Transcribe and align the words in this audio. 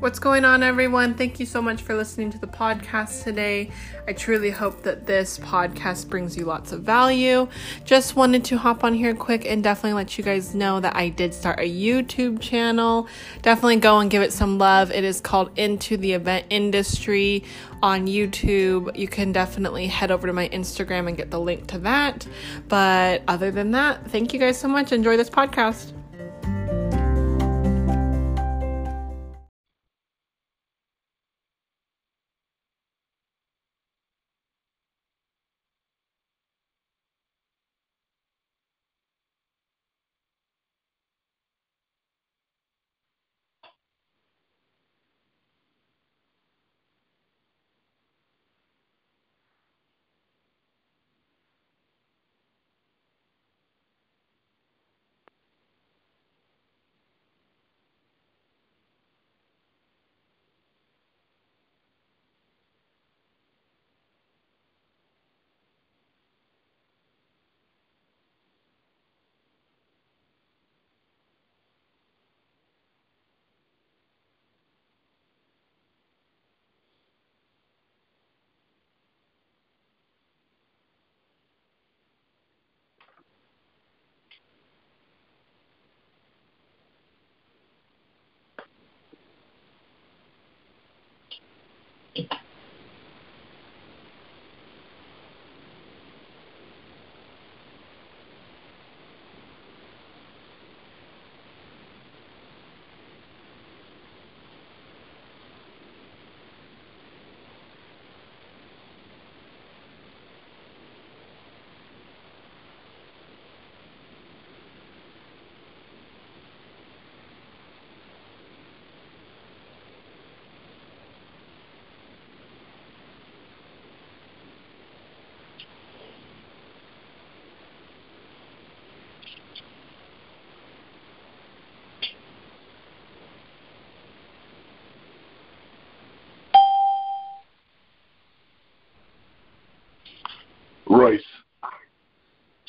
What's 0.00 0.18
going 0.18 0.46
on, 0.46 0.62
everyone? 0.62 1.12
Thank 1.12 1.38
you 1.40 1.44
so 1.44 1.60
much 1.60 1.82
for 1.82 1.94
listening 1.94 2.30
to 2.30 2.38
the 2.38 2.46
podcast 2.46 3.22
today. 3.22 3.70
I 4.08 4.14
truly 4.14 4.48
hope 4.48 4.82
that 4.84 5.04
this 5.04 5.38
podcast 5.38 6.08
brings 6.08 6.38
you 6.38 6.46
lots 6.46 6.72
of 6.72 6.80
value. 6.80 7.46
Just 7.84 8.16
wanted 8.16 8.42
to 8.46 8.56
hop 8.56 8.82
on 8.82 8.94
here 8.94 9.14
quick 9.14 9.44
and 9.44 9.62
definitely 9.62 9.92
let 9.92 10.16
you 10.16 10.24
guys 10.24 10.54
know 10.54 10.80
that 10.80 10.96
I 10.96 11.10
did 11.10 11.34
start 11.34 11.60
a 11.60 11.70
YouTube 11.70 12.40
channel. 12.40 13.08
Definitely 13.42 13.76
go 13.76 13.98
and 13.98 14.10
give 14.10 14.22
it 14.22 14.32
some 14.32 14.56
love. 14.56 14.90
It 14.90 15.04
is 15.04 15.20
called 15.20 15.50
Into 15.58 15.98
the 15.98 16.14
Event 16.14 16.46
Industry 16.48 17.44
on 17.82 18.06
YouTube. 18.06 18.96
You 18.96 19.06
can 19.06 19.32
definitely 19.32 19.86
head 19.86 20.10
over 20.10 20.26
to 20.26 20.32
my 20.32 20.48
Instagram 20.48 21.08
and 21.08 21.16
get 21.18 21.30
the 21.30 21.38
link 21.38 21.66
to 21.66 21.78
that. 21.80 22.26
But 22.68 23.22
other 23.28 23.50
than 23.50 23.72
that, 23.72 24.10
thank 24.10 24.32
you 24.32 24.40
guys 24.40 24.58
so 24.58 24.66
much. 24.66 24.92
Enjoy 24.92 25.18
this 25.18 25.28
podcast. 25.28 25.92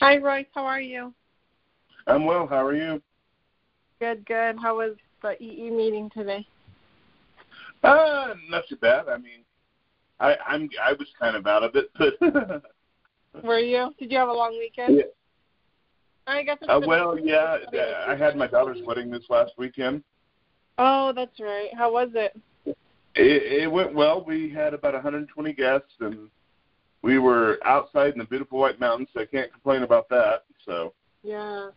Hi, 0.02 0.18
Royce. 0.18 0.48
How 0.56 0.66
are 0.66 0.82
you? 0.82 1.14
I'm 2.08 2.26
well. 2.26 2.48
How 2.48 2.66
are 2.66 2.74
you? 2.74 3.00
Good, 4.00 4.26
good. 4.26 4.56
How 4.60 4.78
was 4.78 4.96
the 5.22 5.40
EE 5.42 5.70
meeting 5.70 6.10
today? 6.10 6.48
Uh, 7.84 8.34
not 8.50 8.64
too 8.68 8.78
bad. 8.78 9.08
I 9.08 9.18
mean, 9.18 9.44
I 10.20 10.36
I'm 10.48 10.68
I 10.84 10.94
was 10.94 11.08
kind 11.20 11.36
of 11.36 11.46
out 11.46 11.62
of 11.62 11.76
it, 11.76 11.92
but. 12.00 12.64
Were 13.44 13.60
you? 13.60 13.94
Did 14.00 14.12
you 14.12 14.18
have 14.18 14.30
a 14.30 14.34
long 14.34 14.58
weekend? 14.58 14.98
Yeah. 14.98 15.04
I 16.26 16.42
guess. 16.42 16.58
Uh, 16.68 16.82
well, 16.84 17.20
yeah. 17.20 17.58
I 18.08 18.16
had 18.16 18.36
my 18.36 18.48
daughter's 18.48 18.82
wedding 18.84 19.12
this 19.12 19.26
last 19.30 19.52
weekend. 19.60 20.04
Oh, 20.80 21.14
that's 21.16 21.40
right. 21.40 21.70
How 21.78 21.94
was 21.94 22.10
it? 22.16 22.36
It, 22.66 22.76
it 23.64 23.72
went 23.72 23.94
well. 23.94 24.24
We 24.26 24.50
had 24.50 24.74
about 24.74 24.94
120 24.94 25.54
guests, 25.54 25.94
and 26.00 26.28
we 27.02 27.20
were 27.20 27.60
outside 27.66 28.14
in 28.14 28.20
the 28.20 28.26
beautiful 28.26 28.60
White 28.60 28.80
Mountains. 28.80 29.10
So 29.14 29.22
I 29.22 29.26
can't 29.26 29.52
complain 29.52 29.84
about 29.84 30.10
that. 30.10 30.44
So. 30.66 30.94
Yeah. 31.24 31.70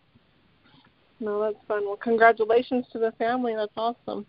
No, 1.20 1.40
that's 1.40 1.64
fun. 1.66 1.84
Well, 1.86 1.96
congratulations 1.96 2.86
to 2.92 2.98
the 2.98 3.12
family. 3.12 3.54
That's 3.54 3.72
awesome. 3.76 4.26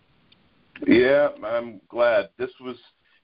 Yeah, 0.87 1.29
I'm 1.43 1.81
glad. 1.89 2.29
This 2.37 2.51
was, 2.61 2.77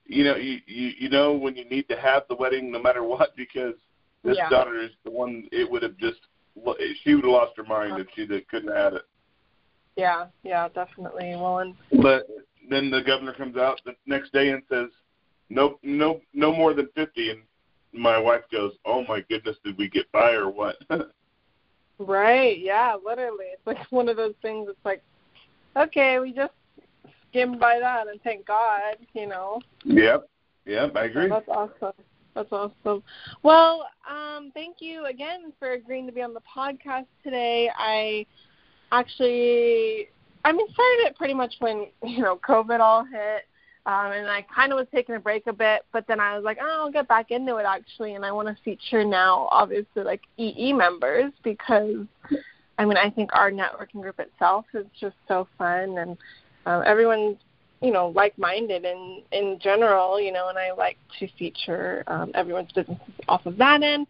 you 0.06 0.24
know, 0.24 0.36
you 0.36 0.60
you, 0.66 0.92
you 1.00 1.10
know 1.10 1.34
when 1.34 1.56
you 1.56 1.66
need 1.70 1.88
to 1.90 1.98
have 1.98 2.24
the 2.30 2.36
wedding 2.36 2.72
no 2.72 2.82
matter 2.82 3.04
what 3.04 3.36
because 3.38 3.76
this 4.24 4.38
Yeah. 4.38 4.50
daughter 4.50 4.80
is 4.82 4.92
the 5.04 5.12
one. 5.12 5.48
It 5.52 5.70
would 5.70 5.84
have 5.84 5.98
just 5.98 6.20
she 7.04 7.16
would 7.16 7.24
have 7.24 7.32
lost 7.32 7.54
her 7.58 7.64
mind 7.64 8.00
if 8.00 8.08
she 8.16 8.26
did, 8.26 8.48
couldn't 8.50 8.70
have 8.70 8.78
had 8.78 8.94
it. 8.96 9.02
Yeah, 9.96 10.28
yeah, 10.44 10.68
definitely. 10.70 11.36
Well, 11.36 11.60
and 11.60 11.76
But 12.02 12.28
then 12.70 12.90
the 12.90 13.02
governor 13.02 13.34
comes 13.34 13.58
out 13.58 13.82
the 13.86 13.96
next 14.06 14.32
day 14.34 14.50
and 14.50 14.64
says, 14.70 14.90
"Nope, 15.50 15.80
no, 15.84 16.22
no 16.34 16.54
more 16.54 16.74
than 16.74 16.88
50." 16.96 17.32
And 17.32 17.42
my 17.94 18.18
wife 18.18 18.44
goes, 18.52 18.74
"Oh 18.86 19.04
my 19.08 19.22
goodness, 19.30 19.58
did 19.64 19.78
we 19.78 19.90
get 19.90 20.12
by 20.12 20.32
or 20.32 20.50
what?" 20.50 20.78
right, 22.00 22.58
yeah, 22.60 22.96
literally. 23.04 23.46
It's 23.54 23.66
like 23.66 23.92
one 23.92 24.10
of 24.10 24.18
those 24.18 24.36
things. 24.42 24.68
It's 24.70 24.86
like, 24.86 25.04
okay, 25.76 26.20
we 26.20 26.34
just 26.34 26.54
skimmed 27.30 27.60
by 27.60 27.80
that, 27.80 28.08
and 28.08 28.22
thank 28.24 28.46
God, 28.46 28.98
you 29.14 29.28
know. 29.28 29.62
yep, 29.84 30.30
yep, 30.66 30.96
I 30.96 31.06
agree. 31.06 31.30
That's 31.30 31.48
awesome. 31.48 31.94
That's 32.36 32.52
awesome. 32.52 33.04
Well, 33.44 33.88
um, 34.10 34.52
thank 34.54 34.78
you 34.80 35.06
again 35.06 35.52
for 35.60 35.74
agreeing 35.74 36.06
to 36.08 36.14
be 36.14 36.22
on 36.22 36.34
the 36.34 36.42
podcast 36.42 37.08
today. 37.24 37.70
I 37.78 38.26
actually, 38.92 40.08
I 40.46 40.52
mean, 40.52 40.68
started 40.72 41.08
it 41.08 41.16
pretty 41.18 41.34
much 41.34 41.54
when 41.60 41.88
you 42.04 42.22
know 42.22 42.38
COVID 42.38 42.80
all 42.80 43.06
hit, 43.06 43.44
um, 43.86 44.12
and 44.12 44.28
I 44.28 44.46
kind 44.54 44.72
of 44.72 44.78
was 44.78 44.88
taking 44.94 45.16
a 45.16 45.20
break 45.20 45.48
a 45.48 45.54
bit, 45.54 45.86
but 45.92 46.06
then 46.08 46.20
I 46.20 46.36
was 46.36 46.44
like, 46.44 46.60
oh, 46.62 46.84
I'll 46.84 46.92
get 46.92 47.08
back 47.08 47.32
into 47.32 47.58
it 47.58 47.66
actually, 47.66 48.14
and 48.14 48.24
I 48.24 48.32
want 48.32 48.48
to 48.48 48.64
feature 48.64 49.04
now, 49.04 49.48
obviously, 49.52 50.04
like 50.04 50.22
EE 50.38 50.74
members 50.74 51.32
because, 51.44 52.06
I 52.78 52.86
mean, 52.86 52.98
I 52.98 53.10
think 53.10 53.32
our 53.34 53.50
networking 53.52 54.02
group 54.02 54.20
itself 54.20 54.66
is 54.76 54.86
just 55.00 55.16
so 55.28 55.48
fun, 55.58 55.98
and 55.98 56.18
um, 56.68 56.84
everyone's 56.86 57.38
you 57.82 57.92
know 57.92 58.10
like-minded 58.10 58.86
in 58.86 59.24
in 59.32 59.58
general 59.60 60.22
you 60.22 60.32
know 60.32 60.50
and 60.50 60.58
i 60.60 60.72
like 60.72 60.98
to 61.20 61.28
feature 61.40 62.04
um, 62.06 62.32
everyone's 62.36 62.72
businesses 62.74 63.02
off 63.28 63.44
of 63.48 63.58
that 63.58 63.82
end. 63.82 64.06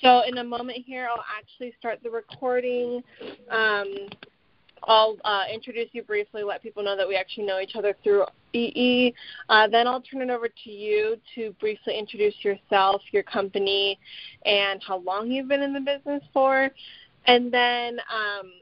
So 0.00 0.22
in 0.28 0.38
a 0.38 0.44
moment 0.44 0.84
here 0.86 1.08
i'll 1.10 1.24
actually 1.36 1.74
start 1.80 1.98
the 2.04 2.10
recording. 2.10 3.02
Um, 3.50 4.08
I'll 4.84 5.16
uh, 5.24 5.44
introduce 5.52 5.88
you 5.92 6.02
briefly, 6.02 6.42
let 6.42 6.62
people 6.62 6.82
know 6.82 6.96
that 6.96 7.06
we 7.06 7.16
actually 7.16 7.46
know 7.46 7.60
each 7.60 7.76
other 7.76 7.94
through 8.02 8.24
EE. 8.52 9.14
Uh, 9.48 9.68
then 9.68 9.86
I'll 9.86 10.00
turn 10.00 10.22
it 10.22 10.30
over 10.30 10.48
to 10.48 10.70
you 10.70 11.16
to 11.34 11.54
briefly 11.60 11.98
introduce 11.98 12.34
yourself, 12.42 13.02
your 13.12 13.22
company, 13.22 13.98
and 14.44 14.82
how 14.86 14.98
long 14.98 15.30
you've 15.30 15.48
been 15.48 15.62
in 15.62 15.72
the 15.72 15.80
business 15.80 16.22
for. 16.32 16.70
And 17.26 17.52
then 17.52 17.98
um, 18.12 18.52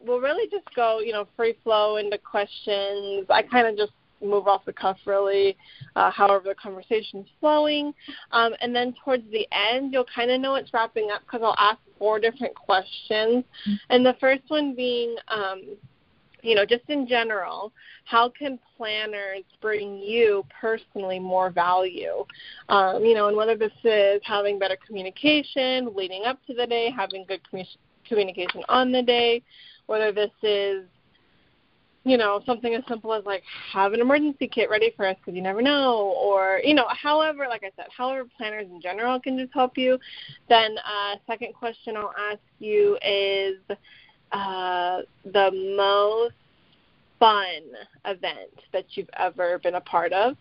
we'll 0.00 0.20
really 0.20 0.48
just 0.48 0.72
go, 0.74 1.00
you 1.00 1.12
know, 1.12 1.26
free 1.36 1.56
flow 1.62 1.96
into 1.96 2.18
questions. 2.18 3.26
I 3.30 3.42
kind 3.42 3.66
of 3.66 3.76
just 3.76 3.92
move 4.24 4.48
off 4.48 4.64
the 4.64 4.72
cuff, 4.72 4.98
really, 5.06 5.56
uh, 5.96 6.10
however 6.10 6.44
the 6.48 6.54
conversation's 6.54 7.26
flowing. 7.40 7.92
Um, 8.32 8.54
and 8.60 8.74
then 8.74 8.94
towards 9.04 9.24
the 9.30 9.46
end, 9.52 9.92
you'll 9.92 10.06
kind 10.14 10.30
of 10.30 10.40
know 10.40 10.54
it's 10.56 10.72
wrapping 10.72 11.10
up 11.12 11.22
because 11.22 11.40
I'll 11.42 11.56
ask 11.58 11.78
four 11.98 12.18
different 12.18 12.54
questions. 12.54 13.44
And 13.90 14.04
the 14.04 14.16
first 14.20 14.42
one 14.48 14.74
being, 14.74 15.16
um, 15.28 15.76
you 16.42 16.54
know, 16.54 16.66
just 16.66 16.84
in 16.88 17.06
general, 17.06 17.72
how 18.04 18.28
can 18.28 18.58
planners 18.76 19.44
bring 19.62 19.98
you 19.98 20.44
personally 20.60 21.18
more 21.18 21.50
value? 21.50 22.24
Um, 22.68 23.04
you 23.04 23.14
know, 23.14 23.28
and 23.28 23.36
whether 23.36 23.56
this 23.56 23.72
is 23.82 24.20
having 24.24 24.58
better 24.58 24.76
communication 24.86 25.94
leading 25.94 26.24
up 26.24 26.38
to 26.46 26.54
the 26.54 26.66
day, 26.66 26.90
having 26.94 27.24
good 27.26 27.40
commu- 27.50 27.76
communication 28.06 28.62
on 28.68 28.92
the 28.92 29.02
day, 29.02 29.42
whether 29.86 30.12
this 30.12 30.30
is 30.42 30.84
you 32.04 32.18
know, 32.18 32.42
something 32.44 32.74
as 32.74 32.82
simple 32.86 33.12
as 33.14 33.24
like 33.24 33.42
have 33.72 33.94
an 33.94 34.00
emergency 34.00 34.46
kit 34.46 34.68
ready 34.68 34.92
for 34.96 35.06
us 35.06 35.16
because 35.18 35.34
you 35.34 35.42
never 35.42 35.62
know, 35.62 36.14
or 36.22 36.60
you 36.62 36.74
know, 36.74 36.86
however, 36.88 37.46
like 37.48 37.64
I 37.64 37.70
said, 37.76 37.86
however 37.96 38.28
planners 38.36 38.66
in 38.70 38.80
general 38.80 39.18
can 39.18 39.38
just 39.38 39.52
help 39.54 39.78
you. 39.78 39.98
Then, 40.48 40.76
uh, 40.78 41.16
second 41.26 41.54
question 41.54 41.96
I'll 41.96 42.14
ask 42.30 42.40
you 42.58 42.98
is 43.02 43.56
uh, 44.32 45.00
the 45.24 45.74
most 45.76 46.34
fun 47.18 47.62
event 48.04 48.50
that 48.72 48.84
you've 48.90 49.08
ever 49.16 49.58
been 49.60 49.76
a 49.76 49.80
part 49.80 50.12
of. 50.12 50.36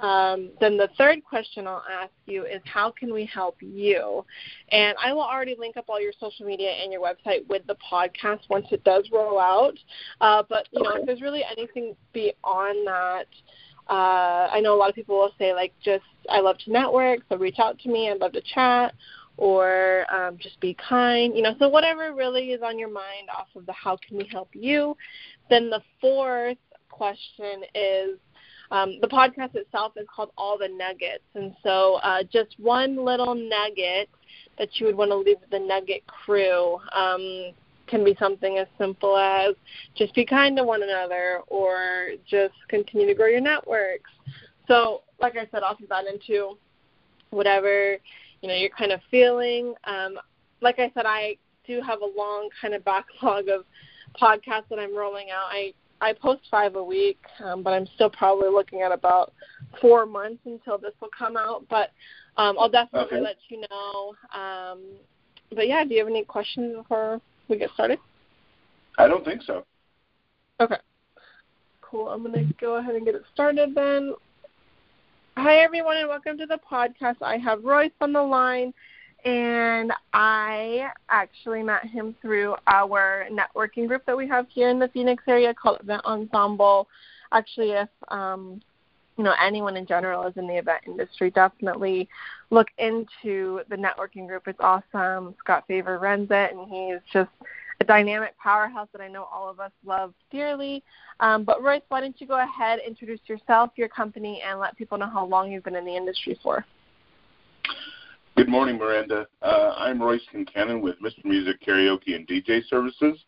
Um, 0.00 0.50
then 0.60 0.76
the 0.76 0.88
third 0.96 1.24
question 1.24 1.66
I'll 1.66 1.84
ask 1.90 2.12
you 2.26 2.44
is 2.44 2.60
how 2.64 2.92
can 2.92 3.12
we 3.12 3.24
help 3.26 3.56
you? 3.60 4.24
And 4.70 4.96
I 5.02 5.12
will 5.12 5.22
already 5.22 5.56
link 5.58 5.76
up 5.76 5.86
all 5.88 6.00
your 6.00 6.12
social 6.20 6.46
media 6.46 6.70
and 6.70 6.92
your 6.92 7.02
website 7.02 7.46
with 7.48 7.66
the 7.66 7.76
podcast 7.76 8.40
once 8.48 8.66
it 8.70 8.84
does 8.84 9.08
roll 9.12 9.40
out. 9.40 9.76
Uh, 10.20 10.42
but 10.48 10.68
you 10.70 10.82
know, 10.82 10.96
if 10.96 11.06
there's 11.06 11.20
really 11.20 11.42
anything 11.44 11.96
beyond 12.12 12.86
that, 12.86 13.26
uh, 13.88 14.48
I 14.52 14.60
know 14.60 14.74
a 14.74 14.78
lot 14.78 14.90
of 14.90 14.94
people 14.94 15.16
will 15.16 15.32
say 15.38 15.54
like 15.54 15.72
just 15.82 16.04
I 16.28 16.40
love 16.40 16.58
to 16.64 16.72
network, 16.72 17.20
so 17.28 17.36
reach 17.36 17.58
out 17.58 17.78
to 17.80 17.88
me. 17.88 18.10
I'd 18.10 18.20
love 18.20 18.32
to 18.32 18.42
chat, 18.54 18.94
or 19.36 20.04
um, 20.14 20.36
just 20.38 20.60
be 20.60 20.76
kind. 20.88 21.34
You 21.34 21.42
know, 21.42 21.54
so 21.58 21.68
whatever 21.68 22.12
really 22.12 22.50
is 22.50 22.60
on 22.62 22.78
your 22.78 22.90
mind 22.90 23.28
off 23.36 23.48
of 23.56 23.66
the 23.66 23.72
how 23.72 23.96
can 24.06 24.18
we 24.18 24.28
help 24.30 24.50
you. 24.52 24.96
Then 25.48 25.70
the 25.70 25.80
fourth 26.00 26.58
question 26.90 27.62
is 27.74 28.18
um, 28.70 28.98
the 29.00 29.08
podcast 29.08 29.54
itself 29.54 29.92
is 29.96 30.06
called 30.14 30.30
All 30.36 30.58
the 30.58 30.68
Nuggets, 30.68 31.24
and 31.34 31.54
so 31.62 31.94
uh, 32.02 32.22
just 32.30 32.54
one 32.58 33.02
little 33.02 33.34
nugget 33.34 34.08
that 34.58 34.68
you 34.74 34.86
would 34.86 34.96
want 34.96 35.10
to 35.10 35.16
leave 35.16 35.38
the 35.50 35.58
Nugget 35.58 36.06
crew 36.06 36.78
um, 36.94 37.52
can 37.86 38.04
be 38.04 38.14
something 38.18 38.58
as 38.58 38.66
simple 38.76 39.16
as 39.16 39.54
just 39.96 40.14
be 40.14 40.24
kind 40.24 40.56
to 40.56 40.64
one 40.64 40.82
another, 40.82 41.40
or 41.46 42.10
just 42.28 42.54
continue 42.68 43.06
to 43.06 43.14
grow 43.14 43.28
your 43.28 43.40
networks. 43.40 44.10
So, 44.66 45.02
like 45.20 45.36
I 45.36 45.48
said, 45.50 45.62
I'll 45.62 45.76
put 45.76 45.88
that 45.88 46.04
into 46.06 46.58
whatever 47.30 47.96
you 48.42 48.48
know 48.48 48.54
you're 48.54 48.70
kind 48.70 48.92
of 48.92 49.00
feeling. 49.10 49.74
Um, 49.84 50.18
like 50.60 50.78
I 50.78 50.90
said, 50.94 51.06
I 51.06 51.36
do 51.66 51.80
have 51.80 52.00
a 52.02 52.18
long 52.18 52.48
kind 52.60 52.74
of 52.74 52.84
backlog 52.84 53.48
of 53.48 53.64
podcasts 54.20 54.68
that 54.70 54.78
I'm 54.78 54.94
rolling 54.96 55.28
out. 55.30 55.46
I 55.50 55.72
I 56.00 56.12
post 56.12 56.42
five 56.50 56.76
a 56.76 56.82
week, 56.82 57.18
um, 57.44 57.62
but 57.62 57.72
I'm 57.72 57.86
still 57.94 58.10
probably 58.10 58.48
looking 58.48 58.82
at 58.82 58.92
about 58.92 59.32
four 59.80 60.06
months 60.06 60.40
until 60.44 60.78
this 60.78 60.92
will 61.00 61.10
come 61.16 61.36
out. 61.36 61.64
But 61.68 61.90
um, 62.36 62.56
I'll 62.58 62.68
definitely 62.68 63.18
okay. 63.18 63.24
let 63.24 63.36
you 63.48 63.64
know. 63.68 64.14
Um, 64.38 64.80
but 65.54 65.66
yeah, 65.66 65.84
do 65.84 65.94
you 65.94 66.00
have 66.00 66.08
any 66.08 66.24
questions 66.24 66.76
before 66.76 67.20
we 67.48 67.58
get 67.58 67.70
started? 67.74 67.98
I 68.98 69.08
don't 69.08 69.24
think 69.24 69.42
so. 69.42 69.64
Okay. 70.60 70.78
Cool. 71.80 72.08
I'm 72.08 72.22
going 72.22 72.46
to 72.46 72.54
go 72.60 72.76
ahead 72.76 72.94
and 72.94 73.04
get 73.04 73.14
it 73.14 73.24
started 73.32 73.74
then. 73.74 74.14
Hi, 75.36 75.58
everyone, 75.58 75.96
and 75.96 76.08
welcome 76.08 76.36
to 76.38 76.46
the 76.46 76.58
podcast. 76.70 77.16
I 77.22 77.38
have 77.38 77.64
Royce 77.64 77.92
on 78.00 78.12
the 78.12 78.22
line 78.22 78.74
and 79.28 79.92
I 80.14 80.88
actually 81.10 81.62
met 81.62 81.84
him 81.84 82.14
through 82.22 82.56
our 82.66 83.26
networking 83.30 83.86
group 83.86 84.06
that 84.06 84.16
we 84.16 84.26
have 84.26 84.46
here 84.48 84.70
in 84.70 84.78
the 84.78 84.88
Phoenix 84.88 85.22
area 85.28 85.52
called 85.52 85.80
Event 85.80 86.02
Ensemble. 86.06 86.88
Actually, 87.32 87.72
if 87.72 87.90
um, 88.08 88.62
you 89.18 89.24
know 89.24 89.34
anyone 89.38 89.76
in 89.76 89.84
general 89.84 90.26
is 90.26 90.32
in 90.36 90.46
the 90.46 90.56
event 90.56 90.80
industry, 90.86 91.30
definitely 91.30 92.08
look 92.48 92.68
into 92.78 93.60
the 93.68 93.76
networking 93.76 94.26
group. 94.26 94.48
It's 94.48 94.60
awesome. 94.60 95.34
Scott 95.40 95.64
Favor 95.68 95.98
runs 95.98 96.28
it, 96.30 96.52
and 96.54 96.66
he's 96.66 97.00
just 97.12 97.30
a 97.80 97.84
dynamic 97.84 98.34
powerhouse 98.38 98.88
that 98.92 99.02
I 99.02 99.08
know 99.08 99.28
all 99.30 99.50
of 99.50 99.60
us 99.60 99.72
love 99.84 100.14
dearly. 100.32 100.82
Um, 101.20 101.44
but 101.44 101.62
Royce, 101.62 101.82
why 101.88 102.00
don't 102.00 102.18
you 102.18 102.26
go 102.26 102.42
ahead, 102.42 102.78
introduce 102.86 103.20
yourself, 103.26 103.72
your 103.76 103.88
company, 103.88 104.42
and 104.48 104.58
let 104.58 104.74
people 104.78 104.96
know 104.96 105.10
how 105.10 105.26
long 105.26 105.52
you've 105.52 105.64
been 105.64 105.76
in 105.76 105.84
the 105.84 105.96
industry 105.96 106.38
for? 106.42 106.64
Good 108.38 108.48
morning, 108.48 108.78
Miranda. 108.78 109.26
Uh, 109.42 109.74
I'm 109.76 110.00
Royce 110.00 110.22
Kincannon 110.32 110.80
with 110.80 110.94
Mr. 111.02 111.24
Music 111.24 111.56
Karaoke 111.60 112.14
and 112.14 112.24
DJ 112.24 112.64
Services. 112.68 113.18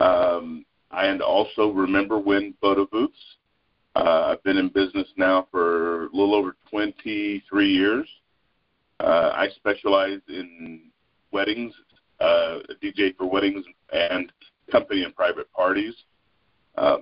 Um, 0.00 0.64
and 0.92 1.20
also 1.20 1.68
remember 1.68 2.18
when 2.18 2.54
photo 2.58 2.86
booths. 2.86 3.18
Uh, 3.94 4.32
I've 4.32 4.42
been 4.42 4.56
in 4.56 4.70
business 4.70 5.06
now 5.18 5.46
for 5.50 6.06
a 6.06 6.08
little 6.14 6.34
over 6.34 6.56
23 6.70 7.68
years. 7.70 8.08
Uh, 8.98 9.30
I 9.34 9.48
specialize 9.56 10.20
in 10.28 10.84
weddings, 11.32 11.74
uh, 12.18 12.60
DJ 12.82 13.14
for 13.18 13.26
weddings 13.26 13.66
and 13.92 14.32
company 14.72 15.04
and 15.04 15.14
private 15.14 15.52
parties. 15.52 15.94
Uh, 16.78 17.00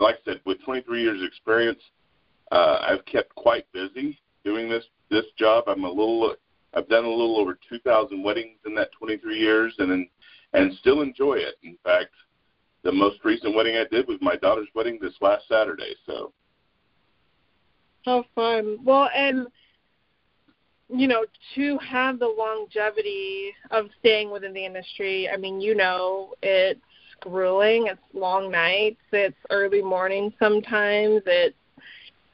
like 0.00 0.16
I 0.16 0.32
said, 0.32 0.40
with 0.44 0.60
23 0.64 1.00
years 1.00 1.20
experience, 1.24 1.80
uh, 2.50 2.78
I've 2.88 3.04
kept 3.04 3.36
quite 3.36 3.70
busy 3.72 4.18
doing 4.44 4.68
this 4.68 4.84
this 5.10 5.26
job. 5.38 5.64
I'm 5.68 5.84
a 5.84 5.88
little 5.88 6.34
I've 6.76 6.88
done 6.88 7.04
a 7.04 7.10
little 7.10 7.38
over 7.38 7.58
2,000 7.68 8.22
weddings 8.22 8.58
in 8.66 8.74
that 8.74 8.90
23 8.98 9.38
years, 9.38 9.74
and 9.78 10.06
and 10.52 10.72
still 10.74 11.02
enjoy 11.02 11.34
it. 11.34 11.54
In 11.64 11.76
fact, 11.82 12.10
the 12.84 12.92
most 12.92 13.18
recent 13.24 13.54
wedding 13.54 13.76
I 13.76 13.84
did 13.90 14.06
was 14.06 14.18
my 14.20 14.36
daughter's 14.36 14.68
wedding 14.74 14.98
this 15.00 15.14
last 15.20 15.48
Saturday. 15.48 15.94
So. 16.06 16.32
So 18.04 18.24
fun. 18.34 18.78
Well, 18.84 19.08
and 19.14 19.48
you 20.88 21.08
know, 21.08 21.24
to 21.56 21.78
have 21.78 22.20
the 22.20 22.28
longevity 22.28 23.52
of 23.72 23.86
staying 23.98 24.30
within 24.30 24.52
the 24.52 24.64
industry, 24.64 25.28
I 25.28 25.36
mean, 25.36 25.60
you 25.60 25.74
know, 25.74 26.34
it's 26.42 26.80
grueling. 27.20 27.88
It's 27.88 28.00
long 28.12 28.50
nights. 28.50 29.00
It's 29.12 29.36
early 29.50 29.82
mornings 29.82 30.32
sometimes. 30.38 31.22
It's 31.26 31.56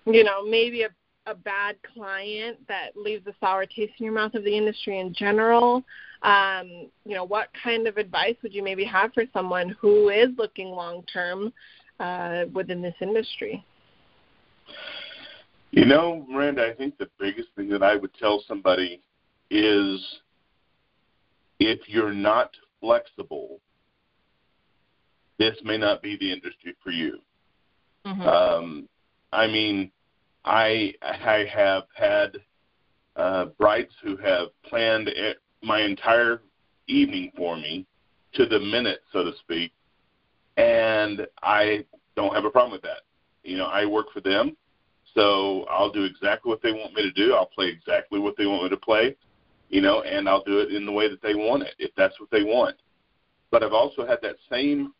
you 0.04 0.24
know 0.24 0.44
maybe 0.44 0.82
a 0.82 0.88
a 1.26 1.34
bad 1.34 1.76
client 1.94 2.58
that 2.68 2.96
leaves 2.96 3.26
a 3.26 3.34
sour 3.40 3.64
taste 3.66 3.92
in 3.98 4.04
your 4.04 4.14
mouth 4.14 4.34
of 4.34 4.44
the 4.44 4.56
industry 4.56 4.98
in 4.98 5.14
general, 5.14 5.84
um, 6.22 6.88
you 7.04 7.14
know, 7.14 7.24
what 7.24 7.48
kind 7.62 7.86
of 7.86 7.96
advice 7.96 8.36
would 8.42 8.54
you 8.54 8.62
maybe 8.62 8.84
have 8.84 9.12
for 9.12 9.24
someone 9.32 9.70
who 9.80 10.08
is 10.08 10.28
looking 10.36 10.68
long 10.68 11.02
term 11.12 11.52
uh, 12.00 12.44
within 12.52 12.82
this 12.82 12.94
industry? 13.00 13.64
You 15.70 15.84
know, 15.86 16.26
Miranda, 16.28 16.66
I 16.66 16.74
think 16.74 16.98
the 16.98 17.08
biggest 17.18 17.48
thing 17.56 17.68
that 17.70 17.82
I 17.82 17.96
would 17.96 18.12
tell 18.14 18.42
somebody 18.46 19.00
is 19.50 20.00
if 21.58 21.80
you're 21.88 22.12
not 22.12 22.50
flexible, 22.80 23.60
this 25.38 25.56
may 25.64 25.78
not 25.78 26.02
be 26.02 26.16
the 26.16 26.32
industry 26.32 26.74
for 26.82 26.90
you. 26.90 27.18
Mm-hmm. 28.04 28.22
Um, 28.22 28.88
I 29.32 29.46
mean, 29.46 29.90
I 30.44 30.94
I 31.02 31.44
have 31.52 31.84
had 31.94 32.36
uh, 33.16 33.46
brides 33.58 33.92
who 34.02 34.16
have 34.16 34.48
planned 34.64 35.08
it, 35.08 35.38
my 35.62 35.80
entire 35.82 36.42
evening 36.88 37.30
for 37.36 37.56
me 37.56 37.86
to 38.34 38.46
the 38.46 38.58
minute, 38.58 39.00
so 39.12 39.22
to 39.24 39.32
speak, 39.40 39.72
and 40.56 41.26
I 41.42 41.84
don't 42.16 42.34
have 42.34 42.44
a 42.44 42.50
problem 42.50 42.72
with 42.72 42.82
that. 42.82 43.02
You 43.44 43.58
know, 43.58 43.66
I 43.66 43.84
work 43.86 44.06
for 44.12 44.20
them, 44.20 44.56
so 45.14 45.64
I'll 45.70 45.92
do 45.92 46.04
exactly 46.04 46.48
what 46.48 46.62
they 46.62 46.72
want 46.72 46.94
me 46.94 47.02
to 47.02 47.12
do. 47.12 47.34
I'll 47.34 47.46
play 47.46 47.68
exactly 47.68 48.18
what 48.18 48.36
they 48.36 48.46
want 48.46 48.64
me 48.64 48.68
to 48.70 48.76
play, 48.76 49.16
you 49.68 49.80
know, 49.80 50.02
and 50.02 50.28
I'll 50.28 50.44
do 50.44 50.58
it 50.60 50.72
in 50.72 50.86
the 50.86 50.92
way 50.92 51.08
that 51.08 51.22
they 51.22 51.34
want 51.34 51.62
it, 51.62 51.74
if 51.78 51.90
that's 51.96 52.18
what 52.18 52.30
they 52.30 52.42
want. 52.42 52.76
But 53.50 53.62
I've 53.62 53.72
also 53.72 54.06
had 54.06 54.18
that 54.22 54.36
same 54.50 54.94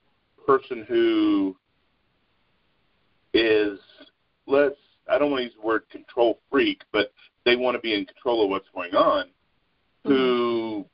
person 0.46 0.84
who 0.88 1.56
is, 3.32 3.78
let's 4.46 4.76
I 5.08 5.18
don't 5.18 5.30
want 5.30 5.40
to 5.40 5.44
use 5.44 5.54
the 5.60 5.66
word 5.66 5.88
control 5.90 6.38
freak, 6.50 6.82
but 6.92 7.12
they 7.44 7.56
want 7.56 7.76
to 7.76 7.80
be 7.80 7.94
in 7.94 8.04
control 8.04 8.44
of 8.44 8.50
what's 8.50 8.68
going 8.74 8.94
on, 8.94 9.26
mm-hmm. 9.26 10.12
who 10.12 10.86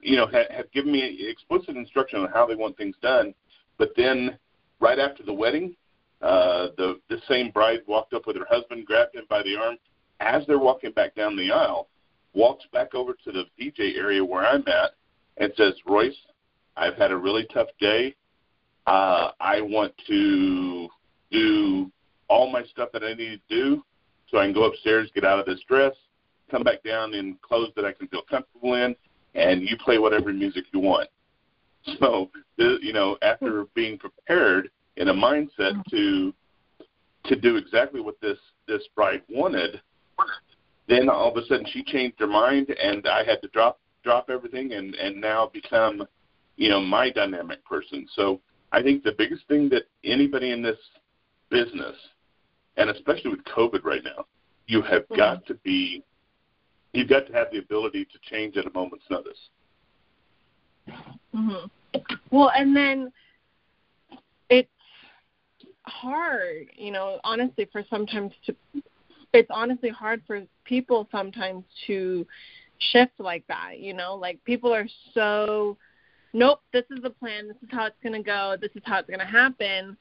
you 0.00 0.16
know 0.16 0.26
have, 0.26 0.50
have 0.50 0.72
given 0.72 0.92
me 0.92 1.26
explicit 1.28 1.76
instruction 1.76 2.20
on 2.20 2.30
how 2.30 2.46
they 2.46 2.54
want 2.54 2.76
things 2.76 2.96
done, 3.02 3.34
but 3.78 3.90
then 3.96 4.38
right 4.80 4.98
after 4.98 5.22
the 5.22 5.32
wedding, 5.32 5.74
uh, 6.22 6.68
the 6.76 7.00
the 7.08 7.18
same 7.28 7.50
bride 7.50 7.80
walked 7.86 8.14
up 8.14 8.26
with 8.26 8.36
her 8.36 8.46
husband, 8.48 8.86
grabbed 8.86 9.14
him 9.14 9.24
by 9.28 9.42
the 9.42 9.56
arm 9.56 9.76
as 10.20 10.46
they're 10.46 10.58
walking 10.58 10.92
back 10.92 11.14
down 11.14 11.36
the 11.36 11.50
aisle, 11.50 11.88
walks 12.32 12.64
back 12.72 12.94
over 12.94 13.12
to 13.24 13.32
the 13.32 13.44
DJ 13.60 13.96
area 13.96 14.24
where 14.24 14.46
I'm 14.46 14.64
at, 14.68 14.92
and 15.38 15.52
says, 15.56 15.74
"Royce, 15.86 16.16
I've 16.76 16.96
had 16.96 17.10
a 17.10 17.16
really 17.16 17.46
tough 17.52 17.68
day. 17.80 18.14
Uh, 18.86 19.30
I 19.40 19.60
want 19.60 19.92
to 20.08 20.88
do 21.30 21.90
all 22.32 22.50
my 22.50 22.64
stuff 22.64 22.88
that 22.94 23.04
I 23.04 23.12
need 23.12 23.40
to 23.46 23.54
do 23.54 23.84
so 24.30 24.38
I 24.38 24.46
can 24.46 24.54
go 24.54 24.64
upstairs, 24.64 25.10
get 25.14 25.22
out 25.24 25.38
of 25.38 25.44
this 25.44 25.60
dress, 25.68 25.92
come 26.50 26.62
back 26.62 26.82
down 26.82 27.12
in 27.12 27.36
clothes 27.42 27.72
that 27.76 27.84
I 27.84 27.92
can 27.92 28.08
feel 28.08 28.22
comfortable 28.22 28.72
in, 28.72 28.96
and 29.34 29.60
you 29.62 29.76
play 29.76 29.98
whatever 29.98 30.32
music 30.32 30.64
you 30.72 30.80
want. 30.80 31.08
So, 31.98 32.30
you 32.58 32.92
know, 32.92 33.18
after 33.22 33.64
being 33.74 33.98
prepared 33.98 34.70
in 34.96 35.08
a 35.08 35.12
mindset 35.12 35.82
to 35.90 36.32
to 37.24 37.34
do 37.34 37.56
exactly 37.56 38.00
what 38.00 38.20
this 38.20 38.38
this 38.68 38.82
bride 38.94 39.22
wanted, 39.28 39.80
then 40.88 41.08
all 41.08 41.28
of 41.32 41.36
a 41.36 41.44
sudden 41.46 41.66
she 41.72 41.82
changed 41.82 42.20
her 42.20 42.28
mind, 42.28 42.70
and 42.70 43.08
I 43.08 43.24
had 43.24 43.42
to 43.42 43.48
drop 43.48 43.80
drop 44.04 44.30
everything 44.30 44.74
and 44.74 44.94
and 44.94 45.20
now 45.20 45.50
become, 45.52 46.06
you 46.54 46.68
know, 46.68 46.80
my 46.80 47.10
dynamic 47.10 47.64
person. 47.64 48.06
So 48.14 48.40
I 48.70 48.80
think 48.80 49.02
the 49.02 49.16
biggest 49.18 49.48
thing 49.48 49.68
that 49.70 49.82
anybody 50.04 50.52
in 50.52 50.62
this 50.62 50.78
business, 51.50 51.96
and 52.76 52.90
especially 52.90 53.30
with 53.30 53.44
COVID 53.44 53.84
right 53.84 54.02
now, 54.04 54.26
you 54.66 54.82
have 54.82 55.02
mm-hmm. 55.02 55.16
got 55.16 55.46
to 55.46 55.54
be, 55.54 56.02
you've 56.92 57.08
got 57.08 57.26
to 57.26 57.32
have 57.32 57.48
the 57.52 57.58
ability 57.58 58.04
to 58.06 58.18
change 58.30 58.56
at 58.56 58.66
a 58.66 58.70
moment's 58.70 59.04
notice. 59.10 59.38
Mhm. 61.34 61.70
Well, 62.30 62.50
and 62.56 62.74
then 62.74 63.12
it's 64.48 64.68
hard, 65.86 66.68
you 66.74 66.90
know, 66.90 67.20
honestly, 67.24 67.68
for 67.70 67.84
sometimes 67.88 68.32
to. 68.46 68.56
It's 69.34 69.50
honestly 69.50 69.88
hard 69.88 70.22
for 70.26 70.42
people 70.64 71.08
sometimes 71.10 71.64
to 71.86 72.26
shift 72.90 73.18
like 73.18 73.46
that, 73.46 73.78
you 73.78 73.94
know, 73.94 74.14
like 74.14 74.42
people 74.44 74.74
are 74.74 74.86
so 75.14 75.78
nope, 76.32 76.60
this 76.72 76.84
is 76.90 77.02
the 77.02 77.10
plan, 77.10 77.48
this 77.48 77.56
is 77.62 77.68
how 77.70 77.86
it's 77.86 77.96
going 78.02 78.14
to 78.14 78.22
go, 78.22 78.56
this 78.60 78.70
is 78.74 78.82
how 78.84 78.98
it's 78.98 79.08
going 79.08 79.20
to 79.20 79.26
happen. 79.26 79.96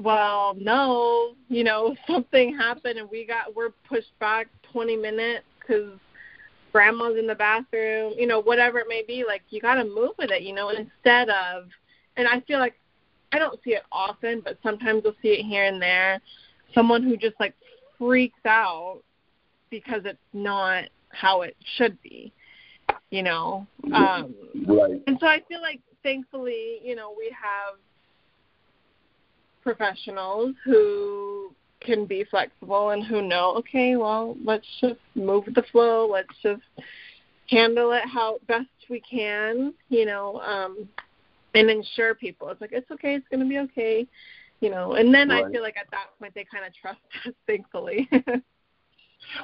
Well, 0.00 0.54
no, 0.58 1.34
you 1.48 1.64
know, 1.64 1.94
something 2.06 2.56
happened 2.56 2.98
and 2.98 3.10
we 3.10 3.26
got 3.26 3.54
we're 3.54 3.70
pushed 3.88 4.18
back 4.18 4.48
20 4.72 4.96
minutes 4.96 5.44
cuz 5.66 5.98
grandma's 6.72 7.18
in 7.18 7.26
the 7.26 7.34
bathroom, 7.34 8.14
you 8.16 8.26
know, 8.26 8.40
whatever 8.40 8.78
it 8.78 8.86
may 8.88 9.02
be, 9.06 9.24
like 9.26 9.42
you 9.50 9.60
got 9.60 9.74
to 9.74 9.84
move 9.84 10.12
with 10.18 10.30
it, 10.30 10.42
you 10.42 10.54
know, 10.54 10.70
instead 10.70 11.28
of 11.28 11.68
and 12.16 12.26
I 12.26 12.40
feel 12.40 12.58
like 12.58 12.74
I 13.32 13.38
don't 13.38 13.62
see 13.62 13.74
it 13.74 13.82
often, 13.92 14.40
but 14.40 14.58
sometimes 14.62 15.02
you'll 15.04 15.14
see 15.22 15.28
it 15.28 15.44
here 15.44 15.64
and 15.64 15.80
there. 15.80 16.20
Someone 16.74 17.02
who 17.02 17.16
just 17.16 17.38
like 17.38 17.54
freaks 17.98 18.40
out 18.44 19.02
because 19.70 20.02
it's 20.04 20.18
not 20.32 20.84
how 21.10 21.42
it 21.42 21.56
should 21.76 22.00
be 22.02 22.32
you 23.10 23.22
know 23.22 23.66
um 23.92 24.34
right 24.66 25.02
and 25.06 25.18
so 25.20 25.26
i 25.26 25.42
feel 25.48 25.60
like 25.60 25.80
thankfully 26.02 26.78
you 26.82 26.94
know 26.94 27.12
we 27.16 27.30
have 27.30 27.74
professionals 29.62 30.54
who 30.64 31.52
can 31.80 32.04
be 32.04 32.24
flexible 32.24 32.90
and 32.90 33.04
who 33.04 33.22
know 33.22 33.54
okay 33.56 33.96
well 33.96 34.36
let's 34.44 34.66
just 34.80 35.00
move 35.14 35.44
the 35.54 35.62
flow 35.72 36.06
let's 36.06 36.28
just 36.42 36.62
handle 37.48 37.92
it 37.92 38.02
how 38.06 38.38
best 38.46 38.66
we 38.88 39.00
can 39.00 39.72
you 39.88 40.04
know 40.04 40.40
um 40.40 40.88
and 41.54 41.70
ensure 41.70 42.14
people 42.14 42.48
it's 42.48 42.60
like 42.60 42.72
it's 42.72 42.90
okay 42.90 43.14
it's 43.14 43.26
going 43.28 43.40
to 43.40 43.48
be 43.48 43.58
okay 43.58 44.06
you 44.60 44.70
know 44.70 44.92
and 44.92 45.12
then 45.12 45.30
right. 45.30 45.44
i 45.44 45.50
feel 45.50 45.62
like 45.62 45.76
at 45.76 45.90
that 45.90 46.06
point 46.18 46.34
they 46.34 46.44
kind 46.52 46.66
of 46.66 46.72
trust 46.74 46.98
us 47.26 47.32
thankfully 47.46 48.08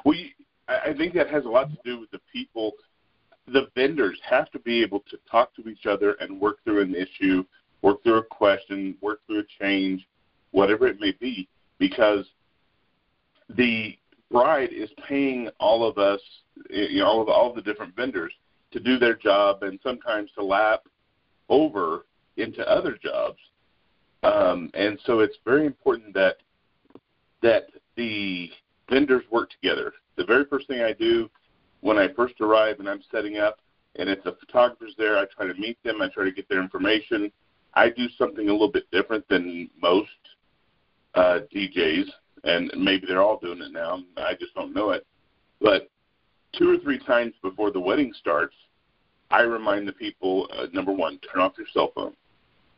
well 0.05 0.15
you, 0.15 0.29
I 0.67 0.93
think 0.97 1.13
that 1.13 1.29
has 1.29 1.45
a 1.45 1.49
lot 1.49 1.69
to 1.69 1.77
do 1.85 1.99
with 1.99 2.11
the 2.11 2.19
people. 2.31 2.73
The 3.47 3.67
vendors 3.75 4.19
have 4.29 4.51
to 4.51 4.59
be 4.59 4.81
able 4.81 4.99
to 5.09 5.17
talk 5.29 5.55
to 5.55 5.69
each 5.69 5.85
other 5.85 6.17
and 6.19 6.39
work 6.39 6.57
through 6.63 6.81
an 6.81 6.93
issue, 6.93 7.45
work 7.81 8.03
through 8.03 8.17
a 8.17 8.23
question, 8.23 8.95
work 9.01 9.19
through 9.27 9.39
a 9.39 9.63
change, 9.63 10.07
whatever 10.51 10.87
it 10.87 10.99
may 10.99 11.11
be, 11.19 11.47
because 11.77 12.25
the 13.49 13.97
bride 14.31 14.69
is 14.71 14.89
paying 15.07 15.49
all 15.59 15.87
of 15.87 15.97
us, 15.97 16.19
you 16.69 16.99
know, 16.99 17.05
all 17.05 17.21
of 17.21 17.29
all 17.29 17.49
of 17.49 17.55
the 17.55 17.61
different 17.61 17.95
vendors 17.95 18.33
to 18.71 18.79
do 18.79 18.97
their 18.97 19.15
job 19.15 19.63
and 19.63 19.79
sometimes 19.81 20.29
to 20.35 20.43
lap 20.43 20.83
over 21.49 22.05
into 22.35 22.67
other 22.69 22.97
jobs. 23.01 23.39
Um, 24.23 24.69
and 24.73 24.99
so 25.05 25.19
it's 25.19 25.37
very 25.45 25.65
important 25.65 26.13
that 26.15 26.37
that 27.43 27.69
the 27.95 28.49
vendors 28.89 29.23
work 29.31 29.51
together 29.51 29.93
the 30.17 30.25
very 30.25 30.45
first 30.45 30.67
thing 30.67 30.81
I 30.81 30.93
do 30.93 31.29
when 31.81 31.97
I 31.97 32.11
first 32.13 32.41
arrive 32.41 32.79
and 32.79 32.89
I'm 32.89 33.01
setting 33.11 33.37
up, 33.37 33.59
and 33.95 34.09
if 34.09 34.23
the 34.23 34.35
photographer's 34.39 34.95
there, 34.97 35.17
I 35.17 35.25
try 35.25 35.47
to 35.47 35.53
meet 35.53 35.81
them. 35.83 36.01
I 36.01 36.09
try 36.09 36.25
to 36.25 36.31
get 36.31 36.49
their 36.49 36.61
information. 36.61 37.31
I 37.73 37.89
do 37.89 38.07
something 38.17 38.49
a 38.49 38.51
little 38.51 38.71
bit 38.71 38.89
different 38.91 39.27
than 39.27 39.69
most 39.81 40.09
uh, 41.15 41.39
DJs, 41.53 42.05
and 42.43 42.71
maybe 42.77 43.05
they're 43.07 43.21
all 43.21 43.39
doing 43.39 43.61
it 43.61 43.71
now. 43.71 44.03
I 44.17 44.33
just 44.33 44.53
don't 44.55 44.73
know 44.73 44.91
it. 44.91 45.05
But 45.61 45.89
two 46.57 46.73
or 46.73 46.77
three 46.79 46.99
times 46.99 47.33
before 47.41 47.71
the 47.71 47.79
wedding 47.79 48.13
starts, 48.19 48.55
I 49.29 49.41
remind 49.41 49.87
the 49.87 49.93
people: 49.93 50.47
uh, 50.57 50.67
number 50.73 50.91
one, 50.91 51.19
turn 51.19 51.41
off 51.41 51.53
your 51.57 51.67
cell 51.73 51.91
phone. 51.93 52.15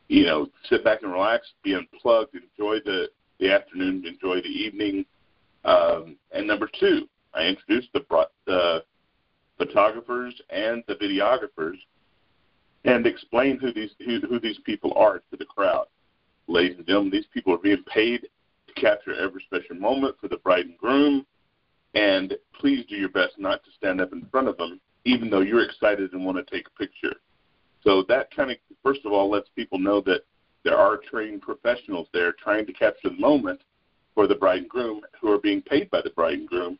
You 0.08 0.24
know, 0.24 0.48
sit 0.68 0.82
back 0.82 1.02
and 1.02 1.12
relax, 1.12 1.46
be 1.62 1.74
unplugged, 1.74 2.34
enjoy 2.34 2.78
the 2.84 3.08
the 3.38 3.52
afternoon, 3.52 4.04
enjoy 4.06 4.36
the 4.42 4.48
evening. 4.48 5.04
Um, 5.64 6.16
and 6.32 6.46
number 6.46 6.68
two, 6.78 7.08
I 7.34 7.44
introduced 7.44 7.88
the, 7.92 8.04
the 8.46 8.84
photographers 9.58 10.40
and 10.50 10.82
the 10.86 10.94
videographers 10.94 11.76
and 12.84 13.06
explain 13.06 13.58
who 13.58 13.72
these 13.72 13.90
who, 14.04 14.20
who 14.20 14.38
these 14.40 14.58
people 14.64 14.92
are 14.96 15.18
to 15.30 15.36
the 15.38 15.44
crowd. 15.44 15.86
Ladies 16.46 16.76
and 16.78 16.86
gentlemen, 16.86 17.12
these 17.12 17.26
people 17.32 17.54
are 17.54 17.58
being 17.58 17.82
paid 17.84 18.26
to 18.66 18.74
capture 18.74 19.14
every 19.14 19.42
special 19.42 19.76
moment 19.76 20.16
for 20.20 20.28
the 20.28 20.38
bride 20.38 20.66
and 20.66 20.78
groom, 20.78 21.26
and 21.94 22.36
please 22.58 22.84
do 22.88 22.96
your 22.96 23.08
best 23.08 23.38
not 23.38 23.62
to 23.64 23.70
stand 23.76 24.00
up 24.00 24.12
in 24.12 24.26
front 24.30 24.48
of 24.48 24.56
them, 24.56 24.80
even 25.04 25.30
though 25.30 25.40
you're 25.40 25.64
excited 25.64 26.12
and 26.12 26.24
want 26.24 26.36
to 26.36 26.54
take 26.54 26.66
a 26.66 26.78
picture. 26.78 27.16
So 27.82 28.04
that 28.08 28.34
kind 28.34 28.50
of, 28.50 28.56
first 28.82 29.00
of 29.04 29.12
all, 29.12 29.30
lets 29.30 29.48
people 29.50 29.78
know 29.78 30.00
that 30.02 30.22
there 30.64 30.76
are 30.76 30.98
trained 30.98 31.42
professionals 31.42 32.08
there 32.12 32.32
trying 32.32 32.66
to 32.66 32.72
capture 32.72 33.08
the 33.08 33.16
moment 33.16 33.60
for 34.14 34.26
the 34.26 34.34
bride 34.34 34.60
and 34.60 34.68
groom 34.68 35.00
who 35.20 35.32
are 35.32 35.38
being 35.38 35.62
paid 35.62 35.90
by 35.90 36.02
the 36.02 36.10
bride 36.10 36.38
and 36.38 36.48
groom 36.48 36.78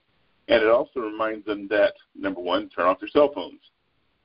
and 0.50 0.64
it 0.64 0.69
also 0.69 0.99
reminds 1.00 1.47
them 1.47 1.69
that 1.69 1.95
number 2.16 2.40
one, 2.40 2.69
turn 2.69 2.87
off 2.87 2.99
your 3.00 3.09
cell 3.09 3.30
phones. 3.33 3.61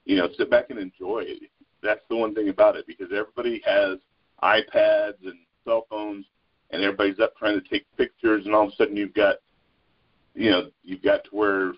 You 0.05 0.17
know, 0.17 0.27
sit 0.35 0.49
back 0.49 0.71
and 0.71 0.79
enjoy 0.79 1.23
it. 1.27 1.43
That's 1.85 2.01
the 2.09 2.15
one 2.15 2.33
thing 2.35 2.49
about 2.49 2.75
it 2.75 2.85
because 2.87 3.07
everybody 3.11 3.61
has 3.65 3.99
iPads 4.43 5.21
and 5.23 5.39
cell 5.63 5.85
phones, 5.89 6.25
and 6.71 6.83
everybody's 6.83 7.19
up 7.19 7.35
trying 7.37 7.59
to 7.61 7.69
take 7.69 7.85
pictures, 7.97 8.45
and 8.45 8.53
all 8.53 8.67
of 8.67 8.73
a 8.73 8.75
sudden 8.75 8.97
you've 8.97 9.13
got, 9.13 9.37
you 10.33 10.49
know, 10.51 10.69
you've 10.83 11.03
got 11.03 11.23
to 11.25 11.29
where 11.31 11.73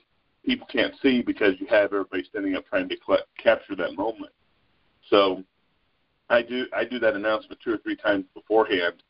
people 0.46 0.68
can't 0.72 0.94
see 1.02 1.22
because 1.22 1.54
you 1.60 1.68
have 1.68 1.94
everybody 1.94 2.24
standing 2.24 2.56
up 2.56 2.66
trying 2.68 2.90
to 2.90 2.98
collect, 2.98 3.24
capture 3.42 3.76
that 3.76 3.96
moment. 3.96 4.32
So 5.10 5.44
I 6.30 6.42
do 6.42 6.66
I 6.76 6.84
do 6.84 7.00
that 7.00 7.16
announcement 7.16 7.60
two 7.64 7.74
or 7.74 7.78
three 7.78 7.96
times 7.96 8.26
beforehand, 8.34 9.04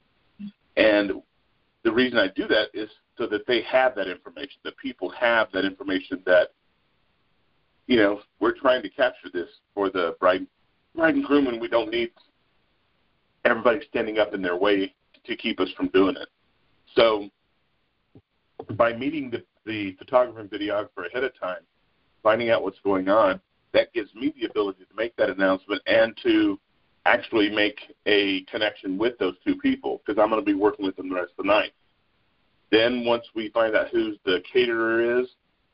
and 0.75 1.21
the 1.83 1.91
reason 1.91 2.19
I 2.19 2.27
do 2.27 2.47
that 2.47 2.67
is 2.73 2.89
so 3.17 3.27
that 3.27 3.47
they 3.47 3.61
have 3.63 3.95
that 3.95 4.07
information, 4.07 4.59
that 4.63 4.77
people 4.77 5.09
have 5.09 5.47
that 5.53 5.65
information 5.65 6.21
that, 6.25 6.49
you 7.87 7.97
know, 7.97 8.21
we're 8.39 8.57
trying 8.57 8.83
to 8.83 8.89
capture 8.89 9.29
this 9.33 9.49
for 9.73 9.89
the 9.89 10.15
bride, 10.19 10.45
and 10.97 11.23
groom, 11.23 11.47
and 11.47 11.61
we 11.61 11.67
don't 11.67 11.89
need 11.91 12.11
everybody 13.45 13.79
standing 13.89 14.19
up 14.19 14.33
in 14.33 14.41
their 14.41 14.57
way 14.57 14.93
to 15.25 15.35
keep 15.35 15.59
us 15.59 15.69
from 15.75 15.87
doing 15.89 16.15
it. 16.15 16.27
So, 16.95 17.29
by 18.75 18.93
meeting 18.93 19.29
the, 19.29 19.43
the 19.65 19.93
photographer 19.99 20.39
and 20.39 20.49
videographer 20.49 21.07
ahead 21.09 21.23
of 21.23 21.37
time, 21.39 21.61
finding 22.23 22.49
out 22.49 22.63
what's 22.63 22.79
going 22.83 23.09
on, 23.09 23.39
that 23.73 23.93
gives 23.93 24.13
me 24.15 24.33
the 24.39 24.47
ability 24.47 24.79
to 24.85 24.95
make 24.95 25.15
that 25.17 25.29
announcement 25.29 25.81
and 25.85 26.17
to 26.23 26.59
actually 27.05 27.49
make 27.49 27.79
a 28.05 28.41
connection 28.43 28.97
with 28.97 29.17
those 29.17 29.35
two 29.45 29.55
people 29.55 30.01
because 30.05 30.21
I'm 30.21 30.29
going 30.29 30.41
to 30.41 30.45
be 30.45 30.53
working 30.53 30.85
with 30.85 30.95
them 30.97 31.09
the 31.09 31.15
rest 31.15 31.31
of 31.37 31.45
the 31.45 31.51
night. 31.51 31.71
Then 32.71 33.05
once 33.05 33.23
we 33.33 33.49
find 33.49 33.75
out 33.75 33.89
who 33.89 34.15
the 34.25 34.41
caterer 34.51 35.21
is, 35.21 35.27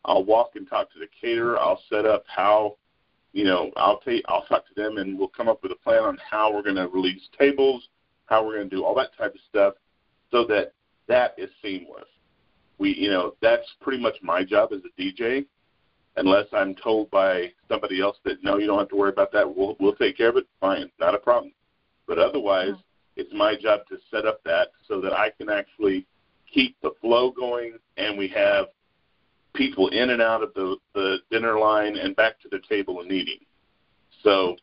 I'll 0.05 0.23
walk 0.23 0.51
and 0.55 0.69
talk 0.69 0.91
to 0.93 0.99
the 0.99 1.07
caterer. 1.19 1.57
I'll 1.57 1.81
set 1.89 2.05
up 2.05 2.23
how, 2.27 2.75
you 3.33 3.43
know, 3.43 3.71
I'll 3.75 3.99
take 3.99 4.23
I'll 4.27 4.45
talk 4.45 4.65
to 4.67 4.73
them 4.81 4.97
and 4.97 5.17
we'll 5.17 5.27
come 5.27 5.49
up 5.49 5.61
with 5.63 5.71
a 5.71 5.75
plan 5.75 6.03
on 6.03 6.17
how 6.29 6.53
we're 6.53 6.63
going 6.63 6.75
to 6.75 6.87
release 6.87 7.21
tables, 7.37 7.89
how 8.27 8.45
we're 8.45 8.55
going 8.57 8.69
to 8.69 8.75
do 8.75 8.85
all 8.85 8.95
that 8.95 9.17
type 9.17 9.33
of 9.33 9.41
stuff, 9.49 9.73
so 10.31 10.45
that 10.45 10.73
that 11.07 11.33
is 11.37 11.49
seamless. 11.61 12.05
We, 12.77 12.95
you 12.95 13.09
know, 13.09 13.35
that's 13.41 13.67
pretty 13.81 14.01
much 14.01 14.15
my 14.21 14.43
job 14.43 14.71
as 14.71 14.81
a 14.85 15.01
DJ. 15.01 15.45
Unless 16.15 16.45
I'm 16.53 16.75
told 16.75 17.09
by 17.09 17.51
somebody 17.67 17.99
else 17.99 18.17
that 18.23 18.43
no, 18.43 18.57
you 18.57 18.67
don't 18.67 18.77
have 18.77 18.89
to 18.89 18.95
worry 18.95 19.09
about 19.09 19.31
that. 19.31 19.55
We'll 19.55 19.75
we'll 19.79 19.95
take 19.95 20.15
care 20.15 20.29
of 20.29 20.37
it. 20.37 20.45
Fine, 20.61 20.91
not 20.99 21.15
a 21.15 21.19
problem. 21.19 21.53
But 22.07 22.19
otherwise, 22.19 22.69
mm-hmm. 22.69 23.19
it's 23.19 23.33
my 23.33 23.55
job 23.59 23.81
to 23.89 23.97
set 24.11 24.27
up 24.27 24.43
that 24.43 24.69
so 24.87 25.01
that 25.01 25.13
I 25.13 25.31
can 25.31 25.49
actually 25.49 26.05
keep 26.53 26.79
the 26.81 26.91
flow 27.01 27.31
going, 27.31 27.79
and 27.97 28.15
we 28.15 28.27
have 28.27 28.67
people 29.53 29.87
in 29.89 30.09
and 30.11 30.21
out 30.21 30.43
of 30.43 30.53
the, 30.53 30.77
the 30.93 31.17
dinner 31.31 31.59
line 31.59 31.97
and 31.97 32.15
back 32.15 32.39
to 32.41 32.49
the 32.49 32.59
table 32.67 33.01
and 33.01 33.11
eating. 33.11 33.39
So 34.23 34.55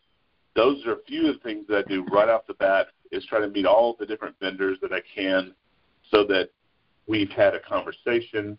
those 0.56 0.85
are 0.87 0.92
a 0.92 1.02
few 1.06 1.28
of 1.28 1.35
the 1.35 1.40
things 1.40 1.66
that 1.68 1.85
I 1.85 1.88
do 1.88 2.04
right 2.06 2.28
off 2.28 2.47
the 2.47 2.54
bat 2.54 2.88
is 3.12 3.25
try 3.26 3.40
to 3.40 3.49
meet 3.49 3.66
all 3.66 3.97
the 3.99 4.06
different 4.06 4.37
vendors 4.40 4.78
that 4.82 4.92
I 4.92 5.00
can 5.14 5.54
so 6.11 6.25
that 6.25 6.50
we've 7.06 7.30
had 7.30 7.54
a 7.54 7.61
conversation. 7.61 8.59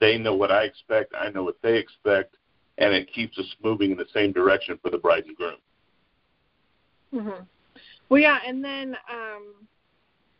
They 0.00 0.18
know 0.18 0.34
what 0.34 0.50
I 0.50 0.64
expect, 0.64 1.14
I 1.18 1.30
know 1.30 1.42
what 1.42 1.56
they 1.62 1.76
expect, 1.76 2.36
and 2.78 2.94
it 2.94 3.12
keeps 3.12 3.38
us 3.38 3.46
moving 3.62 3.90
in 3.90 3.96
the 3.96 4.06
same 4.14 4.32
direction 4.32 4.78
for 4.82 4.90
the 4.90 4.98
bride 4.98 5.24
and 5.26 5.36
groom. 5.36 5.56
Mhm. 7.14 7.46
Well, 8.08 8.20
yeah, 8.20 8.40
and 8.46 8.64
then 8.64 8.96
um, 9.10 9.54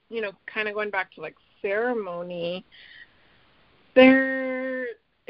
you 0.08 0.20
know, 0.20 0.32
kind 0.46 0.68
of 0.68 0.74
going 0.74 0.90
back 0.90 1.12
to 1.14 1.20
like 1.20 1.36
ceremony, 1.60 2.64
there 3.94 4.61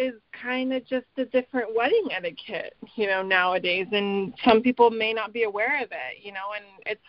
is 0.02 0.14
kind 0.40 0.72
of 0.72 0.84
just 0.86 1.06
a 1.16 1.24
different 1.24 1.74
wedding 1.74 2.08
etiquette, 2.10 2.76
you 2.96 3.06
know, 3.06 3.22
nowadays, 3.22 3.86
and 3.92 4.34
some 4.44 4.62
people 4.62 4.90
may 4.90 5.12
not 5.12 5.32
be 5.32 5.44
aware 5.44 5.82
of 5.82 5.88
it, 5.90 6.22
you 6.22 6.32
know, 6.32 6.52
and 6.56 6.64
it's 6.86 7.00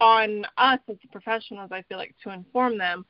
on 0.00 0.44
us 0.56 0.80
as 0.88 0.96
professionals, 1.10 1.70
I 1.72 1.82
feel 1.82 1.98
like, 1.98 2.14
to 2.24 2.30
inform 2.30 2.78
them. 2.78 3.04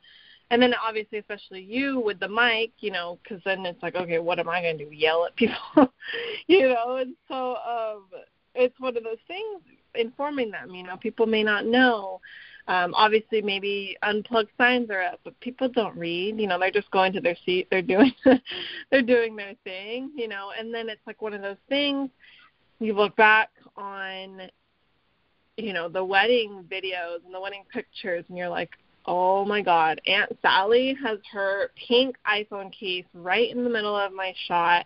And 0.51 0.61
then 0.61 0.73
obviously, 0.85 1.17
especially 1.17 1.61
you 1.61 1.99
with 1.99 2.19
the 2.19 2.27
mic, 2.27 2.71
you 2.79 2.91
know, 2.91 3.17
because 3.23 3.41
then 3.45 3.65
it's 3.65 3.81
like, 3.81 3.95
okay, 3.95 4.19
what 4.19 4.39
am 4.39 4.49
I 4.49 4.61
going 4.61 4.77
to 4.77 4.85
do? 4.85 4.91
Yell 4.91 5.25
at 5.25 5.35
people, 5.35 5.55
you 6.47 6.69
know? 6.69 6.97
And 6.97 7.15
so 7.27 7.55
um, 7.55 8.03
it's 8.53 8.79
one 8.79 8.95
of 8.95 9.03
those 9.03 9.17
things, 9.27 9.61
informing 9.95 10.51
them. 10.51 10.75
You 10.75 10.83
know, 10.83 10.97
people 10.97 11.25
may 11.25 11.43
not 11.43 11.65
know. 11.65 12.21
Um, 12.67 12.93
obviously, 12.95 13.41
maybe 13.41 13.95
unplugged 14.01 14.49
signs 14.57 14.89
are 14.89 15.01
up, 15.01 15.19
but 15.23 15.39
people 15.39 15.69
don't 15.69 15.95
read. 15.95 16.39
You 16.39 16.47
know, 16.47 16.59
they're 16.59 16.71
just 16.71 16.89
going 16.91 17.13
to 17.13 17.21
their 17.21 17.37
seat. 17.45 17.67
They're 17.69 17.81
doing, 17.81 18.11
they're 18.91 19.03
doing 19.03 19.35
their 19.35 19.53
thing. 19.63 20.11
You 20.15 20.27
know, 20.27 20.51
and 20.57 20.73
then 20.73 20.89
it's 20.89 21.05
like 21.05 21.21
one 21.21 21.33
of 21.33 21.41
those 21.41 21.57
things. 21.69 22.09
You 22.79 22.93
look 22.93 23.15
back 23.15 23.49
on 23.77 24.49
you 25.57 25.73
know 25.73 25.87
the 25.87 26.03
wedding 26.03 26.65
videos 26.69 27.23
and 27.25 27.33
the 27.33 27.39
wedding 27.39 27.63
pictures 27.71 28.25
and 28.27 28.37
you're 28.37 28.49
like 28.49 28.71
oh 29.05 29.45
my 29.45 29.61
god 29.61 30.01
aunt 30.05 30.31
sally 30.41 30.97
has 31.01 31.19
her 31.31 31.71
pink 31.87 32.15
iphone 32.31 32.71
case 32.71 33.05
right 33.13 33.51
in 33.51 33.63
the 33.63 33.69
middle 33.69 33.95
of 33.95 34.11
my 34.11 34.33
shot 34.47 34.85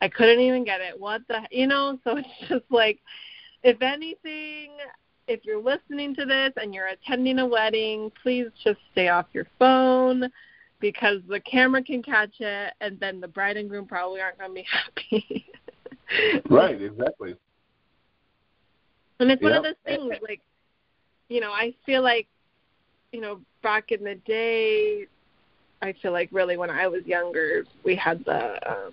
i 0.00 0.08
couldn't 0.08 0.40
even 0.40 0.64
get 0.64 0.80
it 0.80 0.98
what 0.98 1.22
the 1.28 1.40
you 1.50 1.66
know 1.66 1.98
so 2.04 2.16
it's 2.16 2.28
just 2.48 2.64
like 2.70 2.98
if 3.62 3.80
anything 3.80 4.70
if 5.28 5.44
you're 5.44 5.62
listening 5.62 6.14
to 6.14 6.24
this 6.24 6.52
and 6.56 6.74
you're 6.74 6.88
attending 6.88 7.38
a 7.38 7.46
wedding 7.46 8.10
please 8.22 8.46
just 8.64 8.78
stay 8.92 9.08
off 9.08 9.26
your 9.32 9.46
phone 9.58 10.30
because 10.82 11.20
the 11.28 11.40
camera 11.40 11.82
can 11.82 12.02
catch 12.02 12.34
it 12.40 12.74
and 12.82 13.00
then 13.00 13.20
the 13.20 13.28
bride 13.28 13.56
and 13.56 13.70
groom 13.70 13.86
probably 13.86 14.20
aren't 14.20 14.36
going 14.36 14.50
to 14.50 14.54
be 14.54 14.66
happy. 14.70 15.46
Right 16.50 16.82
exactly. 16.82 17.36
And 19.20 19.30
it's 19.30 19.42
one 19.42 19.52
of 19.52 19.62
those 19.62 19.74
things 19.86 20.12
like, 20.28 20.40
you 21.28 21.40
know, 21.40 21.52
I 21.52 21.72
feel 21.86 22.02
like, 22.02 22.26
you 23.12 23.20
know, 23.20 23.40
back 23.62 23.92
in 23.92 24.02
the 24.02 24.16
day, 24.26 25.06
I 25.80 25.94
feel 26.02 26.12
like 26.12 26.28
really 26.32 26.56
when 26.56 26.70
I 26.70 26.88
was 26.88 27.06
younger, 27.06 27.64
we 27.84 27.94
had 27.94 28.24
the 28.24 28.58
um, 28.68 28.92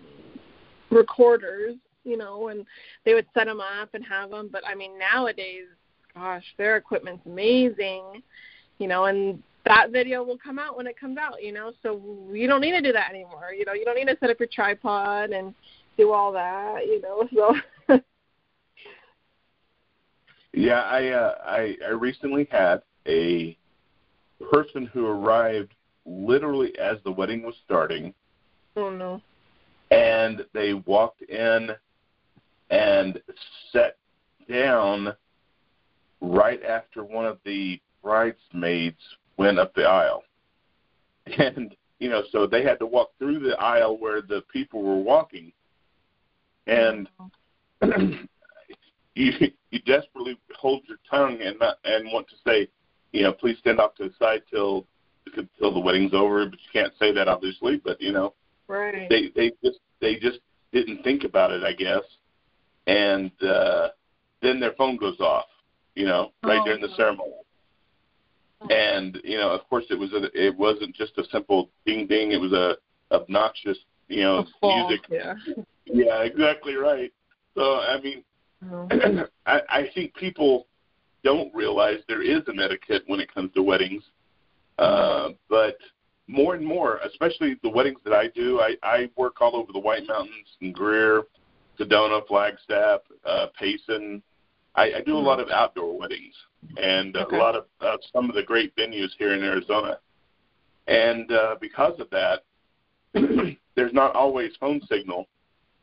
recorders, 0.92 1.76
you 2.04 2.16
know, 2.16 2.50
and 2.50 2.66
they 3.06 3.16
would 3.16 3.26
set 3.34 3.48
them 3.48 3.60
up 3.60 3.90
and 3.96 4.06
have 4.06 4.30
them. 4.30 4.50
But 4.52 4.62
I 4.68 4.76
mean, 4.76 4.92
nowadays, 5.00 5.66
gosh, 6.20 6.44
their 6.58 6.78
equipment's 6.78 7.26
amazing, 7.26 8.22
you 8.78 8.88
know, 8.88 9.06
and 9.06 9.42
that 9.66 9.92
video 9.92 10.24
will 10.24 10.38
come 10.38 10.60
out 10.60 10.76
when 10.78 10.88
it 10.88 11.00
comes 11.00 11.18
out, 11.18 11.42
you 11.42 11.52
know. 11.52 11.72
So 11.84 12.02
you 12.32 12.48
don't 12.48 12.62
need 12.62 12.72
to 12.72 12.82
do 12.82 12.92
that 12.92 13.10
anymore. 13.10 13.54
You 13.58 13.66
know, 13.66 13.74
you 13.74 13.86
don't 13.86 13.96
need 13.96 14.08
to 14.08 14.18
set 14.20 14.30
up 14.30 14.40
your 14.40 14.50
tripod 14.52 15.32
and 15.32 15.54
do 15.98 16.12
all 16.12 16.32
that, 16.34 16.86
you 16.86 17.02
know. 17.02 17.28
So 17.90 18.00
yeah, 20.54 20.82
I 20.82 21.10
uh, 21.10 21.36
I 21.46 21.78
I 21.86 21.90
recently 21.92 22.48
had 22.50 22.82
a 23.08 23.56
person 24.52 24.88
who 24.88 25.06
arrived 25.06 25.74
literally 26.06 26.78
as 26.80 26.98
the 27.04 27.12
wedding 27.12 27.44
was 27.44 27.56
starting. 27.66 28.14
Oh 28.76 28.90
no. 28.90 29.22
And 29.92 30.46
they 30.54 30.74
walked 30.74 31.22
in 31.22 31.70
and 32.70 33.22
sat 33.72 33.98
down 34.50 35.16
right 36.22 36.62
after 36.64 37.04
one 37.04 37.26
of 37.26 37.40
the 37.46 37.80
bridesmaids 38.04 39.00
went 39.38 39.60
up 39.60 39.74
the 39.74 39.84
aisle. 39.84 40.24
And 41.38 41.76
you 42.00 42.10
know, 42.10 42.24
so 42.32 42.48
they 42.48 42.64
had 42.64 42.80
to 42.80 42.86
walk 42.86 43.12
through 43.20 43.40
the 43.40 43.56
aisle 43.60 43.98
where 43.98 44.22
the 44.22 44.42
people 44.52 44.82
were 44.82 45.02
walking. 45.02 45.52
And 46.66 47.10
you 49.16 49.32
you 49.70 49.80
desperately 49.86 50.40
hold 50.58 50.84
your 50.88 50.98
tongue 51.10 51.40
and 51.42 51.60
not 51.60 51.78
and 51.84 52.12
want 52.12 52.28
to 52.30 52.36
say, 52.48 52.68
you 53.12 53.24
know, 53.24 53.34
please 53.34 53.58
stand 53.60 53.80
off 53.80 53.96
to 53.96 54.06
the 54.06 54.14
side 54.18 54.42
till 54.50 54.86
till 55.60 55.74
the 55.74 55.80
wedding's 55.80 56.14
over, 56.14 56.46
but 56.46 56.60
you 56.60 56.82
can't 56.82 56.94
say 56.98 57.12
that 57.12 57.28
obviously. 57.28 57.78
But 57.84 58.02
you 58.02 58.12
know, 58.12 58.34
right? 58.68 59.10
They 59.10 59.32
they 59.36 59.52
just 59.64 59.80
they 60.00 60.16
just 60.16 60.40
didn't 60.72 61.04
think 61.04 61.24
about 61.24 61.52
it, 61.52 61.64
I 61.64 61.74
guess, 61.74 62.04
and 62.88 63.32
uh, 63.44 63.90
then 64.42 64.60
their 64.60 64.74
phone 64.74 64.98
goes 64.98 65.20
off, 65.20 65.46
you 66.00 66.06
know, 66.06 66.32
right 66.44 66.60
oh, 66.62 66.66
during 66.66 66.82
the 66.82 66.94
ceremony. 66.96 67.32
And 68.70 69.20
you 69.24 69.38
know, 69.38 69.50
of 69.50 69.62
course, 69.70 69.86
it 69.90 69.98
was 69.98 70.12
a, 70.14 70.30
it 70.34 70.56
wasn't 70.58 70.96
just 70.96 71.18
a 71.18 71.24
simple 71.32 71.70
ding 71.86 72.08
ding. 72.08 72.32
It 72.32 72.42
was 72.42 72.54
a 72.54 72.76
obnoxious, 73.14 73.78
you 74.08 74.24
know, 74.24 74.46
music. 74.64 75.06
Yeah. 75.10 75.36
yeah, 75.86 76.22
exactly 76.24 76.76
right. 76.76 77.12
So 77.56 77.80
I 77.80 78.00
mean, 78.02 78.24
Mm-hmm. 78.66 79.20
I, 79.46 79.62
I 79.70 79.90
think 79.94 80.14
people 80.16 80.68
don't 81.24 81.54
realize 81.54 81.98
there 82.08 82.22
is 82.22 82.42
an 82.48 82.60
etiquette 82.60 83.04
when 83.08 83.20
it 83.20 83.34
comes 83.34 83.52
to 83.54 83.64
weddings. 83.64 84.04
Uh, 84.78 85.30
but 85.50 85.78
more 86.28 86.56
and 86.56 86.66
more, 86.66 86.98
especially 87.06 87.58
the 87.64 87.70
weddings 87.70 88.00
that 88.06 88.14
I 88.14 88.28
do, 88.30 88.60
I, 88.62 88.76
I 88.84 89.10
work 89.18 89.42
all 89.42 89.56
over 89.56 89.74
the 89.74 89.80
White 89.80 90.08
Mountains 90.08 90.48
and 90.62 90.74
Greer, 90.74 91.24
Sedona, 91.78 92.26
Flagstaff, 92.28 93.02
uh, 93.26 93.48
Payson. 93.60 94.22
I, 94.80 94.98
I 94.98 95.02
do 95.02 95.14
a 95.14 95.18
mm-hmm. 95.18 95.28
lot 95.28 95.40
of 95.40 95.50
outdoor 95.50 95.98
weddings 95.98 96.34
and 96.82 97.16
okay. 97.16 97.36
a 97.36 97.40
lot 97.40 97.56
of 97.56 97.66
uh, 97.82 97.98
some 98.14 98.30
of 98.30 98.36
the 98.36 98.44
great 98.44 98.76
venues 98.76 99.10
here 99.18 99.34
in 99.34 99.44
Arizona. 99.44 100.00
And 100.88 101.32
uh, 101.32 101.56
because 101.60 102.00
of 102.00 102.10
that, 102.10 102.44
there's 103.76 103.94
not 103.94 104.16
always 104.16 104.52
phone 104.60 104.82
signal 104.90 105.28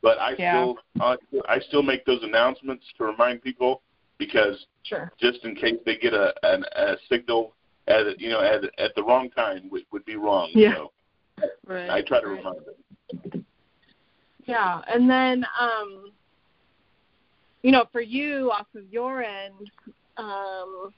but 0.06 0.20
I 0.20 0.34
yeah. 0.38 0.52
still 0.52 0.78
uh, 1.00 1.16
I 1.48 1.58
still 1.58 1.82
make 1.82 2.04
those 2.04 2.22
announcements 2.22 2.84
to 2.96 3.04
remind 3.04 3.42
people 3.42 3.82
because 4.18 4.66
sure. 4.84 5.10
just 5.20 5.44
in 5.44 5.56
case 5.56 5.78
they 5.84 5.96
get 5.96 6.14
a 6.14 6.32
a, 6.44 6.92
a 6.92 6.96
signal 7.08 7.54
at 7.88 8.20
you 8.20 8.28
know 8.28 8.40
at 8.40 8.62
at 8.78 8.94
the 8.94 9.02
wrong 9.02 9.30
time 9.30 9.68
would, 9.70 9.82
would 9.90 10.04
be 10.04 10.14
wrong. 10.14 10.50
Yeah. 10.54 10.74
So 10.74 10.92
right. 11.66 11.90
I 11.90 12.02
try 12.02 12.20
to 12.20 12.28
right. 12.28 12.36
remind 12.36 12.60
them. 13.32 13.44
Yeah, 14.44 14.80
and 14.86 15.10
then 15.10 15.44
um, 15.60 16.12
you 17.66 17.72
know, 17.72 17.84
for 17.90 18.00
you 18.00 18.52
off 18.52 18.68
of 18.76 18.84
your 18.92 19.24
end, 19.24 19.72
um, 20.18 20.90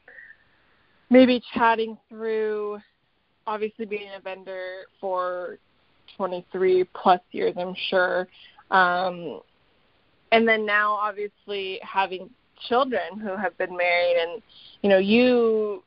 maybe 1.09 1.43
chatting 1.55 1.97
through 2.11 2.79
obviously 3.47 3.87
being 3.87 4.11
a 4.15 4.21
vendor 4.21 4.83
for 5.01 5.57
23 6.19 6.85
plus 6.95 7.21
years, 7.33 7.55
I'm 7.57 7.75
sure. 7.89 8.29
Um, 8.71 9.41
and 10.31 10.47
then 10.47 10.67
now, 10.67 10.93
obviously, 10.93 11.81
having 11.83 12.29
children 12.69 13.19
who 13.19 13.35
have 13.35 13.57
been 13.57 13.75
married, 13.75 14.17
and 14.21 14.43
you 14.83 14.91
know, 14.91 14.99
you 14.99 15.83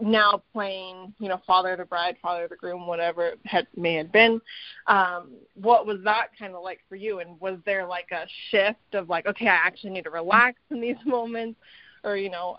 now 0.00 0.42
playing, 0.52 1.14
you 1.18 1.28
know, 1.28 1.40
father 1.46 1.72
of 1.72 1.78
the 1.78 1.84
bride, 1.84 2.16
father 2.20 2.44
of 2.44 2.50
the 2.50 2.56
groom, 2.56 2.86
whatever 2.86 3.28
it 3.28 3.38
had, 3.44 3.66
may 3.76 3.94
have 3.94 4.12
been. 4.12 4.40
Um, 4.86 5.30
what 5.54 5.86
was 5.86 5.98
that 6.04 6.28
kind 6.38 6.54
of 6.54 6.62
like 6.62 6.80
for 6.88 6.96
you? 6.96 7.20
And 7.20 7.40
was 7.40 7.58
there 7.64 7.86
like 7.86 8.08
a 8.10 8.26
shift 8.50 8.94
of 8.94 9.08
like, 9.08 9.26
okay, 9.26 9.46
I 9.46 9.54
actually 9.54 9.90
need 9.90 10.04
to 10.04 10.10
relax 10.10 10.58
in 10.70 10.80
these 10.80 10.96
moments, 11.06 11.58
or 12.04 12.16
you 12.16 12.30
know, 12.30 12.58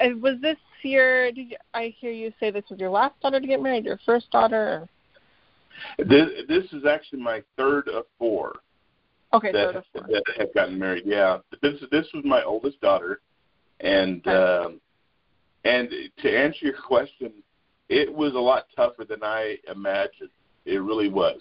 was 0.00 0.40
this 0.40 0.56
your? 0.82 1.30
Did 1.32 1.50
you, 1.50 1.56
I 1.74 1.94
hear 1.98 2.10
you 2.10 2.32
say 2.40 2.50
this 2.50 2.64
was 2.70 2.80
your 2.80 2.90
last 2.90 3.20
daughter 3.20 3.40
to 3.40 3.46
get 3.46 3.62
married? 3.62 3.84
Your 3.84 4.00
first 4.04 4.30
daughter? 4.30 4.88
Or? 5.98 6.04
This 6.04 6.28
this 6.48 6.64
is 6.72 6.84
actually 6.84 7.22
my 7.22 7.42
third 7.56 7.88
of 7.88 8.04
four. 8.18 8.56
Okay, 9.32 9.52
that, 9.52 9.84
that 9.94 10.24
had 10.36 10.48
gotten 10.54 10.78
married. 10.78 11.04
Yeah, 11.06 11.38
this 11.62 11.74
this 11.92 12.06
was 12.12 12.24
my 12.24 12.42
oldest 12.42 12.80
daughter, 12.80 13.20
and 13.80 14.26
okay. 14.26 14.66
um, 14.66 14.80
and 15.64 15.90
to 16.22 16.38
answer 16.38 16.66
your 16.66 16.74
question, 16.74 17.32
it 17.88 18.12
was 18.12 18.34
a 18.34 18.38
lot 18.38 18.66
tougher 18.74 19.04
than 19.04 19.22
I 19.22 19.56
imagined. 19.70 20.30
It 20.64 20.78
really 20.82 21.08
was. 21.08 21.40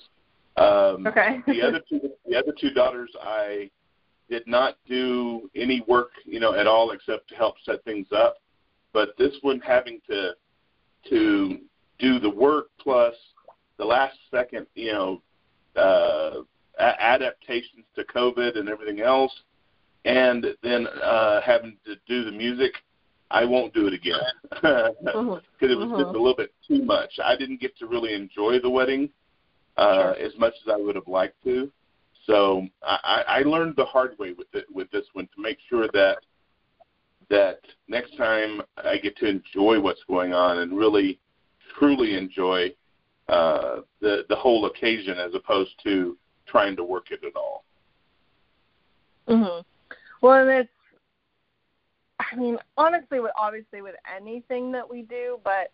Um, 0.57 1.07
okay. 1.07 1.39
the 1.47 1.61
other 1.61 1.81
two, 1.87 2.09
the 2.27 2.35
other 2.35 2.53
two 2.59 2.71
daughters, 2.71 3.11
I 3.21 3.69
did 4.29 4.45
not 4.47 4.75
do 4.87 5.49
any 5.55 5.81
work, 5.87 6.11
you 6.25 6.39
know, 6.39 6.53
at 6.53 6.67
all 6.67 6.91
except 6.91 7.29
to 7.29 7.35
help 7.35 7.55
set 7.65 7.83
things 7.83 8.07
up. 8.11 8.37
But 8.93 9.09
this 9.17 9.33
one, 9.41 9.59
having 9.59 9.99
to 10.09 10.31
to 11.09 11.59
do 11.99 12.19
the 12.19 12.29
work 12.29 12.67
plus 12.79 13.13
the 13.77 13.85
last 13.85 14.17
second, 14.31 14.67
you 14.75 14.91
know, 14.91 15.21
uh, 15.75 16.41
adaptations 16.79 17.85
to 17.95 18.03
COVID 18.03 18.57
and 18.57 18.67
everything 18.67 19.01
else, 19.01 19.31
and 20.05 20.45
then 20.63 20.87
uh, 20.87 21.41
having 21.41 21.77
to 21.85 21.95
do 22.07 22.25
the 22.25 22.31
music, 22.31 22.73
I 23.31 23.45
won't 23.45 23.73
do 23.73 23.87
it 23.87 23.93
again 23.93 24.15
because 24.49 24.95
uh-huh. 25.05 25.39
it 25.61 25.77
was 25.77 25.89
just 25.89 26.15
a 26.15 26.19
little 26.19 26.35
bit 26.35 26.53
too 26.67 26.83
much. 26.83 27.11
I 27.23 27.35
didn't 27.35 27.61
get 27.61 27.77
to 27.77 27.87
really 27.87 28.13
enjoy 28.13 28.59
the 28.59 28.69
wedding 28.69 29.09
uh, 29.77 30.13
as 30.19 30.31
much 30.37 30.53
as 30.65 30.73
I 30.73 30.77
would 30.77 30.95
have 30.95 31.07
liked 31.07 31.41
to. 31.43 31.71
So 32.25 32.67
I, 32.83 33.23
I 33.27 33.39
learned 33.41 33.75
the 33.75 33.85
hard 33.85 34.17
way 34.19 34.33
with 34.33 34.47
it 34.53 34.65
with 34.73 34.89
this 34.91 35.05
one 35.13 35.27
to 35.35 35.41
make 35.41 35.57
sure 35.69 35.87
that 35.93 36.17
that 37.29 37.59
next 37.87 38.17
time 38.17 38.61
I 38.77 38.97
get 38.97 39.15
to 39.17 39.27
enjoy 39.27 39.79
what's 39.79 40.03
going 40.07 40.33
on 40.33 40.59
and 40.59 40.75
really 40.75 41.19
truly 41.77 42.15
enjoy 42.17 42.73
uh, 43.29 43.81
the 44.01 44.25
the 44.29 44.35
whole 44.35 44.65
occasion 44.65 45.17
as 45.17 45.33
opposed 45.33 45.71
to 45.83 46.17
trying 46.47 46.75
to 46.75 46.83
work 46.83 47.11
it 47.11 47.23
at 47.23 47.35
all. 47.35 47.63
Mhm. 49.27 49.63
Well, 50.21 50.41
and 50.41 50.49
it's 50.49 50.69
I 52.19 52.35
mean, 52.35 52.57
honestly, 52.77 53.19
with 53.19 53.31
obviously 53.37 53.81
with 53.81 53.95
anything 54.15 54.71
that 54.73 54.89
we 54.89 55.03
do, 55.03 55.39
but 55.43 55.71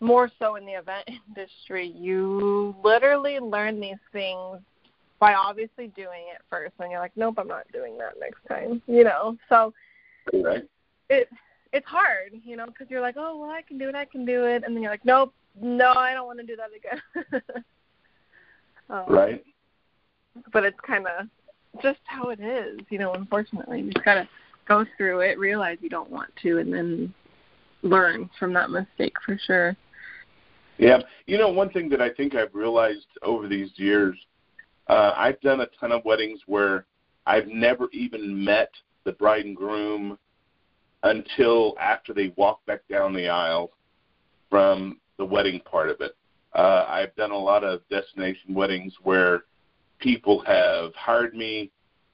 more 0.00 0.30
so 0.38 0.56
in 0.56 0.66
the 0.66 0.72
event 0.72 1.08
industry, 1.28 1.86
you 1.86 2.74
literally 2.82 3.38
learn 3.38 3.80
these 3.80 3.96
things 4.12 4.58
by 5.18 5.34
obviously 5.34 5.88
doing 5.88 6.26
it 6.34 6.42
first, 6.50 6.74
and 6.78 6.90
you're 6.90 7.00
like, 7.00 7.16
nope, 7.16 7.36
I'm 7.38 7.48
not 7.48 7.70
doing 7.72 7.96
that 7.98 8.14
next 8.20 8.40
time, 8.48 8.82
you 8.86 9.04
know. 9.04 9.36
So 9.48 9.72
right. 10.32 10.68
it 11.08 11.28
it's 11.72 11.86
hard, 11.86 12.32
you 12.44 12.56
know, 12.56 12.66
because 12.66 12.88
you're 12.88 13.00
like, 13.00 13.16
oh 13.16 13.38
well, 13.38 13.50
I 13.50 13.62
can 13.62 13.78
do 13.78 13.88
it, 13.88 13.94
I 13.94 14.04
can 14.04 14.24
do 14.24 14.44
it, 14.46 14.62
and 14.64 14.74
then 14.74 14.82
you're 14.82 14.92
like, 14.92 15.04
nope, 15.04 15.32
no, 15.60 15.92
I 15.92 16.14
don't 16.14 16.26
want 16.26 16.40
to 16.40 16.46
do 16.46 16.56
that 16.56 16.70
again. 16.76 17.42
um, 18.90 19.04
right. 19.08 19.44
But 20.52 20.64
it's 20.64 20.78
kind 20.86 21.06
of 21.06 21.28
just 21.82 22.00
how 22.04 22.30
it 22.30 22.40
is, 22.40 22.80
you 22.90 22.98
know. 22.98 23.12
Unfortunately, 23.14 23.80
you 23.80 23.92
just 23.92 24.04
gotta 24.04 24.28
go 24.66 24.84
through 24.96 25.20
it, 25.20 25.38
realize 25.38 25.78
you 25.80 25.88
don't 25.88 26.10
want 26.10 26.30
to, 26.42 26.58
and 26.58 26.72
then 26.72 27.14
learn 27.82 28.30
from 28.38 28.52
that 28.54 28.70
mistake 28.70 29.14
for 29.24 29.38
sure. 29.46 29.76
Yeah, 30.78 31.00
you 31.26 31.38
know, 31.38 31.50
one 31.50 31.70
thing 31.70 31.88
that 31.90 32.00
I 32.00 32.10
think 32.10 32.34
I've 32.34 32.54
realized 32.54 33.06
over 33.22 33.46
these 33.46 33.70
years, 33.76 34.16
uh, 34.88 35.12
I've 35.16 35.40
done 35.40 35.60
a 35.60 35.66
ton 35.78 35.92
of 35.92 36.04
weddings 36.04 36.40
where 36.46 36.86
I've 37.26 37.46
never 37.46 37.88
even 37.92 38.44
met 38.44 38.70
the 39.04 39.12
bride 39.12 39.44
and 39.44 39.56
groom 39.56 40.18
until 41.04 41.74
after 41.78 42.12
they 42.12 42.32
walk 42.36 42.64
back 42.66 42.80
down 42.88 43.14
the 43.14 43.28
aisle 43.28 43.70
from 44.50 44.98
the 45.18 45.24
wedding 45.24 45.60
part 45.60 45.90
of 45.90 46.00
it. 46.00 46.16
Uh, 46.54 46.86
I've 46.88 47.14
done 47.14 47.30
a 47.30 47.38
lot 47.38 47.64
of 47.64 47.80
destination 47.88 48.54
weddings 48.54 48.94
where 49.02 49.44
people 49.98 50.40
have 50.46 50.94
hired 50.94 51.34
me 51.34 51.70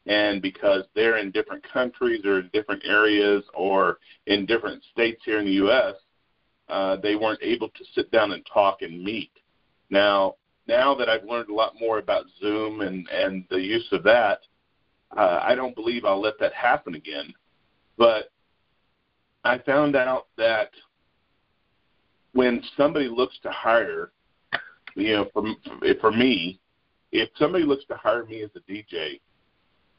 and 0.07 0.41
because 0.41 0.85
they're 0.95 1.19
in 1.19 1.31
different 1.31 1.65
countries 1.71 2.25
or 2.25 2.41
in 2.41 2.51
different 2.53 2.83
areas 2.85 3.45
or 3.55 3.99
in 4.27 4.47
different 4.47 4.83
states 4.93 5.21
here 5.25 5.39
in 5.39 5.45
the 5.45 5.53
U.S., 5.53 5.95
uh, 6.69 6.97
they 6.97 7.17
weren't 7.17 7.43
able 7.43 7.69
to 7.69 7.85
sit 7.95 8.11
down 8.11 8.33
and 8.33 8.47
talk 8.53 8.83
and 8.83 9.03
meet. 9.03 9.33
Now, 9.91 10.37
now 10.69 10.95
that 10.95 11.09
I've 11.09 11.25
learned 11.25 11.51
a 11.51 11.55
lot 11.55 11.75
more 11.81 11.99
about 11.99 12.27
Zoom 12.41 12.81
and 12.81 13.09
and 13.09 13.45
the 13.51 13.61
use 13.61 13.89
of 13.93 14.03
that, 14.05 14.41
uh, 15.17 15.41
I 15.43 15.55
don't 15.55 15.75
believe 15.75 16.05
I'll 16.05 16.21
let 16.21 16.39
that 16.39 16.53
happen 16.55 16.95
again. 16.95 17.35
But 17.99 18.31
I 19.45 19.59
found 19.59 19.97
out 19.97 20.29
that 20.37 20.71
when 22.33 22.63
somebody 22.77 23.09
looks 23.09 23.37
to 23.43 23.51
hire, 23.51 24.13
you 24.95 25.13
know, 25.13 25.29
for 25.33 25.43
for 26.01 26.13
me, 26.13 26.61
if 27.11 27.29
somebody 27.37 27.65
looks 27.65 27.85
to 27.87 27.97
hire 27.97 28.25
me 28.25 28.43
as 28.43 28.51
a 28.55 28.61
DJ, 28.71 29.21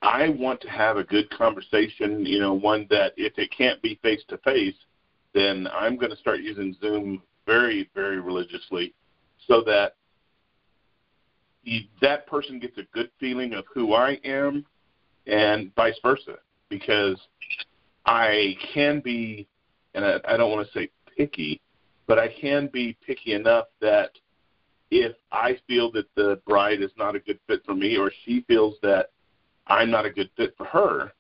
I 0.02 0.30
want 0.30 0.62
to 0.62 0.70
have 0.70 0.98
a 0.98 1.04
good 1.04 1.30
conversation. 1.30 2.26
You 2.26 2.40
know, 2.40 2.54
one 2.54 2.88
that 2.90 3.14
if 3.18 3.38
it 3.38 3.52
can't 3.56 3.82
be 3.82 4.00
face 4.02 4.22
to 4.30 4.38
face, 4.40 4.76
then 5.34 5.68
I'm 5.74 5.96
going 5.98 6.12
to 6.12 6.18
start 6.18 6.42
using 6.42 6.76
Zoom 6.82 7.22
very, 7.46 7.90
very 7.96 8.20
religiously, 8.20 8.94
so 9.48 9.62
that 9.62 9.96
that 12.02 12.28
person 12.28 12.60
gets 12.60 12.78
a 12.78 12.84
good 12.94 13.10
feeling 13.20 13.54
of 13.54 13.66
who 13.74 13.94
I 13.94 14.20
am, 14.24 14.66
and 15.28 15.74
vice 15.76 16.00
versa. 16.02 16.38
Because 16.70 17.20
I 18.06 18.56
can 18.74 19.02
be, 19.02 19.48
and 19.94 20.06
I, 20.06 20.20
I 20.28 20.38
don't 20.38 20.52
want 20.52 20.66
to 20.68 20.74
say 20.74 20.90
picky, 21.18 21.62
but 22.08 22.18
I 22.18 22.28
can 22.28 22.68
be 22.72 22.98
picky 23.06 23.34
enough 23.34 23.66
that 23.82 24.12
if 24.90 25.16
I 25.32 25.58
feel 25.68 25.92
that 25.92 26.08
the 26.16 26.42
bride 26.48 26.82
is 26.82 26.92
not 26.98 27.16
a 27.16 27.20
good 27.20 27.40
fit 27.48 27.64
for 27.66 27.76
me, 27.76 27.98
or 27.98 28.12
she 28.26 28.44
feels 28.48 28.76
that 28.82 29.12
I'm 29.72 29.90
not 29.90 30.06
a 30.06 30.10
good 30.10 30.30
fit 30.36 30.54
for 30.58 30.66
her, 30.66 31.14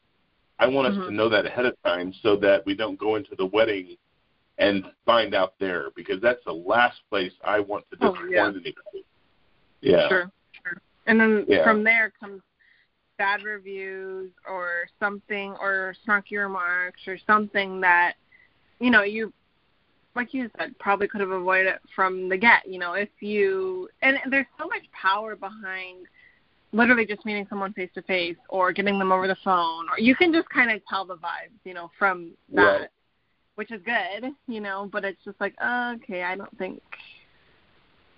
I 0.60 0.68
want 0.68 0.88
mm-hmm. 0.88 1.00
us 1.00 1.06
to 1.06 1.08
mm-hmm. 1.08 1.18
know 1.18 1.30
that 1.30 1.46
ahead 1.46 1.66
of 1.66 1.82
time 1.84 2.14
so 2.22 2.36
that 2.38 2.66
we 2.66 2.76
don't 2.76 3.00
go 3.00 3.16
into 3.16 3.36
the 3.36 3.46
wedding 3.48 3.96
and 4.58 4.86
find 5.06 5.34
out 5.34 5.54
there 5.60 5.90
because 5.96 6.22
that's 6.22 6.44
the 6.46 6.54
last 6.54 7.00
place 7.10 7.32
I 7.44 7.60
want 7.60 7.86
to 7.90 7.96
disappoint 7.96 8.28
oh, 8.28 8.32
yeah. 8.32 8.44
anybody. 8.44 9.06
Yeah. 9.82 10.08
Sure, 10.08 10.32
sure. 10.64 10.82
And 11.08 11.20
then 11.20 11.46
yeah. 11.48 11.64
from 11.64 11.84
there 11.84 12.14
comes 12.20 12.42
bad 13.18 13.44
reviews 13.44 14.32
or 14.48 14.88
something 15.00 15.56
or 15.60 15.96
snarky 16.08 16.38
remarks 16.38 17.02
or 17.08 17.18
something 17.26 17.82
that 17.82 18.14
you 18.80 18.90
know 18.90 19.04
you 19.04 19.32
like 20.16 20.34
you 20.34 20.50
said 20.58 20.78
probably 20.80 21.08
could 21.08 21.22
have 21.22 21.30
avoided 21.30 21.68
it 21.68 21.82
from 21.96 22.28
the 22.30 22.38
get 22.38 22.68
you 22.68 22.80
know 22.80 22.94
if 22.94 23.10
you 23.20 23.88
and 24.02 24.18
there's 24.32 24.48
so 24.58 24.66
much 24.66 24.82
power 24.92 25.36
behind 25.36 26.08
literally 26.74 27.06
just 27.06 27.26
meeting 27.26 27.46
someone 27.50 27.74
face 27.74 27.90
to 27.94 28.02
face 28.04 28.38
or 28.50 28.72
getting 28.72 28.98
them 28.98 29.12
over 29.12 29.28
the 29.28 29.38
phone 29.44 29.86
or 29.90 30.00
you 30.00 30.16
can 30.16 30.32
just 30.32 30.50
kind 30.50 30.72
of 30.72 30.82
tell 30.90 31.06
the 31.06 31.16
vibes 31.16 31.60
you 31.66 31.74
know 31.74 31.92
from 32.00 32.32
that 32.54 32.62
right. 32.62 32.90
which 33.56 33.72
is 33.72 33.82
good 33.84 34.32
you 34.48 34.62
know 34.62 34.90
but 34.92 35.04
it's 35.04 35.24
just 35.26 35.40
like 35.42 35.54
okay 35.62 36.24
i 36.24 36.36
don't 36.36 36.58
think 36.58 36.82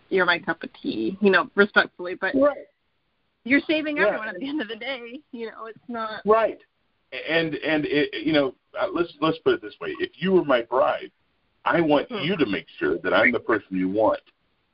you're 0.09 0.25
my 0.25 0.37
cup 0.37 0.61
of 0.61 0.69
tea 0.81 1.17
you 1.19 1.31
know 1.31 1.49
respectfully 1.55 2.13
but 2.13 2.35
right 2.35 2.67
you're 3.43 3.61
saving 3.67 3.97
yeah. 3.97 4.07
everyone 4.07 4.29
at 4.29 4.39
the 4.39 4.47
end 4.47 4.61
of 4.61 4.67
the 4.67 4.75
day. 4.75 5.19
You 5.31 5.47
know, 5.47 5.65
it's 5.67 5.79
not 5.87 6.21
right. 6.25 6.59
And 7.29 7.55
and 7.55 7.85
it, 7.85 8.25
you 8.25 8.33
know, 8.33 8.55
uh, 8.79 8.87
let's 8.93 9.13
let's 9.21 9.37
put 9.39 9.53
it 9.53 9.61
this 9.61 9.75
way: 9.81 9.93
if 9.99 10.11
you 10.15 10.31
were 10.31 10.45
my 10.45 10.61
bride, 10.61 11.11
I 11.65 11.81
want 11.81 12.07
hmm. 12.09 12.19
you 12.23 12.37
to 12.37 12.45
make 12.45 12.65
sure 12.79 12.97
that 12.99 13.13
I'm 13.13 13.31
the 13.31 13.39
person 13.39 13.67
you 13.71 13.89
want, 13.89 14.21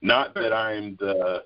not 0.01 0.33
that 0.35 0.53
I'm 0.53 0.95
the 0.99 1.43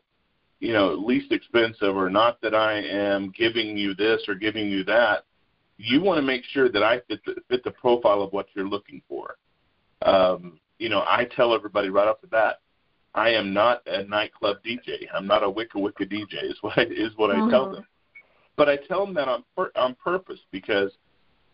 you 0.63 0.71
know 0.71 0.93
least 0.93 1.33
expensive 1.33 1.97
or 1.97 2.09
not 2.09 2.39
that 2.41 2.55
I 2.55 2.79
am 2.79 3.33
giving 3.37 3.75
you 3.75 3.93
this 3.93 4.21
or 4.29 4.35
giving 4.35 4.69
you 4.69 4.85
that. 4.85 5.25
You 5.77 6.01
want 6.01 6.19
to 6.19 6.21
make 6.21 6.45
sure 6.45 6.69
that 6.69 6.81
I 6.81 7.01
fit 7.09 7.19
the, 7.25 7.35
fit 7.49 7.65
the 7.65 7.71
profile 7.71 8.21
of 8.21 8.31
what 8.31 8.45
you're 8.55 8.67
looking 8.67 9.01
for. 9.09 9.35
Um, 10.03 10.61
you 10.79 10.87
know, 10.87 11.01
I 11.01 11.27
tell 11.35 11.53
everybody 11.53 11.89
right 11.89 12.07
off 12.07 12.21
the 12.21 12.27
bat, 12.27 12.61
I 13.13 13.31
am 13.31 13.53
not 13.53 13.81
a 13.87 14.05
nightclub 14.05 14.57
DJ. 14.65 15.07
I'm 15.13 15.27
not 15.27 15.43
a 15.43 15.47
wicka 15.47 15.75
wicka 15.75 16.09
DJ. 16.09 16.49
Is 16.49 16.57
what 16.61 16.79
I, 16.79 16.83
is 16.83 17.11
what 17.17 17.31
I 17.31 17.49
tell 17.49 17.65
mm-hmm. 17.65 17.73
them. 17.75 17.87
But 18.55 18.69
I 18.69 18.77
tell 18.77 19.05
them 19.05 19.13
that 19.15 19.27
on 19.27 19.43
on 19.75 19.95
purpose 19.95 20.39
because 20.51 20.93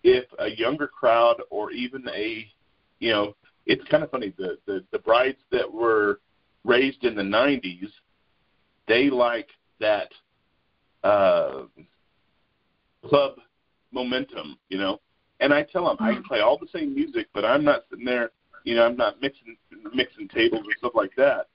if 0.03 0.25
a 0.37 0.49
younger 0.51 0.87
crowd 0.87 1.41
or 1.49 1.71
even 1.71 2.07
a 2.09 2.45
you 2.99 3.11
know 3.11 3.35
it's 3.65 3.83
kind 3.89 4.03
of 4.03 4.11
funny 4.11 4.35
the 4.37 4.59
the, 4.67 4.83
the 4.91 4.99
brides 4.99 5.41
that 5.51 5.71
were 5.71 6.19
raised 6.63 7.03
in 7.05 7.15
the 7.15 7.23
90s 7.23 7.89
they 8.89 9.09
like 9.09 9.47
that 9.79 10.11
uh 11.05 11.63
club 13.07 13.35
momentum 13.93 14.57
you 14.67 14.77
know 14.77 14.99
and 15.39 15.53
i 15.53 15.63
tell 15.63 15.85
them 15.85 15.95
i 16.01 16.11
can 16.11 16.21
mm-hmm. 16.21 16.27
play 16.27 16.41
all 16.41 16.57
the 16.57 16.67
same 16.73 16.93
music 16.93 17.27
but 17.33 17.45
i'm 17.45 17.63
not 17.63 17.83
sitting 17.89 18.03
there 18.03 18.31
you 18.63 18.75
know, 18.75 18.85
I'm 18.85 18.97
not 18.97 19.21
mixing 19.21 19.57
mixing 19.93 20.27
tables 20.27 20.61
or 20.61 20.77
stuff 20.77 20.91
like 20.95 21.15
that. 21.17 21.47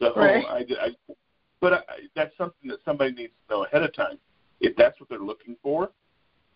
So 0.00 0.12
right. 0.14 0.44
I, 0.48 0.58
I, 0.58 1.14
but 1.60 1.72
I, 1.72 1.80
that's 2.14 2.36
something 2.36 2.68
that 2.68 2.80
somebody 2.84 3.12
needs 3.12 3.32
to 3.48 3.54
know 3.54 3.64
ahead 3.64 3.82
of 3.82 3.94
time. 3.94 4.18
If 4.60 4.76
that's 4.76 4.98
what 5.00 5.08
they're 5.08 5.18
looking 5.18 5.56
for, 5.62 5.90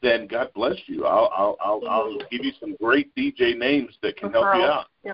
then 0.02 0.26
God 0.26 0.50
bless 0.54 0.76
you. 0.86 1.06
I'll 1.06 1.30
I'll 1.36 1.56
I'll, 1.60 1.82
I'll 1.88 2.18
give 2.30 2.44
you 2.44 2.52
some 2.58 2.76
great 2.80 3.14
DJ 3.14 3.56
names 3.56 3.96
that 4.02 4.16
can 4.16 4.32
help 4.32 4.54
you 4.54 4.62
out. 4.62 4.86
Yeah. 5.04 5.12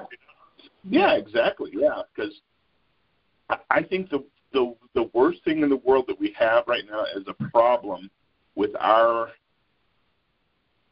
Yeah, 0.88 1.14
exactly. 1.16 1.72
Yeah, 1.74 2.02
because 2.14 2.32
I 3.70 3.82
think 3.82 4.08
the 4.10 4.24
the 4.96 5.08
worst 5.12 5.44
thing 5.44 5.62
in 5.62 5.68
the 5.68 5.76
world 5.76 6.06
that 6.08 6.18
we 6.18 6.34
have 6.36 6.64
right 6.66 6.84
now 6.90 7.04
is 7.14 7.22
a 7.28 7.50
problem 7.50 8.10
with 8.56 8.70
our 8.80 9.28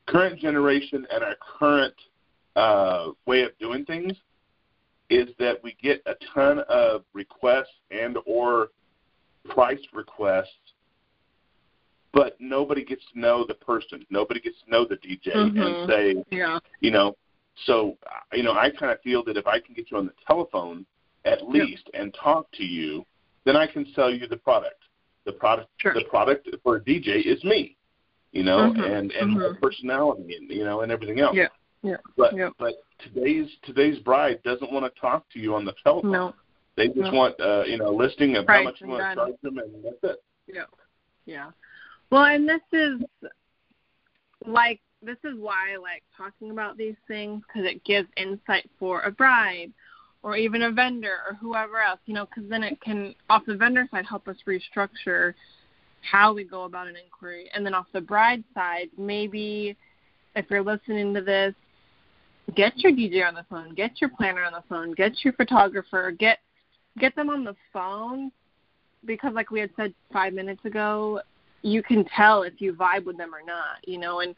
current 0.06 0.38
generation 0.38 1.06
and 1.10 1.24
our 1.24 1.34
current 1.58 1.94
uh, 2.54 3.08
way 3.26 3.42
of 3.42 3.58
doing 3.58 3.84
things 3.86 4.12
is 5.08 5.28
that 5.38 5.62
we 5.64 5.74
get 5.82 6.02
a 6.06 6.14
ton 6.34 6.60
of 6.68 7.02
requests 7.14 7.80
and 7.90 8.18
or 8.26 8.68
price 9.48 9.80
requests 9.92 10.48
but 12.12 12.36
nobody 12.38 12.84
gets 12.84 13.02
to 13.12 13.18
know 13.18 13.44
the 13.46 13.54
person 13.54 14.04
nobody 14.10 14.40
gets 14.40 14.56
to 14.64 14.70
know 14.70 14.86
the 14.86 14.96
dj 14.96 15.34
mm-hmm. 15.34 15.58
and 15.58 15.88
say 15.88 16.24
yeah. 16.30 16.58
you 16.80 16.90
know 16.90 17.14
so 17.66 17.96
you 18.32 18.42
know 18.42 18.52
i 18.52 18.70
kind 18.70 18.90
of 18.90 19.00
feel 19.02 19.22
that 19.22 19.36
if 19.36 19.46
i 19.46 19.58
can 19.58 19.74
get 19.74 19.90
you 19.90 19.98
on 19.98 20.06
the 20.06 20.12
telephone 20.26 20.86
at 21.26 21.46
least 21.46 21.90
yeah. 21.92 22.00
and 22.00 22.14
talk 22.14 22.50
to 22.52 22.64
you 22.64 23.04
then 23.44 23.56
i 23.56 23.66
can 23.66 23.86
sell 23.94 24.10
you 24.12 24.26
the 24.26 24.36
product 24.36 24.82
the 25.26 25.32
product 25.32 25.68
sure. 25.78 25.94
the 25.94 26.04
product 26.04 26.48
for 26.62 26.76
a 26.76 26.80
dj 26.80 27.24
is 27.24 27.42
me 27.44 27.76
you 28.32 28.42
know 28.42 28.72
mm-hmm. 28.72 28.82
and 28.82 29.12
and 29.12 29.30
mm-hmm. 29.30 29.52
my 29.52 29.58
personality 29.60 30.36
and 30.36 30.50
you 30.50 30.64
know 30.64 30.82
and 30.82 30.92
everything 30.92 31.20
else 31.20 31.36
yeah 31.36 31.48
yeah. 31.84 31.96
But 32.16 32.34
yep. 32.34 32.54
but 32.58 32.74
today's 32.98 33.48
today's 33.62 33.98
bride 33.98 34.42
doesn't 34.42 34.72
want 34.72 34.92
to 34.92 35.00
talk 35.00 35.28
to 35.34 35.38
you 35.38 35.54
on 35.54 35.66
the 35.66 35.74
telephone. 35.84 36.12
No. 36.12 36.34
They 36.76 36.88
just 36.88 36.98
no. 36.98 37.12
want 37.12 37.38
uh, 37.38 37.64
you 37.66 37.76
know 37.76 37.90
a 37.90 37.94
listing 37.94 38.36
of 38.36 38.46
Price 38.46 38.58
how 38.58 38.64
much 38.64 38.80
you 38.80 38.88
want 38.88 39.02
to 39.02 39.14
charge 39.14 39.34
them, 39.42 39.58
and 39.58 39.84
that's 39.84 39.96
it. 40.02 40.22
Yeah. 40.46 40.64
Yeah. 41.26 41.50
Well, 42.10 42.24
and 42.24 42.48
this 42.48 42.62
is 42.72 43.02
like 44.46 44.80
this 45.02 45.18
is 45.24 45.38
why 45.38 45.74
I 45.74 45.76
like 45.76 46.02
talking 46.16 46.50
about 46.50 46.78
these 46.78 46.96
things 47.06 47.42
because 47.46 47.70
it 47.70 47.84
gives 47.84 48.08
insight 48.16 48.68
for 48.78 49.02
a 49.02 49.10
bride 49.10 49.70
or 50.24 50.36
even 50.36 50.62
a 50.62 50.72
vendor 50.72 51.18
or 51.28 51.34
whoever 51.34 51.78
else, 51.80 52.00
you 52.06 52.14
know, 52.14 52.24
because 52.24 52.48
then 52.48 52.62
it 52.62 52.80
can 52.80 53.14
off 53.28 53.44
the 53.46 53.54
vendor 53.54 53.86
side 53.90 54.06
help 54.06 54.26
us 54.26 54.36
restructure 54.48 55.34
how 56.00 56.32
we 56.32 56.44
go 56.44 56.64
about 56.64 56.88
an 56.88 56.96
inquiry, 56.96 57.48
and 57.54 57.64
then 57.64 57.74
off 57.74 57.86
the 57.92 58.00
bride 58.00 58.42
side, 58.54 58.88
maybe 58.98 59.76
if 60.34 60.46
you're 60.50 60.62
listening 60.62 61.14
to 61.14 61.20
this 61.20 61.54
get 62.54 62.76
your 62.78 62.92
DJ 62.92 63.26
on 63.26 63.34
the 63.34 63.44
phone, 63.48 63.74
get 63.74 64.00
your 64.00 64.10
planner 64.10 64.44
on 64.44 64.52
the 64.52 64.64
phone, 64.68 64.92
get 64.92 65.12
your 65.24 65.32
photographer, 65.34 66.10
get 66.10 66.38
get 66.98 67.14
them 67.16 67.28
on 67.28 67.44
the 67.44 67.56
phone 67.72 68.32
because 69.04 69.34
like 69.34 69.50
we 69.50 69.60
had 69.60 69.70
said 69.76 69.92
5 70.12 70.32
minutes 70.32 70.64
ago, 70.64 71.20
you 71.62 71.82
can 71.82 72.04
tell 72.16 72.42
if 72.42 72.60
you 72.60 72.72
vibe 72.72 73.04
with 73.04 73.18
them 73.18 73.34
or 73.34 73.44
not, 73.46 73.86
you 73.86 73.98
know, 73.98 74.20
and 74.20 74.34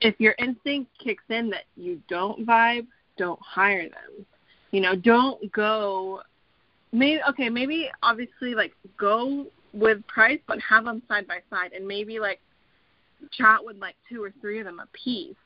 if 0.00 0.14
your 0.20 0.34
instinct 0.38 0.90
kicks 1.02 1.24
in 1.28 1.50
that 1.50 1.64
you 1.76 2.00
don't 2.08 2.46
vibe, 2.46 2.86
don't 3.16 3.40
hire 3.40 3.88
them. 3.88 4.26
You 4.74 4.80
know, 4.80 4.96
don't 4.96 5.52
go 5.52 6.22
maybe 6.90 7.20
okay, 7.28 7.48
maybe 7.48 7.88
obviously 8.02 8.56
like 8.56 8.72
go 8.98 9.46
with 9.72 10.04
price 10.08 10.40
but 10.48 10.58
have 10.68 10.84
them 10.84 11.00
side 11.06 11.28
by 11.28 11.38
side 11.48 11.70
and 11.72 11.86
maybe 11.86 12.18
like 12.18 12.40
chat 13.30 13.64
with 13.64 13.76
like 13.76 13.94
two 14.08 14.20
or 14.20 14.32
three 14.40 14.58
of 14.58 14.64
them 14.64 14.80
a 14.80 14.88
piece 14.92 15.36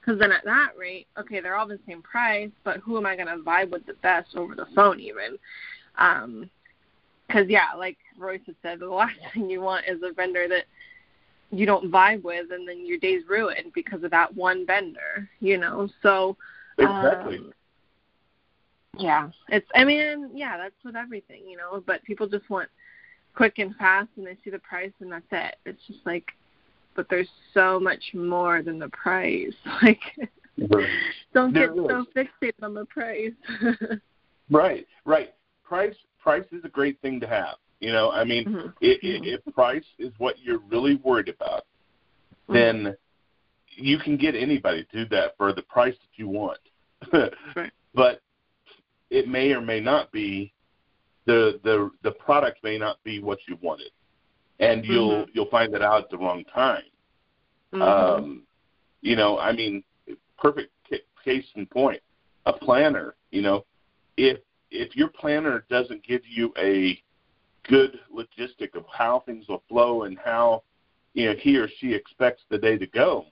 because 0.00 0.18
then 0.18 0.32
at 0.32 0.42
that 0.46 0.70
rate, 0.78 1.06
okay, 1.18 1.38
they're 1.38 1.56
all 1.56 1.68
the 1.68 1.78
same 1.86 2.00
price, 2.00 2.48
but 2.64 2.78
who 2.78 2.96
am 2.96 3.04
I 3.04 3.14
going 3.14 3.28
to 3.28 3.44
vibe 3.44 3.70
with 3.70 3.84
the 3.84 3.92
best 3.92 4.34
over 4.36 4.54
the 4.54 4.64
phone 4.74 5.00
even? 5.00 5.36
Um, 5.98 6.48
because 7.26 7.46
yeah, 7.50 7.74
like 7.76 7.98
Royce 8.16 8.40
had 8.46 8.54
said, 8.62 8.80
the 8.80 8.86
last 8.88 9.18
thing 9.34 9.50
you 9.50 9.60
want 9.60 9.84
is 9.86 10.00
a 10.02 10.14
vendor 10.14 10.48
that 10.48 10.64
you 11.50 11.66
don't 11.66 11.92
vibe 11.92 12.22
with, 12.22 12.52
and 12.52 12.66
then 12.66 12.86
your 12.86 12.96
day's 12.96 13.22
ruined 13.28 13.74
because 13.74 14.02
of 14.02 14.10
that 14.12 14.34
one 14.34 14.64
vendor. 14.64 15.28
You 15.40 15.58
know, 15.58 15.90
so 16.02 16.38
exactly. 16.78 17.36
Um, 17.36 17.52
yeah, 18.98 19.30
it's. 19.48 19.68
I 19.74 19.84
mean, 19.84 20.30
yeah, 20.34 20.56
that's 20.56 20.74
with 20.84 20.96
everything, 20.96 21.48
you 21.48 21.56
know. 21.56 21.82
But 21.86 22.02
people 22.04 22.26
just 22.26 22.48
want 22.50 22.68
quick 23.34 23.58
and 23.58 23.74
fast, 23.76 24.08
and 24.16 24.26
they 24.26 24.36
see 24.44 24.50
the 24.50 24.58
price, 24.58 24.92
and 25.00 25.12
that's 25.12 25.26
it. 25.30 25.56
It's 25.64 25.86
just 25.86 26.00
like 26.04 26.32
but 26.98 27.08
there's 27.08 27.28
so 27.54 27.78
much 27.78 28.02
more 28.12 28.60
than 28.60 28.80
the 28.80 28.88
price. 28.88 29.54
Like, 29.80 30.00
don't 31.32 31.54
get 31.54 31.68
so 31.68 32.04
fixated 32.16 32.64
on 32.64 32.74
the 32.74 32.84
price. 32.86 33.30
right, 34.50 34.84
right. 35.04 35.32
Price, 35.62 35.94
price 36.20 36.44
is 36.50 36.64
a 36.64 36.68
great 36.68 37.00
thing 37.00 37.20
to 37.20 37.28
have. 37.28 37.54
You 37.78 37.92
know, 37.92 38.10
I 38.10 38.24
mean, 38.24 38.46
mm-hmm. 38.46 38.68
If, 38.80 39.00
mm-hmm. 39.00 39.24
if 39.24 39.54
price 39.54 39.84
is 40.00 40.12
what 40.18 40.40
you're 40.40 40.58
really 40.68 40.96
worried 40.96 41.28
about, 41.28 41.66
mm-hmm. 42.48 42.54
then 42.54 42.96
you 43.76 43.98
can 44.00 44.16
get 44.16 44.34
anybody 44.34 44.84
to 44.90 45.04
do 45.04 45.08
that 45.10 45.36
for 45.36 45.52
the 45.52 45.62
price 45.62 45.94
that 45.94 46.20
you 46.20 46.26
want. 46.26 46.58
right. 47.54 47.70
But 47.94 48.22
it 49.10 49.28
may 49.28 49.52
or 49.52 49.60
may 49.60 49.80
not 49.80 50.10
be 50.12 50.52
the 51.26 51.60
the 51.64 51.90
the 52.02 52.12
product 52.12 52.62
may 52.62 52.78
not 52.78 53.02
be 53.04 53.20
what 53.20 53.38
you 53.46 53.58
wanted 53.60 53.90
and 54.60 54.84
you'll 54.84 55.22
mm-hmm. 55.22 55.30
you'll 55.34 55.50
find 55.50 55.72
that 55.74 55.82
out 55.82 56.04
at 56.04 56.10
the 56.10 56.18
wrong 56.18 56.44
time. 56.52 56.82
Mm-hmm. 57.72 57.82
Um, 57.82 58.42
you 59.02 59.16
know, 59.16 59.38
I 59.38 59.52
mean, 59.52 59.82
perfect 60.38 60.72
case 61.24 61.46
in 61.56 61.66
point. 61.66 62.00
A 62.46 62.52
planner, 62.52 63.14
you 63.30 63.42
know, 63.42 63.64
if 64.16 64.38
if 64.70 64.96
your 64.96 65.08
planner 65.08 65.64
doesn't 65.70 66.04
give 66.06 66.22
you 66.28 66.52
a 66.58 67.00
good 67.68 67.98
logistic 68.14 68.74
of 68.74 68.84
how 68.90 69.22
things 69.26 69.46
will 69.48 69.62
flow 69.68 70.04
and 70.04 70.18
how 70.24 70.62
you 71.14 71.26
know 71.26 71.34
he 71.38 71.56
or 71.56 71.68
she 71.78 71.92
expects 71.92 72.42
the 72.50 72.58
day 72.58 72.78
to 72.78 72.86
go, 72.86 73.26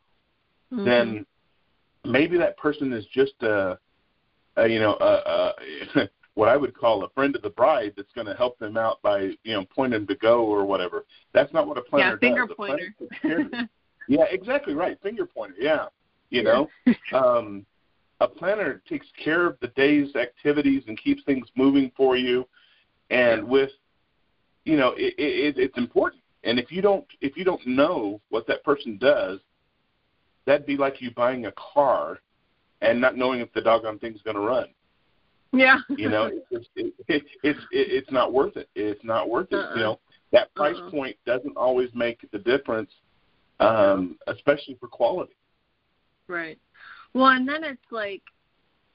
mm-hmm. 0.73 0.85
then 0.85 1.27
maybe 2.05 2.37
that 2.39 2.57
person 2.57 2.93
is 2.93 3.07
just 3.07 3.35
a, 3.43 3.79
a 4.57 4.67
you 4.67 4.79
know 4.79 4.95
uh, 4.95 5.23
uh, 5.27 5.53
a, 5.95 6.01
a 6.01 6.09
what 6.35 6.51
I 6.51 6.57
would 6.57 6.77
call 6.77 7.03
a 7.03 7.09
friend 7.11 7.35
of 7.35 7.43
the 7.43 7.51
bride 7.51 7.95
that's 7.97 8.13
going 8.13 8.27
to 8.27 8.35
help 8.35 8.59
them 8.59 8.77
out 8.77 9.01
by 9.03 9.31
you 9.43 9.55
know 9.55 9.65
pointing 9.75 10.01
them 10.01 10.07
to 10.09 10.15
go 10.17 10.45
or 10.45 10.65
whatever. 10.65 11.05
That's 11.33 11.53
not 11.53 11.67
what 11.67 11.79
a 11.79 11.83
planner 11.83 12.19
yeah, 12.21 12.29
finger 12.29 12.47
does. 12.47 12.57
Pointer. 12.57 12.95
yeah, 14.09 14.25
exactly 14.31 14.75
right. 14.75 15.01
Finger 15.03 15.27
pointer. 15.27 15.57
Yeah, 15.59 15.87
you 16.31 16.43
know, 16.43 16.69
um, 17.13 17.65
a 18.21 18.29
planner 18.29 18.83
takes 18.89 19.07
care 19.23 19.47
of 19.47 19.59
the 19.61 19.69
day's 19.69 20.15
activities 20.17 20.83
and 20.89 20.99
keeps 20.99 21.23
things 21.25 21.47
moving 21.57 21.91
for 21.97 22.17
you. 22.17 22.47
And 23.11 23.47
with, 23.47 23.71
you 24.65 24.77
know, 24.77 24.93
it, 24.97 25.15
it, 25.19 25.59
it's 25.59 25.79
important. 25.79 26.23
And 26.45 26.59
if 26.59 26.71
you 26.71 26.83
don't 26.83 27.07
if 27.21 27.37
you 27.37 27.45
don't 27.45 27.65
know 27.67 28.21
what 28.31 28.47
that 28.47 28.65
person 28.65 28.99
does, 28.99 29.41
that'd 30.45 30.67
be 30.67 30.77
like 30.77 31.01
you 31.01 31.11
buying 31.13 31.47
a 31.47 31.53
car 31.53 32.19
and 32.81 33.01
not 33.01 33.17
knowing 33.17 33.41
if 33.41 33.53
the 33.53 33.61
doggone 33.61 33.99
thing's 33.99 34.23
going 34.23 34.37
to 34.37 34.43
run. 34.43 34.67
Yeah. 35.53 35.79
you 35.97 36.09
know, 36.09 36.31
it's 36.51 36.67
it, 36.77 36.95
it, 37.09 37.23
it's 37.43 37.61
it, 37.71 37.89
it's 37.91 38.11
not 38.11 38.33
worth 38.33 38.57
it. 38.57 38.69
It's 38.75 39.03
not 39.05 39.29
worth 39.29 39.49
it. 39.53 39.57
Uh-uh. 39.57 39.75
You 39.75 39.83
know, 39.83 40.01
that 40.33 40.55
price 40.55 40.77
uh-uh. 40.77 40.91
point 40.91 41.17
doesn't 41.27 41.57
always 41.57 41.91
make 41.95 42.29
the 42.31 42.39
difference, 42.39 42.91
um, 43.61 44.19
especially 44.27 44.77
for 44.79 44.89
quality. 44.89 45.35
Right. 46.29 46.59
Well, 47.15 47.29
and 47.29 47.49
then 47.49 47.65
it's 47.65 47.81
like, 47.91 48.23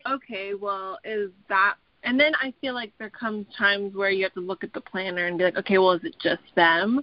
okay, 0.09 0.53
well, 0.53 0.99
is 1.03 1.31
that? 1.49 1.75
And 2.03 2.19
then 2.19 2.33
I 2.41 2.53
feel 2.61 2.73
like 2.73 2.91
there 2.97 3.11
comes 3.11 3.45
times 3.57 3.95
where 3.95 4.09
you 4.09 4.23
have 4.23 4.33
to 4.33 4.41
look 4.41 4.63
at 4.63 4.73
the 4.73 4.81
planner 4.81 5.27
and 5.27 5.37
be 5.37 5.43
like, 5.43 5.57
okay, 5.57 5.77
well, 5.77 5.91
is 5.91 6.03
it 6.03 6.15
just 6.21 6.41
them? 6.55 7.01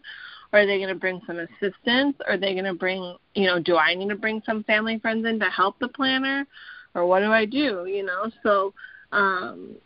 Are 0.53 0.67
they 0.67 0.79
going 0.79 0.89
to 0.89 0.95
bring 0.95 1.21
some 1.27 1.39
assistance? 1.39 2.17
Are 2.27 2.39
they 2.39 2.55
going 2.55 2.65
to 2.65 2.75
bring, 2.75 3.17
you 3.35 3.47
know, 3.47 3.61
do 3.61 3.77
I 3.77 3.95
need 3.95 4.09
to 4.09 4.17
bring 4.17 4.43
some 4.47 4.65
family 4.65 4.99
friends 4.99 5.27
in 5.27 5.39
to 5.41 5.47
help 5.47 5.79
the 5.79 5.89
planner? 5.89 6.47
Or 6.95 7.07
what 7.07 7.21
do 7.21 7.31
I 7.31 7.45
do? 7.45 7.87
You 7.87 8.05
know, 8.05 8.31
so 8.43 8.73
um, 9.13 9.77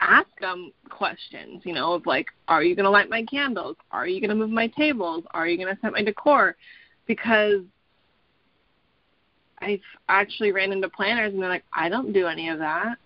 ask 0.00 0.28
them 0.40 0.72
questions, 0.88 1.62
you 1.64 1.72
know, 1.72 1.92
of 1.94 2.06
like, 2.06 2.26
are 2.48 2.64
you 2.64 2.74
going 2.74 2.84
to 2.84 2.90
light 2.90 3.08
my 3.08 3.24
candles? 3.24 3.76
Are 3.92 4.08
you 4.08 4.20
going 4.20 4.30
to 4.30 4.36
move 4.36 4.50
my 4.50 4.66
tables? 4.66 5.24
Are 5.32 5.46
you 5.46 5.56
going 5.56 5.74
to 5.74 5.80
set 5.80 5.92
my 5.92 6.02
decor? 6.02 6.56
Because 7.06 7.62
I've 9.60 9.80
actually 10.08 10.52
ran 10.52 10.72
into 10.72 10.88
planners 10.88 11.32
and 11.32 11.40
they're 11.40 11.48
like, 11.48 11.64
I 11.72 11.88
don't 11.88 12.12
do 12.12 12.26
any 12.26 12.48
of 12.48 12.58
that. 12.58 12.96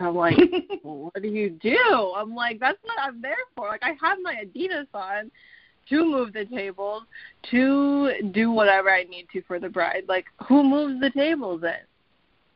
I'm 0.00 0.14
like, 0.14 0.36
well, 0.82 0.96
what 1.12 1.22
do 1.22 1.28
you 1.28 1.50
do? 1.50 2.14
I'm 2.16 2.34
like, 2.34 2.60
that's 2.60 2.78
what 2.82 2.98
I'm 3.00 3.22
there 3.22 3.36
for. 3.56 3.68
Like, 3.68 3.82
I 3.82 3.96
have 4.00 4.18
my 4.22 4.44
Adidas 4.44 4.86
on 4.92 5.30
to 5.88 6.04
move 6.04 6.32
the 6.32 6.44
tables, 6.44 7.02
to 7.50 8.12
do 8.32 8.50
whatever 8.50 8.90
I 8.90 9.04
need 9.04 9.26
to 9.32 9.42
for 9.42 9.58
the 9.58 9.68
bride. 9.68 10.04
Like, 10.08 10.26
who 10.48 10.62
moves 10.62 11.00
the 11.00 11.10
tables 11.10 11.62
in? 11.62 11.72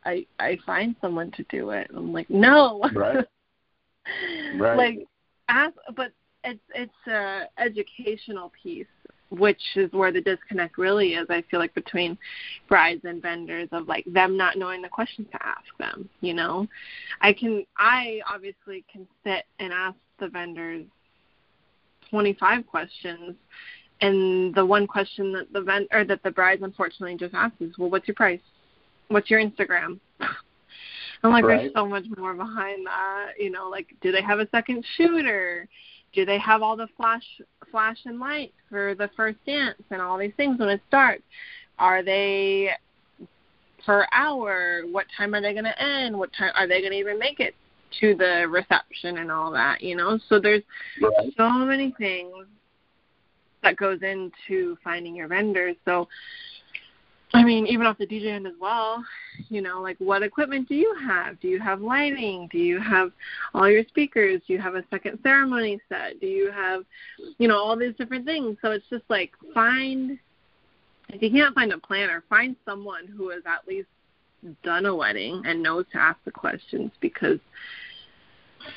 I 0.05 0.27
I 0.39 0.59
find 0.65 0.95
someone 1.01 1.31
to 1.33 1.45
do 1.51 1.71
it. 1.71 1.91
I'm 1.95 2.13
like, 2.13 2.31
no. 2.31 2.81
Right. 2.95 3.25
right. 4.59 4.77
Like 4.77 5.09
ask 5.49 5.75
but 5.97 6.13
it's 6.45 6.61
it's 6.75 7.07
a 7.07 7.45
educational 7.59 8.53
piece 8.63 8.87
which 9.31 9.61
is 9.77 9.93
where 9.93 10.13
the 10.13 10.21
disconnect 10.21 10.79
really 10.79 11.15
is 11.15 11.27
i 11.29 11.43
feel 11.51 11.61
like 11.61 11.75
between 11.75 12.17
brides 12.69 13.03
and 13.05 13.21
vendors 13.21 13.69
of 13.73 13.89
like 13.89 14.05
them 14.07 14.37
not 14.37 14.57
knowing 14.57 14.81
the 14.81 14.89
questions 14.89 15.27
to 15.31 15.39
ask 15.45 15.67
them 15.79 16.09
you 16.21 16.33
know 16.33 16.67
i 17.21 17.33
can 17.33 17.65
i 17.77 18.21
obviously 18.33 18.85
can 18.91 19.07
sit 19.25 19.45
and 19.59 19.73
ask 19.73 19.97
the 20.21 20.29
vendors 20.29 20.85
25 22.11 22.67
questions 22.67 23.35
and 24.01 24.55
the 24.55 24.65
one 24.65 24.87
question 24.87 25.33
that 25.33 25.53
the 25.53 25.61
vend 25.61 25.89
or 25.93 26.05
that 26.05 26.23
the 26.23 26.31
brides 26.31 26.63
unfortunately 26.63 27.17
just 27.17 27.35
asks 27.35 27.61
is 27.61 27.77
well 27.79 27.91
what's 27.91 28.07
your 28.07 28.15
price 28.15 28.41
what's 29.09 29.31
your 29.31 29.41
Instagram? 29.41 29.99
I'm 31.23 31.33
like, 31.33 31.45
right. 31.45 31.63
there's 31.63 31.73
so 31.75 31.87
much 31.87 32.05
more 32.17 32.35
behind 32.35 32.87
that. 32.87 33.33
You 33.39 33.51
know, 33.51 33.69
like, 33.69 33.89
do 34.03 34.13
they 34.13 34.23
have 34.23 34.39
a 34.39 34.49
second 34.51 34.85
shooter? 34.97 35.67
Do 36.15 36.25
they 36.25 36.39
have 36.39 36.63
all 36.63 36.77
the 36.77 36.89
flash, 36.97 37.25
flash 37.71 37.99
and 38.05 38.21
light 38.21 38.53
for 38.71 38.95
the 38.95 39.11
first 39.17 39.39
dance 39.45 39.83
and 39.91 40.01
all 40.01 40.17
these 40.17 40.33
things 40.37 40.59
when 40.59 40.69
it 40.69 40.81
starts? 40.87 41.23
Are 41.79 42.03
they 42.03 42.71
per 43.85 44.07
hour? 44.13 44.83
What 44.91 45.07
time 45.17 45.35
are 45.35 45.41
they 45.41 45.53
going 45.53 45.65
to 45.65 45.83
end? 45.83 46.17
What 46.17 46.31
time 46.39 46.53
are 46.57 46.69
they 46.69 46.81
going 46.81 46.93
to 46.93 46.99
even 46.99 47.19
make 47.19 47.41
it 47.41 47.55
to 48.01 48.15
the 48.15 48.47
reception 48.49 49.19
and 49.19 49.31
all 49.31 49.51
that? 49.53 49.83
You 49.83 49.97
know, 49.97 50.19
so 50.29 50.41
there's 50.41 50.63
right. 51.01 51.33
so 51.37 51.49
many 51.51 51.95
things 51.99 52.33
that 53.63 53.77
goes 53.77 54.01
into 54.03 54.77
finding 54.85 55.15
your 55.15 55.29
vendors. 55.29 55.77
So 55.85 56.09
I 57.35 57.45
mean, 57.45 57.67
even 57.67 57.87
off 57.87 57.99
the 57.99 58.07
DJ 58.07 58.27
end 58.33 58.47
as 58.47 58.55
well, 58.59 59.05
you 59.49 59.61
know, 59.61 59.83
like 59.83 59.97
what 59.99 60.23
equipment 60.23 60.69
do 60.69 60.75
you 60.75 60.97
have? 61.07 61.39
Do 61.41 61.49
you 61.49 61.61
have 61.61 61.81
lighting? 61.81 62.49
Do 62.51 62.59
you 62.59 62.81
have 62.81 63.13
all 63.53 63.69
your 63.69 63.85
speakers? 63.87 64.41
Do 64.47 64.55
you 64.55 64.59
have 64.59 64.77
a 64.77 64.85
second 64.91 65.19
ceremony 65.23 65.79
set? 65.89 66.21
Do 66.21 66.27
you 66.27 66.51
have, 66.51 66.85
you 67.37 67.49
know, 67.49 67.59
all 67.59 67.77
these 67.77 67.95
different 67.97 68.25
things? 68.25 68.57
So 68.63 68.71
it's 68.71 68.87
just 68.89 69.05
like 69.11 69.33
find, 69.53 70.19
if 71.11 71.21
you 71.21 71.31
can't 71.31 71.55
find 71.55 71.73
a 71.73 71.79
planner, 71.79 72.25
find 72.31 72.57
someone 72.65 73.07
who 73.07 73.31
is 73.31 73.43
at 73.45 73.69
least 73.69 73.89
done 74.63 74.87
a 74.87 74.95
wedding 74.95 75.43
and 75.45 75.63
knows 75.63 75.85
to 75.93 75.99
ask 75.99 76.19
the 76.25 76.31
questions 76.31 76.91
because, 77.01 77.39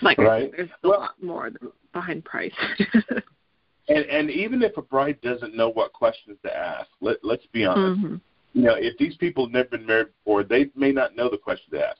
like 0.02 0.17
right. 0.17 0.52
There's 0.56 0.69
a 0.84 0.88
well, 0.88 1.00
lot 1.02 1.21
more 1.21 1.52
behind 1.93 2.26
price. 2.26 2.54
and 3.88 4.06
and 4.06 4.30
even 4.30 4.62
if 4.63 4.78
a 4.78 4.82
bride 4.82 5.19
doesn't 5.21 5.56
know 5.56 5.69
what 5.69 5.93
questions 5.93 6.38
to 6.43 6.56
ask, 6.56 6.88
let 7.02 7.17
let's 7.24 7.45
be 7.54 7.65
honest. 7.65 8.02
Mm-hmm 8.02 8.15
you 8.54 8.63
know, 8.63 8.76
if 8.76 8.97
these 8.97 9.15
people 9.15 9.45
have 9.45 9.54
never 9.54 9.69
been 9.69 9.86
married 9.86 10.08
before, 10.24 10.43
they 10.43 10.69
may 10.76 10.91
not 10.91 11.15
know 11.15 11.30
the 11.30 11.38
questions 11.38 11.71
to 11.71 11.88
ask, 11.88 12.00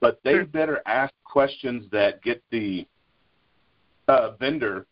but 0.00 0.20
they 0.24 0.32
sure. 0.32 0.44
better 0.44 0.82
ask 0.86 1.14
questions 1.24 1.86
that 1.92 2.22
get 2.22 2.42
the 2.50 2.86
uh, 4.08 4.32
vendor 4.32 4.86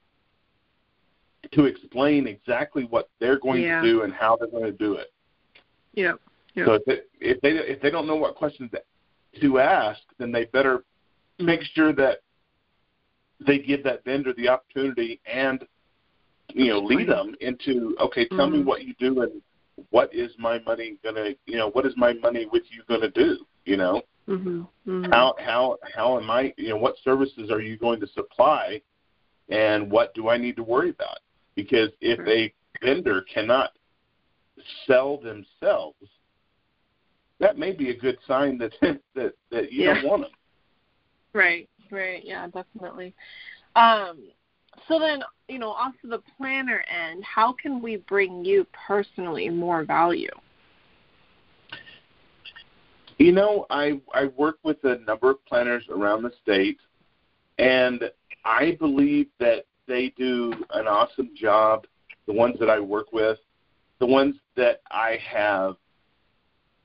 to 1.52 1.64
explain 1.64 2.26
exactly 2.26 2.84
what 2.84 3.08
they're 3.18 3.38
going 3.38 3.62
yeah. 3.62 3.80
to 3.80 3.86
do 3.86 4.02
and 4.02 4.12
how 4.12 4.36
they're 4.36 4.48
going 4.48 4.64
to 4.64 4.72
do 4.72 4.94
it. 4.94 5.12
Yeah. 6.54 6.66
So 6.66 6.72
if 6.74 6.84
they, 6.84 7.00
if 7.20 7.40
they 7.40 7.50
if 7.50 7.80
they 7.80 7.90
don't 7.90 8.06
know 8.06 8.16
what 8.16 8.34
questions 8.34 8.70
to 9.40 9.58
ask, 9.58 10.00
then 10.18 10.32
they 10.32 10.44
better 10.46 10.84
make 11.38 11.62
sure 11.74 11.92
that 11.94 12.18
they 13.46 13.58
give 13.58 13.82
that 13.84 14.04
vendor 14.04 14.32
the 14.34 14.48
opportunity 14.48 15.20
and 15.26 15.64
you 16.48 16.68
know 16.68 16.80
lead 16.80 17.08
them 17.08 17.34
into 17.40 17.96
okay 18.00 18.28
tell 18.28 18.46
mm-hmm. 18.46 18.58
me 18.58 18.62
what 18.62 18.84
you 18.84 18.94
do 18.98 19.22
and 19.22 19.40
what 19.90 20.12
is 20.14 20.30
my 20.38 20.58
money 20.60 20.96
gonna 21.02 21.30
you 21.46 21.56
know 21.56 21.70
what 21.70 21.86
is 21.86 21.94
my 21.96 22.12
money 22.14 22.46
with 22.52 22.62
you 22.70 22.82
gonna 22.88 23.10
do 23.10 23.38
you 23.64 23.76
know 23.76 24.02
mm-hmm. 24.28 24.62
Mm-hmm. 24.88 25.10
how 25.10 25.34
how 25.38 25.78
how 25.94 26.18
am 26.18 26.30
i 26.30 26.52
you 26.56 26.68
know 26.68 26.76
what 26.76 26.96
services 27.02 27.50
are 27.50 27.60
you 27.60 27.76
going 27.76 28.00
to 28.00 28.06
supply 28.08 28.80
and 29.48 29.90
what 29.90 30.14
do 30.14 30.28
i 30.28 30.36
need 30.36 30.56
to 30.56 30.62
worry 30.62 30.90
about 30.90 31.18
because 31.54 31.90
if 32.00 32.20
a 32.28 32.52
vendor 32.84 33.24
cannot 33.32 33.70
sell 34.86 35.16
themselves 35.18 35.96
that 37.42 37.58
may 37.58 37.72
be 37.72 37.90
a 37.90 37.96
good 37.96 38.16
sign 38.26 38.56
that 38.56 38.72
that 39.14 39.34
that 39.50 39.70
you 39.70 39.84
yeah. 39.84 39.94
don't 39.94 40.08
want 40.08 40.22
them 40.22 40.30
right 41.34 41.68
right 41.90 42.22
yeah 42.24 42.46
definitely 42.46 43.14
um 43.76 44.18
so 44.88 44.98
then, 44.98 45.22
you 45.48 45.58
know, 45.58 45.70
off 45.70 45.94
of 46.02 46.10
the 46.10 46.22
planner 46.36 46.84
end, 46.90 47.24
how 47.24 47.52
can 47.52 47.82
we 47.82 47.96
bring 47.96 48.44
you 48.44 48.66
personally 48.86 49.48
more 49.48 49.84
value? 49.84 50.30
You 53.18 53.32
know, 53.32 53.66
I 53.70 54.00
I 54.14 54.26
work 54.36 54.56
with 54.64 54.82
a 54.84 54.98
number 55.06 55.30
of 55.30 55.44
planners 55.46 55.84
around 55.90 56.22
the 56.22 56.32
state, 56.42 56.78
and 57.58 58.02
I 58.44 58.76
believe 58.80 59.28
that 59.38 59.66
they 59.86 60.12
do 60.16 60.52
an 60.72 60.88
awesome 60.88 61.30
job. 61.36 61.86
The 62.26 62.32
ones 62.32 62.56
that 62.58 62.70
I 62.70 62.80
work 62.80 63.12
with, 63.12 63.38
the 64.00 64.06
ones 64.06 64.36
that 64.56 64.80
I 64.90 65.18
have 65.28 65.76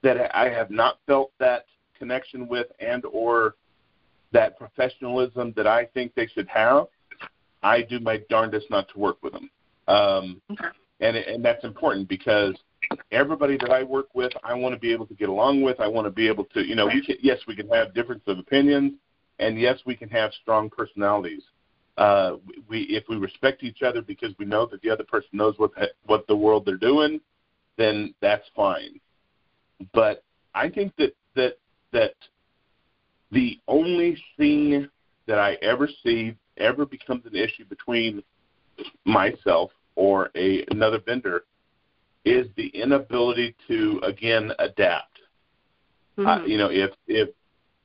that 0.04 0.36
I 0.36 0.50
have 0.50 0.70
not 0.70 1.00
felt 1.08 1.32
that 1.40 1.66
connection 1.98 2.48
with 2.48 2.68
and 2.80 3.04
or 3.06 3.56
that 4.32 4.58
professionalism 4.58 5.54
that 5.56 5.68
I 5.68 5.86
think 5.86 6.14
they 6.16 6.28
should 6.28 6.48
have, 6.48 6.88
I 7.64 7.82
do 7.82 8.00
my 8.00 8.22
darndest 8.30 8.70
not 8.70 8.88
to 8.90 9.00
work 9.00 9.18
with 9.24 9.34
them. 9.34 9.50
Um, 9.88 10.42
okay. 10.52 10.68
And 11.00 11.16
and 11.16 11.46
that's 11.46 11.64
important 11.64 12.08
because 12.10 12.56
everybody 13.12 13.58
that 13.58 13.72
I 13.72 13.84
work 13.84 14.08
with, 14.14 14.32
I 14.44 14.54
want 14.54 14.74
to 14.74 14.80
be 14.80 14.92
able 14.92 15.06
to 15.08 15.14
get 15.14 15.30
along 15.30 15.62
with. 15.62 15.80
I 15.80 15.88
want 15.88 16.06
to 16.06 16.12
be 16.12 16.28
able 16.28 16.46
to, 16.46 16.66
you 16.66 16.76
know, 16.76 16.88
we 16.88 17.06
can, 17.06 17.18
yes, 17.22 17.40
we 17.48 17.56
can 17.56 17.68
have 17.70 17.94
difference 17.94 18.24
of 18.28 18.40
opinions, 18.40 18.94
and 19.40 19.60
yes, 19.60 19.80
we 19.86 19.96
can 19.96 20.10
have 20.10 20.32
strong 20.42 20.70
personalities. 20.70 21.44
Uh, 21.98 22.38
we 22.68 22.82
if 22.84 23.04
we 23.10 23.16
respect 23.18 23.64
each 23.64 23.82
other 23.82 24.02
because 24.02 24.34
we 24.38 24.46
know 24.46 24.66
that 24.68 24.82
the 24.82 24.90
other 24.90 25.04
person 25.04 25.30
knows 25.34 25.56
what 25.58 25.74
the, 25.76 25.90
what 26.06 26.26
the 26.28 26.36
world 26.36 26.64
they're 26.66 26.78
doing, 26.78 27.20
then 27.78 28.14
that's 28.22 28.46
fine. 28.56 29.00
But 29.94 30.24
I 30.54 30.70
think 30.70 30.94
that 30.98 31.16
that 31.36 31.58
that 31.92 32.16
the 33.32 33.60
only 33.68 34.22
thing 34.38 34.88
that 35.28 35.40
I 35.40 35.54
ever 35.62 35.90
see 36.04 36.36
ever 36.58 36.86
becomes 36.86 37.26
an 37.26 37.36
issue 37.36 37.66
between 37.66 38.24
myself 39.06 39.72
or 39.96 40.30
a 40.36 40.66
another 40.72 41.00
vendor 41.00 41.44
is 42.26 42.48
the 42.56 42.68
inability 42.70 43.56
to 43.68 44.00
again 44.04 44.52
adapt. 44.60 45.20
Mm-hmm. 46.18 46.28
Uh, 46.28 46.46
you 46.46 46.58
know, 46.58 46.70
if 46.72 46.92
if 47.08 47.30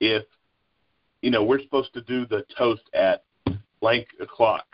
if 0.00 0.24
you 1.20 1.31
know 1.31 1.44
we're 1.44 1.61
supposed 1.61 1.92
to 1.94 2.00
do 2.02 2.26
the 2.26 2.44
toast 2.57 2.83
at 2.94 3.24
blank 3.81 4.09
o'clock, 4.20 4.64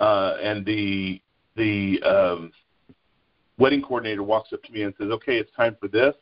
uh, 0.00 0.36
and 0.42 0.64
the 0.64 1.20
the 1.56 2.02
um, 2.02 2.52
wedding 3.58 3.82
coordinator 3.82 4.22
walks 4.22 4.52
up 4.52 4.62
to 4.62 4.72
me 4.72 4.82
and 4.82 4.94
says, 4.98 5.10
"Okay, 5.10 5.36
it's 5.36 5.54
time 5.54 5.76
for 5.80 5.88
this," 5.88 6.14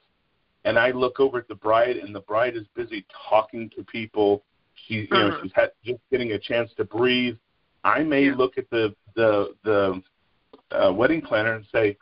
and 0.64 0.79
I 0.79 0.90
look 0.90 1.20
over 1.20 1.38
at 1.38 1.49
the 1.49 1.55
bride, 1.55 1.96
and 1.96 2.14
the 2.14 2.20
bride 2.20 2.57
is 2.57 2.66
busy 2.75 3.07
talking 3.29 3.70
to 3.77 3.85
people 3.85 4.44
she, 4.87 4.94
you 4.94 5.09
know, 5.11 5.29
uh-huh. 5.29 5.38
she's 5.42 5.53
had 5.55 5.70
just 5.85 6.01
getting 6.11 6.33
a 6.33 6.38
chance 6.38 6.70
to 6.77 6.85
breathe. 6.85 7.37
I 7.85 8.03
may 8.03 8.27
yeah. 8.27 8.35
look 8.37 8.59
at 8.59 8.68
the 8.70 8.94
the 9.14 9.55
the 9.64 10.03
uh, 10.70 10.92
wedding 10.92 11.23
planner 11.23 11.55
and 11.55 11.66
say, 11.73 11.96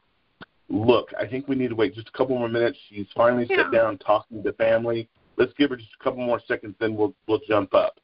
"Look, 0.68 1.12
I 1.18 1.26
think 1.26 1.48
we 1.48 1.56
need 1.56 1.68
to 1.68 1.74
wait 1.74 1.94
just 1.94 2.08
a 2.08 2.12
couple 2.12 2.38
more 2.38 2.48
minutes. 2.48 2.78
She's 2.88 3.06
finally 3.14 3.46
yeah. 3.48 3.64
sat 3.64 3.72
down 3.72 3.98
talking 3.98 4.42
to 4.42 4.52
family. 4.54 5.08
Let's 5.36 5.52
give 5.54 5.70
her 5.70 5.76
just 5.76 5.90
a 6.00 6.02
couple 6.02 6.24
more 6.24 6.40
seconds, 6.46 6.74
then 6.80 6.96
we'll 6.96 7.14
we'll 7.26 7.40
jump 7.48 7.74
up." 7.74 7.98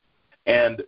And 0.47 0.83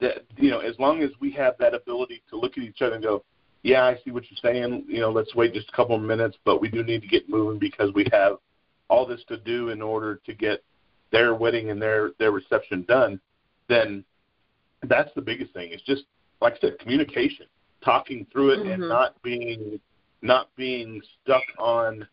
that 0.00 0.24
you 0.36 0.50
know, 0.50 0.60
as 0.60 0.78
long 0.78 1.02
as 1.02 1.10
we 1.20 1.30
have 1.32 1.54
that 1.58 1.74
ability 1.74 2.22
to 2.30 2.36
look 2.36 2.58
at 2.58 2.64
each 2.64 2.82
other 2.82 2.94
and 2.94 3.04
go, 3.04 3.24
"Yeah, 3.62 3.84
I 3.84 3.98
see 4.04 4.10
what 4.10 4.24
you're 4.30 4.52
saying. 4.52 4.84
You 4.88 5.00
know, 5.00 5.10
let's 5.10 5.34
wait 5.34 5.54
just 5.54 5.68
a 5.68 5.72
couple 5.72 5.98
more 5.98 6.06
minutes, 6.06 6.36
but 6.44 6.60
we 6.60 6.68
do 6.68 6.82
need 6.82 7.02
to 7.02 7.08
get 7.08 7.28
moving 7.28 7.58
because 7.58 7.92
we 7.94 8.06
have 8.12 8.38
all 8.92 9.06
this 9.06 9.24
to 9.28 9.38
do 9.38 9.70
in 9.70 9.80
order 9.80 10.20
to 10.26 10.34
get 10.34 10.62
their 11.10 11.34
wedding 11.34 11.70
and 11.70 11.80
their 11.80 12.10
their 12.18 12.32
reception 12.32 12.84
done." 12.86 13.20
then 13.68 14.04
that's 14.82 15.10
the 15.14 15.22
biggest 15.22 15.52
thing. 15.52 15.70
It's 15.72 15.82
just 15.82 16.04
like 16.40 16.54
I 16.54 16.58
said, 16.60 16.78
communication, 16.78 17.46
talking 17.84 18.26
through 18.32 18.50
it, 18.50 18.58
mm-hmm. 18.60 18.70
and 18.70 18.88
not 18.88 19.20
being 19.22 19.80
not 20.20 20.48
being 20.56 21.00
stuck 21.22 21.44
on. 21.58 22.06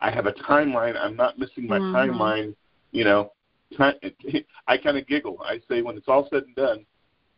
I 0.00 0.10
have 0.10 0.26
a 0.26 0.32
timeline. 0.32 0.96
I'm 0.96 1.16
not 1.16 1.38
missing 1.38 1.66
my 1.66 1.78
mm-hmm. 1.78 1.94
timeline. 1.94 2.54
You 2.92 3.04
know, 3.04 3.32
time, 3.76 3.94
I 4.66 4.78
kind 4.78 4.96
of 4.96 5.06
giggle. 5.06 5.38
I 5.42 5.60
say 5.68 5.82
when 5.82 5.96
it's 5.96 6.08
all 6.08 6.28
said 6.30 6.44
and 6.44 6.56
done, 6.56 6.86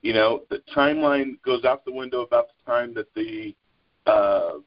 you 0.03 0.12
know, 0.12 0.42
the 0.51 0.62
timeline 0.75 1.42
goes 1.44 1.64
out 1.64 1.85
the 1.85 1.92
window 1.92 2.20
about 2.20 2.49
the 2.49 2.70
time 2.70 2.94
that 2.94 3.12
the 3.14 3.55
uh, 4.07 4.59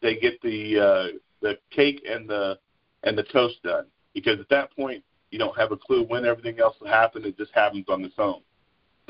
they 0.00 0.16
get 0.16 0.40
the 0.42 0.78
uh, 0.78 1.18
the 1.40 1.58
cake 1.70 2.02
and 2.08 2.28
the 2.28 2.58
and 3.02 3.16
the 3.16 3.24
toast 3.24 3.62
done. 3.62 3.86
Because 4.14 4.38
at 4.40 4.48
that 4.50 4.74
point, 4.74 5.02
you 5.30 5.38
don't 5.38 5.56
have 5.58 5.72
a 5.72 5.76
clue 5.76 6.04
when 6.04 6.24
everything 6.26 6.60
else 6.60 6.76
will 6.80 6.88
happen. 6.88 7.24
It 7.24 7.36
just 7.36 7.52
happens 7.54 7.86
on 7.88 8.04
its 8.04 8.14
own. 8.18 8.42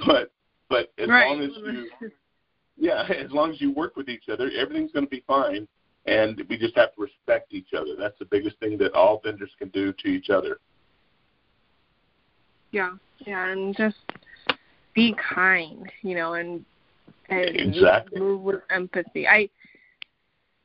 But 0.06 0.30
but 0.68 0.90
as 0.98 1.08
right. 1.08 1.28
long 1.28 1.42
as 1.42 1.50
you 1.56 2.10
yeah, 2.78 3.04
as 3.24 3.30
long 3.30 3.50
as 3.50 3.60
you 3.60 3.72
work 3.72 3.96
with 3.96 4.08
each 4.08 4.28
other, 4.30 4.50
everything's 4.56 4.92
going 4.92 5.04
to 5.04 5.10
be 5.10 5.22
fine. 5.26 5.68
And 6.06 6.42
we 6.48 6.58
just 6.58 6.76
have 6.76 6.94
to 6.94 7.02
respect 7.02 7.52
each 7.52 7.74
other. 7.76 7.94
That's 7.96 8.18
the 8.18 8.24
biggest 8.24 8.58
thing 8.58 8.76
that 8.78 8.92
all 8.92 9.20
vendors 9.22 9.50
can 9.58 9.68
do 9.68 9.92
to 9.92 10.08
each 10.08 10.30
other. 10.30 10.58
Yeah, 12.72 12.92
yeah, 13.18 13.50
and 13.50 13.76
just 13.76 13.98
be 14.94 15.14
kind, 15.34 15.90
you 16.00 16.16
know, 16.16 16.34
and 16.34 16.64
and 17.28 17.56
exactly. 17.56 18.18
move 18.18 18.40
with 18.40 18.62
empathy. 18.70 19.28
I 19.28 19.48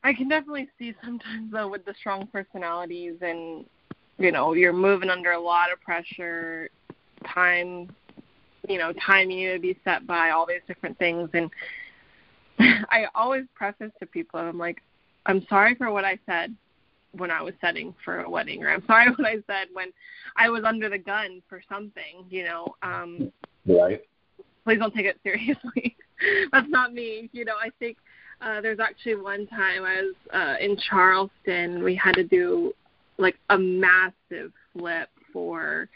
I 0.03 0.13
can 0.13 0.29
definitely 0.29 0.69
see 0.79 0.93
sometimes 1.03 1.51
though 1.51 1.67
with 1.67 1.85
the 1.85 1.93
strong 1.99 2.27
personalities 2.27 3.15
and 3.21 3.65
you 4.17 4.31
know 4.31 4.53
you're 4.53 4.73
moving 4.73 5.09
under 5.09 5.31
a 5.31 5.39
lot 5.39 5.71
of 5.71 5.81
pressure 5.81 6.69
time 7.33 7.89
you 8.67 8.77
know 8.77 8.93
time 9.05 9.29
you 9.29 9.53
to 9.53 9.59
be 9.59 9.77
set 9.83 10.07
by 10.07 10.29
all 10.29 10.45
these 10.45 10.61
different 10.67 10.97
things. 10.97 11.29
And 11.33 11.49
i 12.89 13.05
always 13.15 13.43
preface 13.53 13.91
to 13.99 14.05
people 14.05 14.39
i'm 14.39 14.57
like 14.57 14.81
i'm 15.25 15.45
sorry 15.47 15.75
for 15.75 15.91
what 15.91 16.05
i 16.05 16.17
said 16.25 16.55
when 17.13 17.31
i 17.31 17.41
was 17.41 17.53
setting 17.61 17.93
for 18.03 18.21
a 18.21 18.29
wedding 18.29 18.63
or 18.63 18.69
i'm 18.69 18.83
sorry 18.87 19.09
what 19.17 19.27
i 19.27 19.35
said 19.47 19.67
when 19.73 19.91
i 20.37 20.49
was 20.49 20.63
under 20.63 20.89
the 20.89 20.97
gun 20.97 21.41
for 21.47 21.61
something 21.69 22.25
you 22.29 22.43
know 22.43 22.75
um 22.83 23.31
right. 23.67 24.01
Please 24.63 24.79
don't 24.79 24.93
take 24.93 25.05
it 25.05 25.17
seriously. 25.23 25.95
That's 26.51 26.67
not 26.69 26.93
me 26.93 27.29
you 27.31 27.45
know 27.45 27.55
i 27.61 27.69
think 27.79 27.97
uh, 28.41 28.61
there's 28.61 28.79
actually 28.79 29.15
one 29.15 29.47
time 29.47 29.83
I 29.83 30.01
was 30.01 30.15
uh, 30.31 30.55
in 30.63 30.77
Charleston. 30.89 31.83
We 31.83 31.95
had 31.95 32.13
to 32.13 32.23
do 32.23 32.73
like 33.17 33.37
a 33.49 33.57
massive 33.57 34.51
flip 34.73 35.09
for 35.33 35.89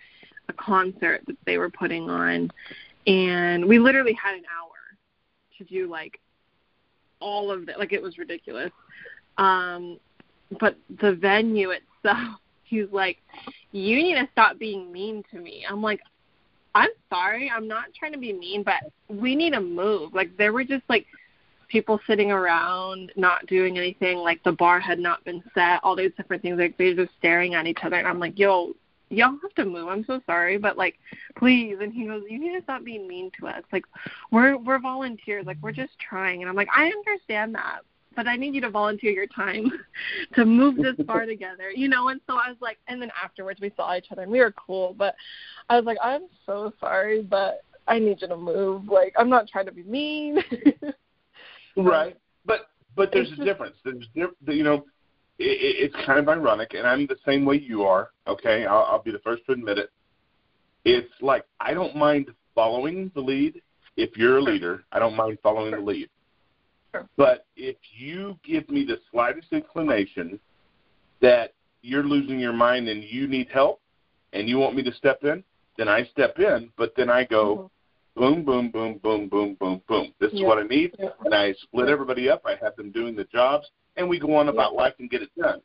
a 0.50 0.54
concert 0.54 1.22
that 1.28 1.38
they 1.46 1.58
were 1.58 1.70
putting 1.70 2.10
on. 2.10 2.52
And 3.06 3.66
we 3.66 3.80
literally 3.80 4.14
had 4.22 4.36
an 4.36 4.44
hour 4.46 4.70
to 5.58 5.64
do 5.64 5.90
like 5.90 6.20
all 7.20 7.52
of 7.52 7.70
it 7.70 7.78
like 7.78 7.94
it 7.94 8.02
was 8.02 8.18
ridiculous. 8.18 8.72
Um 9.38 10.00
but 10.60 10.76
the 11.00 11.14
venue 11.14 11.72
itself 11.72 12.40
he's 12.64 12.88
like 12.92 13.18
you 13.72 13.98
need 13.98 14.16
to 14.16 14.28
stop 14.32 14.58
being 14.58 14.92
mean 14.92 15.24
to 15.32 15.40
me. 15.40 15.66
I'm 15.70 15.82
like 15.82 16.02
i'm 16.74 16.90
sorry 17.10 17.52
i'm 17.54 17.68
not 17.68 17.88
trying 18.00 18.14
to 18.14 18.18
be 18.18 18.32
mean 18.32 18.64
but 18.64 18.76
we 19.08 19.36
need 19.36 19.52
to 19.52 19.62
move. 19.62 20.14
Like 20.14 20.36
there 20.38 20.54
were 20.54 20.64
just 20.64 20.84
like 20.90 21.06
people 21.72 22.00
sitting 22.06 22.32
around 22.32 23.12
not 23.16 23.46
doing 23.48 23.78
anything, 23.78 24.18
like 24.18 24.44
the 24.44 24.52
bar 24.52 24.80
had 24.80 25.00
not 25.00 25.24
been 25.24 25.42
set, 25.54 25.80
all 25.84 25.96
these 25.96 26.12
different 26.18 26.42
things, 26.42 26.60
like 26.60 26.78
they're 26.78 26.96
just 26.96 27.12
staring 27.18 27.56
at 27.56 27.66
each 27.66 27.80
other 27.84 27.96
and 27.96 28.08
I'm 28.08 28.20
like, 28.20 28.38
Yo, 28.38 28.76
y'all 29.10 29.38
have 29.42 29.54
to 29.56 29.66
move, 29.66 29.88
I'm 29.88 30.04
so 30.06 30.22
sorry, 30.26 30.58
but 30.58 30.78
like 30.78 31.00
please 31.38 31.78
and 31.82 31.94
he 31.94 32.06
goes, 32.06 32.24
You 32.30 32.40
need 32.40 32.54
to 32.58 32.64
stop 32.64 32.84
being 32.84 33.08
mean 33.08 33.32
to 33.40 33.48
us. 33.48 33.64
Like 33.72 33.86
we're 34.32 34.58
we're 34.58 34.80
volunteers, 34.80 35.46
like 35.46 35.58
we're 35.62 35.72
just 35.72 35.98
trying 36.00 36.42
and 36.42 36.50
I'm 36.50 36.56
like, 36.56 36.70
I 36.76 36.88
understand 36.88 37.56
that 37.56 37.82
but 38.16 38.28
I 38.28 38.36
need 38.36 38.54
you 38.54 38.62
to 38.62 38.70
volunteer 38.70 39.12
your 39.12 39.28
time 39.28 39.72
to 40.36 40.46
move 40.46 40.76
this 40.76 40.96
bar 41.06 41.26
together, 41.26 41.72
you 41.72 41.88
know. 41.88 42.10
And 42.10 42.20
so 42.28 42.34
I 42.34 42.50
was 42.50 42.58
like, 42.60 42.78
and 42.88 43.02
then 43.02 43.10
afterwards 43.22 43.62
we 43.62 43.72
saw 43.78 43.96
each 43.96 44.12
other 44.12 44.24
and 44.24 44.32
we 44.32 44.40
were 44.40 44.52
cool, 44.52 44.94
but 44.98 45.16
I 45.70 45.78
was 45.78 45.86
like, 45.86 45.98
I'm 46.04 46.24
so 46.46 46.74
sorry, 46.80 47.22
but 47.22 47.64
I 47.88 48.00
need 48.00 48.22
you 48.22 48.28
to 48.28 48.38
move. 48.38 48.88
Like 48.88 49.14
I'm 49.18 49.30
not 49.30 49.48
trying 49.48 49.66
to 49.68 49.72
be 49.72 49.84
mean. 49.84 50.44
Right, 51.78 52.18
but 52.46 52.70
but 52.96 53.10
there's 53.14 53.32
a 53.32 53.44
difference. 53.44 53.76
There's 53.84 54.06
you 54.14 54.64
know, 54.64 54.86
it, 55.40 55.92
it's 55.94 55.96
kind 56.06 56.20
of 56.20 56.30
ironic, 56.30 56.74
and 56.74 56.86
I'm 56.86 57.08
the 57.08 57.18
same 57.26 57.46
way 57.46 57.56
you 57.56 57.84
are. 57.84 58.10
Okay, 58.28 58.66
I'll, 58.66 58.84
I'll 58.90 59.02
be 59.02 59.12
the 59.12 59.20
first 59.20 59.46
to 59.46 59.54
admit 59.54 59.78
it. 59.78 59.90
it's 60.86 61.14
like 61.22 61.46
I 61.60 61.74
don't 61.74 61.96
mind 61.96 62.28
following 62.54 63.12
the 63.16 63.22
lead 63.22 63.62
if 63.98 64.18
you're 64.18 64.38
a 64.38 64.42
leader. 64.42 64.84
I 64.92 65.00
don't 65.00 65.16
mind 65.16 65.38
following 65.42 65.72
the 65.72 65.80
lead. 65.80 66.10
Sure. 66.94 67.08
But 67.18 67.46
if 67.56 67.78
you 67.98 68.38
give 68.44 68.70
me 68.70 68.86
the 68.86 68.98
slightest 69.12 69.48
inclination 69.52 70.40
that 71.22 71.54
you're 71.82 72.04
losing 72.04 72.40
your 72.40 72.54
mind 72.54 72.90
and 72.90 73.04
you 73.04 73.28
need 73.28 73.48
help 73.50 73.82
and 74.34 74.48
you 74.48 74.58
want 74.58 74.76
me 74.76 74.84
to 74.84 74.94
step 74.94 75.24
in, 75.24 75.44
then 75.78 75.88
I 75.88 76.04
step 76.06 76.38
in, 76.40 76.70
but 76.78 76.94
then 76.98 77.10
I 77.10 77.24
go 77.24 77.56
mm-hmm. 77.56 77.66
Boom, 78.16 78.44
boom, 78.44 78.70
boom, 78.70 79.00
boom, 79.02 79.28
boom, 79.30 79.56
boom, 79.60 79.82
boom. 79.88 80.14
This 80.20 80.34
is 80.34 80.42
Yeah. 80.42 80.48
what 80.48 80.58
I 80.60 80.64
need. 80.64 80.96
Yeah. 81.00 81.10
And 81.26 81.34
I 81.34 81.54
split 81.54 81.90
everybody 81.90 82.30
up. 82.30 82.42
I 82.46 82.56
have 82.56 82.76
them 82.76 82.92
doing 82.92 83.16
the 83.16 83.24
jobs, 83.26 83.70
and 83.96 84.08
we 84.10 84.20
go 84.20 84.36
on 84.36 84.50
about 84.50 84.74
life 84.74 84.94
and 85.00 85.10
get 85.10 85.22
it 85.22 85.30
done. 85.38 85.62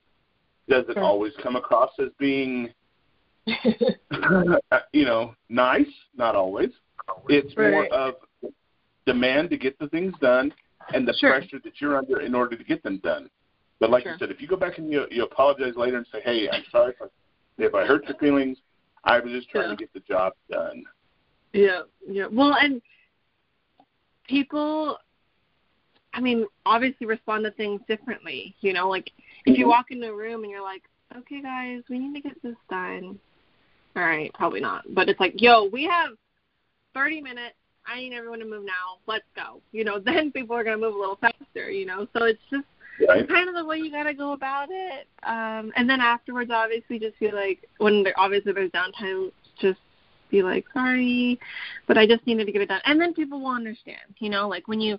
Does 0.69 0.89
it 0.89 0.95
Sure. 0.95 1.03
always 1.03 1.35
come 1.37 1.57
across 1.57 1.93
as 1.99 2.11
being, 2.19 2.73
uh, 4.11 4.81
you 4.93 5.05
know, 5.05 5.35
nice? 5.49 5.87
Not 6.15 6.35
always. 6.35 6.71
It's 7.29 7.57
more 7.57 7.87
of 7.93 8.15
demand 9.07 9.51
to 9.51 9.57
get 9.57 9.79
the 9.79 9.89
things 9.89 10.15
done 10.21 10.53
and 10.93 11.07
the 11.07 11.15
Sure. 11.15 11.31
pressure 11.31 11.61
that 11.61 11.81
you're 11.81 11.97
under 11.97 12.21
in 12.21 12.35
order 12.35 12.57
to 12.57 12.65
get 12.65 12.83
them 12.83 12.99
done. 12.99 13.31
But 13.79 13.91
like 13.91 14.03
Sure. 14.05 14.13
you 14.13 14.19
said, 14.19 14.31
if 14.31 14.41
you 14.41 14.49
go 14.49 14.57
back 14.57 14.79
and 14.79 14.91
you 14.91 15.07
you 15.11 15.23
apologize 15.23 15.77
later 15.77 15.99
and 15.99 16.07
say, 16.09 16.21
"Hey, 16.23 16.49
I'm 16.49 16.65
sorry 16.71 16.93
if 16.93 17.03
I, 17.03 17.07
if 17.59 17.75
I 17.75 17.85
hurt 17.87 18.05
your 18.07 18.17
feelings. 18.17 18.59
I 19.05 19.21
was 19.21 19.31
just 19.33 19.49
trying 19.51 19.65
Yeah. 19.65 19.71
to 19.71 19.77
get 19.77 19.93
the 19.93 20.01
job 20.01 20.33
done." 20.51 20.85
Yeah, 21.57 21.83
yeah. 22.07 22.27
Well, 22.31 22.55
and 22.55 22.83
people, 24.29 24.99
I 26.13 26.21
mean, 26.21 26.47
obviously 26.67 27.07
respond 27.07 27.45
to 27.45 27.51
things 27.53 27.81
differently. 27.89 28.55
You 28.61 28.73
know, 28.73 28.89
like 28.89 29.11
if 29.47 29.59
you 29.59 29.65
Mhm. 29.67 29.71
walk 29.71 29.91
into 29.91 30.09
a 30.09 30.15
room 30.15 30.43
and 30.43 30.51
you're 30.51 30.63
like, 30.63 30.83
okay, 31.17 31.41
guys, 31.41 31.83
we 31.89 31.99
need 31.99 32.15
to 32.15 32.29
get 32.29 32.41
this 32.43 32.57
done. 32.69 33.19
All 33.97 34.03
right, 34.03 34.33
probably 34.35 34.61
not. 34.61 34.85
But 34.95 35.09
it's 35.09 35.21
like, 35.21 35.41
yo, 35.41 35.65
we 35.65 35.85
have 35.85 36.11
30 36.93 37.23
minutes. 37.23 37.57
I 37.87 38.01
need 38.01 38.13
everyone 38.13 38.41
to 38.41 38.45
move 38.45 38.65
now. 38.65 38.99
Let's 39.07 39.25
go. 39.35 39.63
You 39.73 39.85
know, 39.85 39.99
then 40.05 40.31
people 40.33 40.57
are 40.57 40.65
going 40.65 40.79
to 40.79 40.85
move 40.85 40.95
a 40.95 40.99
little 40.99 41.17
faster, 41.17 41.71
you 41.71 41.87
know. 41.87 42.07
So 42.13 42.25
it's 42.25 42.43
just 42.51 42.67
Right? 43.07 43.29
kind 43.29 43.47
of 43.47 43.55
the 43.55 43.65
way 43.65 43.77
you 43.77 43.91
got 43.91 44.05
to 44.05 44.15
go 44.15 44.33
about 44.33 44.69
it. 44.71 45.07
Um, 45.23 45.71
and 45.77 45.89
then 45.89 46.01
afterwards, 46.01 46.51
obviously, 46.51 46.99
just 46.99 47.19
be 47.21 47.31
like, 47.31 47.69
when 47.77 48.03
there, 48.03 48.19
obviously 48.19 48.53
there's 48.53 48.71
downtime, 48.71 49.31
just 49.61 49.81
be 50.37 50.43
like, 50.43 50.65
sorry, 50.73 51.39
but 51.87 51.97
I 51.97 52.07
just 52.07 52.27
needed 52.27 52.47
to 52.47 52.53
get 52.53 52.63
it 52.63 52.69
done. 52.69 52.81
And 52.85 53.01
then 53.01 53.15
people 53.15 53.41
will 53.41 53.51
understand, 53.51 54.15
you 54.19 54.29
know, 54.29 54.49
like 54.49 54.69
when 54.69 54.81
you 54.81 54.99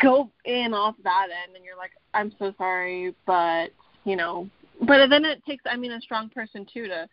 go 0.00 0.30
in 0.44 0.72
off 0.72 0.94
that 1.04 1.28
end 1.44 1.56
and 1.56 1.64
you're 1.64 1.76
like, 1.76 1.92
I'm 2.14 2.32
so 2.38 2.54
sorry, 2.56 3.14
but, 3.26 3.68
you 4.04 4.16
know, 4.16 4.48
but 4.86 5.08
then 5.08 5.24
it 5.24 5.44
takes, 5.44 5.64
I 5.66 5.76
mean, 5.76 5.92
a 5.92 6.00
strong 6.00 6.30
person 6.30 6.66
too 6.72 6.88
to 6.88 7.08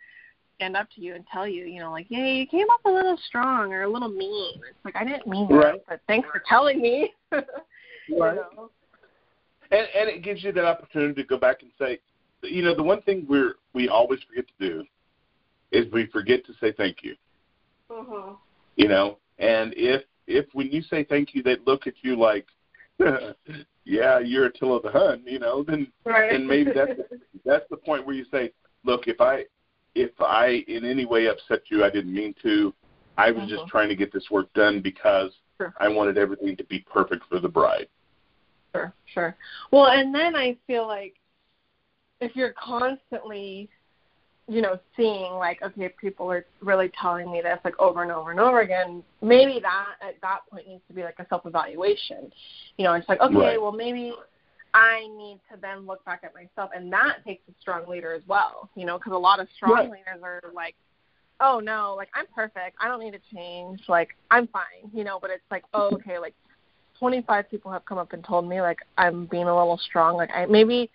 stand 0.56 0.78
up 0.78 0.88
to 0.96 1.02
you 1.02 1.16
and 1.16 1.26
tell 1.32 1.48
you, 1.48 1.66
you 1.66 1.80
know, 1.80 1.92
like, 1.92 2.08
yeah, 2.10 2.26
you 2.26 2.48
came 2.48 2.70
up 2.72 2.80
a 2.86 2.90
little 2.90 3.18
strong 3.28 3.74
or 3.74 3.84
a 3.84 3.90
little 3.90 4.10
mean. 4.10 4.54
It's 4.70 4.86
like, 4.86 4.96
I 4.96 5.04
didn't 5.04 5.28
mean 5.28 5.48
that, 5.50 5.56
Right. 5.56 5.82
but 5.88 6.02
thanks 6.08 6.28
for 6.32 6.42
telling 6.48 6.82
me. 6.82 7.14
You 8.10 8.24
Right. 8.24 8.38
know? 8.38 8.72
and 9.72 9.86
and 9.94 10.10
it 10.10 10.24
gives 10.24 10.42
you 10.46 10.54
that 10.54 10.64
opportunity 10.64 11.22
to 11.22 11.28
go 11.28 11.38
back 11.38 11.62
and 11.62 11.72
say, 11.78 12.00
you 12.42 12.64
know, 12.64 12.74
the 12.74 12.82
one 12.82 13.02
thing 13.02 13.26
we're 13.28 13.56
we 13.74 13.90
always 13.90 14.22
forget 14.30 14.46
to 14.48 14.66
do 14.66 14.86
is 15.72 15.92
we 15.92 16.06
forget 16.08 16.46
to 16.46 16.54
say 16.60 16.72
thank 16.72 17.04
you. 17.04 17.16
Mhm. 17.90 18.38
You 18.76 18.88
know, 18.88 19.20
and 19.40 19.74
if 19.76 20.04
if 20.28 20.46
when 20.54 20.70
you 20.72 20.82
say 20.82 21.04
thank 21.04 21.34
you, 21.34 21.42
they 21.42 21.56
look 21.66 21.88
at 21.88 21.94
you 22.04 22.16
like, 22.18 22.46
yeah, 23.86 24.20
you're 24.20 24.46
Attila 24.48 24.82
the 24.82 24.92
Hun, 24.92 25.24
you 25.26 25.40
know, 25.40 25.64
then 25.64 25.92
Right. 26.04 26.32
and 26.32 26.48
maybe 26.48 26.72
that's 26.72 27.00
that's 27.46 27.68
the 27.70 27.78
point 27.78 28.06
where 28.06 28.16
you 28.16 28.26
say, 28.26 28.52
look, 28.84 29.08
if 29.08 29.22
I 29.22 29.46
if 29.96 30.12
I 30.20 30.64
in 30.68 30.86
any 30.86 31.06
way 31.06 31.28
upset 31.28 31.62
you, 31.70 31.84
I 31.84 31.90
didn't 31.90 32.14
mean 32.14 32.34
to. 32.44 32.74
I 33.20 33.32
was 33.32 33.50
just 33.50 33.64
Mhm. 33.64 33.70
trying 33.70 33.90
to 33.90 33.96
get 33.96 34.12
this 34.12 34.30
work 34.30 34.52
done 34.54 34.80
because 34.80 35.36
Sure. 35.58 35.74
I 35.80 35.88
wanted 35.88 36.20
everything 36.20 36.56
to 36.58 36.64
be 36.66 36.80
perfect 36.82 37.24
for 37.26 37.40
the 37.40 37.50
bride. 37.50 37.90
Sure, 38.76 38.94
sure. 39.06 39.36
Well, 39.72 39.88
and 39.88 40.14
then 40.14 40.36
I 40.36 40.54
feel 40.68 40.86
like 40.86 41.16
if 42.20 42.36
you're 42.36 42.54
constantly, 42.54 43.70
you 44.48 44.62
know, 44.62 44.80
seeing 44.96 45.34
like, 45.34 45.62
okay, 45.62 45.90
people 46.00 46.32
are 46.32 46.46
really 46.62 46.90
telling 47.00 47.30
me 47.32 47.42
this 47.42 47.60
like 47.66 47.78
over 47.80 48.02
and 48.02 48.12
over 48.12 48.32
and 48.32 48.40
over 48.40 48.62
again, 48.62 49.04
maybe 49.22 49.60
that 49.62 49.96
at 50.02 50.16
that 50.22 50.40
point 50.50 50.68
needs 50.68 50.82
to 50.88 50.94
be 50.94 51.04
like 51.04 51.20
a 51.20 51.28
self 51.28 51.46
evaluation. 51.46 52.32
You 52.78 52.86
know, 52.86 52.94
it's 52.94 53.08
like, 53.10 53.20
okay, 53.22 53.36
Right. 53.36 53.62
well 53.62 53.74
maybe 53.74 54.14
I 54.74 55.02
need 55.18 55.40
to 55.52 55.60
then 55.60 55.86
look 55.86 56.04
back 56.06 56.22
at 56.24 56.34
myself, 56.34 56.72
and 56.76 56.92
that 56.94 57.18
takes 57.26 57.42
a 57.50 57.52
strong 57.60 57.88
leader 57.88 58.14
as 58.14 58.22
well. 58.28 58.70
You 58.76 58.86
know, 58.86 58.98
because 58.98 59.14
a 59.14 59.18
lot 59.18 59.40
of 59.40 59.48
strong 59.56 59.74
Right. 59.74 59.92
leaders 59.92 60.22
are 60.24 60.42
like, 60.54 60.76
oh 61.42 61.60
no, 61.60 61.94
like 61.98 62.10
I'm 62.16 62.26
perfect, 62.34 62.78
I 62.80 62.88
don't 62.88 63.02
need 63.02 63.12
to 63.12 63.36
change, 63.36 63.82
like 63.90 64.16
I'm 64.32 64.48
fine. 64.48 64.90
You 64.94 65.04
know, 65.04 65.20
but 65.22 65.30
it's 65.30 65.44
like, 65.52 65.64
oh 65.74 65.96
okay, 65.96 66.20
like 66.20 66.34
25 67.00 67.50
people 67.50 67.70
have 67.72 67.84
come 67.86 67.98
up 67.98 68.14
and 68.14 68.24
told 68.24 68.48
me 68.48 68.62
like 68.62 68.80
I'm 68.98 69.26
being 69.26 69.48
a 69.48 69.56
little 69.58 69.78
strong. 69.78 70.16
Like 70.16 70.30
I 70.34 70.46
maybe 70.46 70.90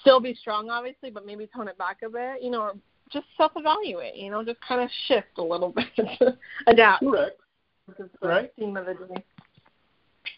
still 0.00 0.20
be 0.20 0.34
strong, 0.34 0.70
obviously, 0.70 1.10
but 1.10 1.24
maybe 1.26 1.46
tone 1.54 1.68
it 1.68 1.78
back 1.78 1.98
a 2.04 2.08
bit. 2.08 2.42
You 2.42 2.50
know, 2.50 2.60
or 2.62 2.74
just 3.10 3.26
self-evaluate. 3.36 4.16
You 4.16 4.30
know, 4.30 4.44
just 4.44 4.60
kind 4.60 4.80
of 4.82 4.90
shift 5.06 5.38
a 5.38 5.42
little 5.42 5.70
bit, 5.96 6.36
adapt. 6.66 7.02
Correct. 7.02 7.40
The 7.96 8.08
Right. 8.20 8.52
theme 8.58 8.76
of 8.76 8.84
the 8.86 8.94
day. 8.94 9.24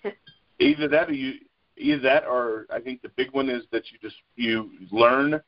either 0.61 0.87
that 0.89 1.09
or 1.09 1.13
you 1.13 1.35
either 1.77 2.01
that 2.03 2.25
or 2.27 2.67
I 2.71 2.79
think 2.81 3.03
the 3.03 3.09
big 3.11 3.33
one 3.33 3.49
is 3.49 3.65
that 3.73 3.91
you 3.91 3.99
just 4.01 4.17
you 4.37 4.71
learn 4.93 5.41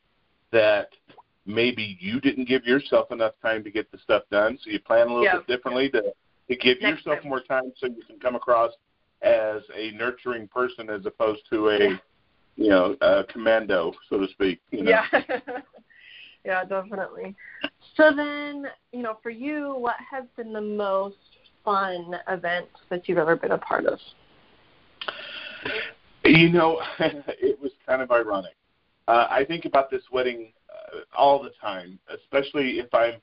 that 0.51 0.89
maybe 1.47 1.97
you 2.01 2.21
didn't 2.21 2.47
give 2.49 2.65
yourself 2.65 3.13
enough 3.13 3.35
time 3.43 3.63
to 3.65 3.71
get 3.71 3.91
the 3.93 3.99
stuff 3.99 4.23
done, 4.31 4.59
so 4.63 4.71
you 4.71 4.81
plan 4.81 5.07
a 5.07 5.11
little 5.11 5.25
Yeah. 5.25 5.37
bit 5.39 5.47
differently 5.47 5.89
to 5.91 6.13
to 6.49 6.57
give 6.57 6.81
Next 6.83 6.99
yourself 7.07 7.21
time. 7.21 7.29
more 7.29 7.41
time 7.41 7.73
so 7.77 7.87
you 7.87 8.03
can 8.07 8.19
come 8.19 8.35
across 8.35 8.73
as 9.23 9.63
a 9.77 9.93
nurturing 9.93 10.49
person 10.49 10.91
as 10.91 11.07
opposed 11.07 11.43
to 11.51 11.69
a 11.69 11.79
Yeah. 11.91 11.97
You 12.57 12.69
know, 12.69 12.97
a 13.01 13.25
commando, 13.25 13.93
so 14.09 14.19
to 14.19 14.29
speak. 14.29 14.61
You 14.71 14.83
know? 14.85 14.91
Yeah. 14.91 15.21
yeah, 16.45 16.65
definitely. 16.65 17.35
So 17.97 18.13
then, 18.15 18.67
you 18.93 19.03
know, 19.03 19.19
for 19.23 19.31
you, 19.31 19.75
what 19.77 19.97
has 20.11 20.25
been 20.37 20.53
the 20.53 20.61
most 20.61 21.17
fun 21.65 22.15
event 22.29 22.67
that 22.91 23.09
you've 23.09 23.19
ever 23.19 23.37
been 23.37 23.53
a 23.53 23.59
part 23.59 23.87
of? 23.87 23.99
You 26.25 26.51
know, 26.51 26.81
it 26.99 27.61
was 27.61 27.73
kind 27.87 28.03
of 28.03 28.11
ironic. 28.11 28.57
Uh, 29.09 29.27
I 29.31 29.45
think 29.45 29.65
about 29.65 29.91
this 29.91 30.03
wedding 30.13 30.53
uh, 30.71 31.01
all 31.17 31.43
the 31.43 31.51
time, 31.61 31.99
especially 32.09 32.79
if 32.79 32.93
I'm, 32.95 33.15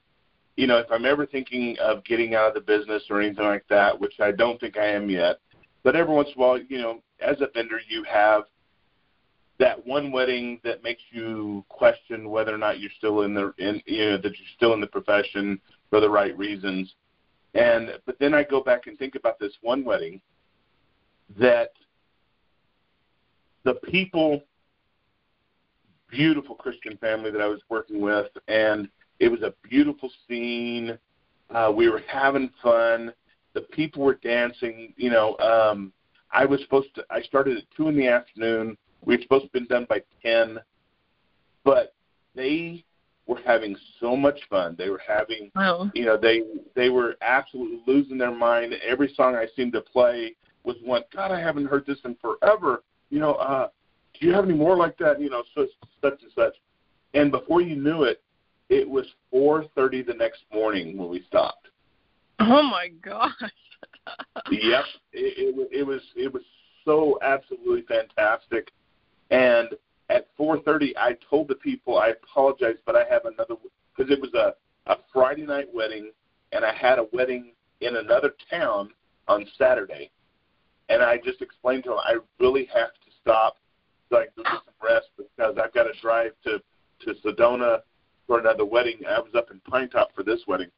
you 0.57 0.67
know, 0.67 0.77
if 0.77 0.87
I'm 0.91 1.05
ever 1.05 1.25
thinking 1.25 1.77
of 1.79 2.03
getting 2.03 2.35
out 2.35 2.49
of 2.49 2.53
the 2.53 2.61
business 2.61 3.03
or 3.09 3.21
anything 3.21 3.45
like 3.45 3.65
that, 3.69 3.97
which 3.97 4.19
I 4.19 4.31
don't 4.31 4.59
think 4.59 4.77
I 4.77 4.87
am 4.87 5.09
yet. 5.09 5.37
But 5.83 5.95
every 5.95 6.13
once 6.13 6.29
in 6.35 6.41
a 6.41 6.45
while, 6.45 6.59
you 6.59 6.79
know, 6.79 7.01
as 7.21 7.37
a 7.39 7.47
vendor, 7.53 7.79
you 7.87 8.03
have 8.03 8.43
that 9.59 9.85
one 9.85 10.11
wedding 10.11 10.59
that 10.63 10.83
makes 10.83 11.01
you 11.11 11.63
question 11.69 12.29
whether 12.29 12.53
or 12.53 12.57
not 12.57 12.79
you're 12.79 12.89
still 12.97 13.21
in 13.21 13.33
the, 13.33 13.53
in, 13.57 13.81
you 13.85 14.11
know, 14.11 14.17
that 14.17 14.23
you're 14.37 14.55
still 14.55 14.73
in 14.73 14.79
the 14.81 14.87
profession 14.87 15.59
for 15.89 15.99
the 15.99 16.09
right 16.09 16.35
reasons. 16.37 16.93
And 17.53 17.99
but 18.05 18.17
then 18.19 18.33
I 18.33 18.43
go 18.43 18.61
back 18.61 18.87
and 18.87 18.97
think 18.97 19.15
about 19.15 19.39
this 19.39 19.53
one 19.61 19.83
wedding 19.83 20.21
that 21.37 21.71
the 23.63 23.75
people 23.75 24.41
beautiful 26.09 26.55
christian 26.55 26.97
family 26.97 27.29
that 27.29 27.41
i 27.41 27.45
was 27.45 27.61
working 27.69 28.01
with 28.01 28.31
and 28.47 28.89
it 29.19 29.29
was 29.29 29.41
a 29.43 29.53
beautiful 29.67 30.09
scene. 30.27 30.97
Uh 31.53 31.71
we 31.75 31.89
were 31.89 32.01
having 32.07 32.49
fun. 32.63 33.13
The 33.53 33.61
people 33.61 34.03
were 34.03 34.15
dancing 34.15 34.93
you 34.97 35.09
know 35.09 35.37
um 35.37 35.91
i 36.31 36.45
was 36.45 36.61
supposed 36.61 36.93
to 36.95 37.05
i 37.09 37.21
started 37.21 37.57
at 37.57 37.63
two 37.75 37.89
in 37.89 37.97
the 37.97 38.07
afternoon 38.07 38.77
we 39.05 39.15
were 39.15 39.21
supposed 39.21 39.43
to 39.43 39.45
have 39.47 39.53
been 39.53 39.65
done 39.65 39.85
by 39.89 40.01
ten 40.23 40.59
but 41.63 41.93
they 42.35 42.83
were 43.27 43.39
having 43.45 43.75
so 43.99 44.15
much 44.15 44.39
fun. 44.49 44.75
They 44.77 44.89
were 44.89 45.01
having 45.05 45.51
Wow. 45.55 45.91
you 45.93 46.05
know 46.05 46.17
they 46.17 46.43
they 46.75 46.89
were 46.89 47.15
absolutely 47.21 47.81
losing 47.85 48.17
their 48.17 48.33
mind. 48.33 48.73
Every 48.85 49.13
song 49.15 49.35
i 49.35 49.47
seemed 49.55 49.73
to 49.73 49.81
play 49.81 50.35
was 50.63 50.75
one 50.83 51.03
god 51.13 51.31
i 51.31 51.39
haven't 51.39 51.65
heard 51.65 51.85
this 51.85 51.99
in 52.05 52.15
forever. 52.15 52.83
You 53.09 53.19
know 53.19 53.33
uh 53.35 53.69
do 54.19 54.25
you 54.25 54.33
have 54.33 54.45
any 54.45 54.55
more 54.55 54.75
like 54.75 54.97
that? 54.97 55.21
You 55.21 55.29
know 55.29 55.43
so 55.55 55.67
such 56.01 56.21
and 56.23 56.31
such. 56.35 56.55
And 57.13 57.31
before 57.31 57.61
you 57.61 57.75
knew 57.75 58.03
it 58.03 58.21
it 58.69 58.87
was 58.87 59.05
four 59.31 59.65
thirty 59.75 60.01
the 60.01 60.13
next 60.13 60.41
morning 60.53 60.97
when 60.97 61.09
we 61.09 61.23
stopped. 61.27 61.67
Oh 62.39 62.63
my 62.63 62.87
gosh. 63.01 63.31
yep. 64.51 64.85
It, 65.13 65.49
it 65.49 65.55
was 65.55 65.67
it 65.71 65.83
was 65.85 66.01
it 66.15 66.33
was 66.33 66.43
so 66.85 67.19
absolutely 67.21 67.83
fantastic 67.83 68.71
and 69.31 69.69
at 70.09 70.27
four 70.35 70.59
thirty 70.61 70.95
i 70.97 71.15
told 71.29 71.47
the 71.47 71.55
people 71.55 71.97
i 71.97 72.09
apologize 72.09 72.75
but 72.85 72.95
i 72.95 73.03
have 73.09 73.25
another 73.25 73.55
because 73.95 74.11
it 74.11 74.19
was 74.19 74.33
a 74.33 74.53
a 74.91 74.97
friday 75.13 75.45
night 75.45 75.67
wedding 75.73 76.11
and 76.51 76.65
i 76.65 76.73
had 76.73 76.99
a 76.99 77.05
wedding 77.13 77.53
in 77.81 77.95
another 77.97 78.33
town 78.49 78.89
on 79.27 79.45
saturday. 79.57 80.09
And 80.89 81.03
i 81.03 81.17
just 81.17 81.41
explained 81.41 81.83
to 81.83 81.91
them 81.91 81.99
i 81.99 82.15
really 82.39 82.65
have 82.73 82.93
to 82.93 83.11
stop 83.21 83.57
so 84.09 84.17
i 84.17 84.25
can 84.25 84.43
get 84.43 84.61
some 84.65 84.73
rest 84.81 85.07
because 85.17 85.57
i've 85.63 85.73
got 85.73 85.83
to 85.83 85.93
drive 86.01 86.31
to 86.45 86.59
to 87.05 87.13
sedona 87.25 87.81
for 88.29 88.39
another 88.39 88.63
wedding. 88.63 88.99
I 89.09 89.19
was 89.19 89.33
up 89.35 89.49
in 89.49 89.59
Pinetop 89.61 90.13
for 90.15 90.23
this 90.23 90.41
wedding. 90.47 90.69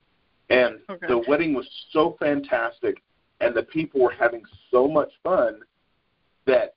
And 0.50 0.80
Okay. 0.90 1.08
the 1.08 1.18
wedding 1.28 1.54
was 1.54 1.70
so 1.92 2.16
fantastic, 2.20 3.02
and 3.42 3.54
the 3.54 3.64
people 3.64 4.02
were 4.02 4.12
having 4.12 4.44
so 4.72 4.88
much 4.88 5.12
fun 5.22 5.62
that 6.46 6.76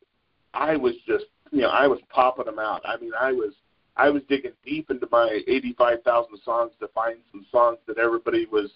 I 0.53 0.77
was 0.77 0.95
just, 1.07 1.27
you 1.55 1.61
know, 1.61 1.69
I 1.69 1.87
was 1.87 2.01
popping 2.09 2.47
them 2.47 2.59
out. 2.59 2.83
I 2.85 2.97
mean, 2.97 3.13
I 3.19 3.31
was, 3.33 3.53
I 3.97 4.11
was 4.11 4.23
digging 4.29 4.53
deep 4.65 4.91
into 4.91 5.07
my 5.13 5.41
85,000 5.47 6.41
songs 6.45 6.73
to 6.81 6.89
find 6.89 7.19
some 7.31 7.47
songs 7.53 7.79
that 7.87 7.97
everybody 7.97 8.47
was, 8.47 8.71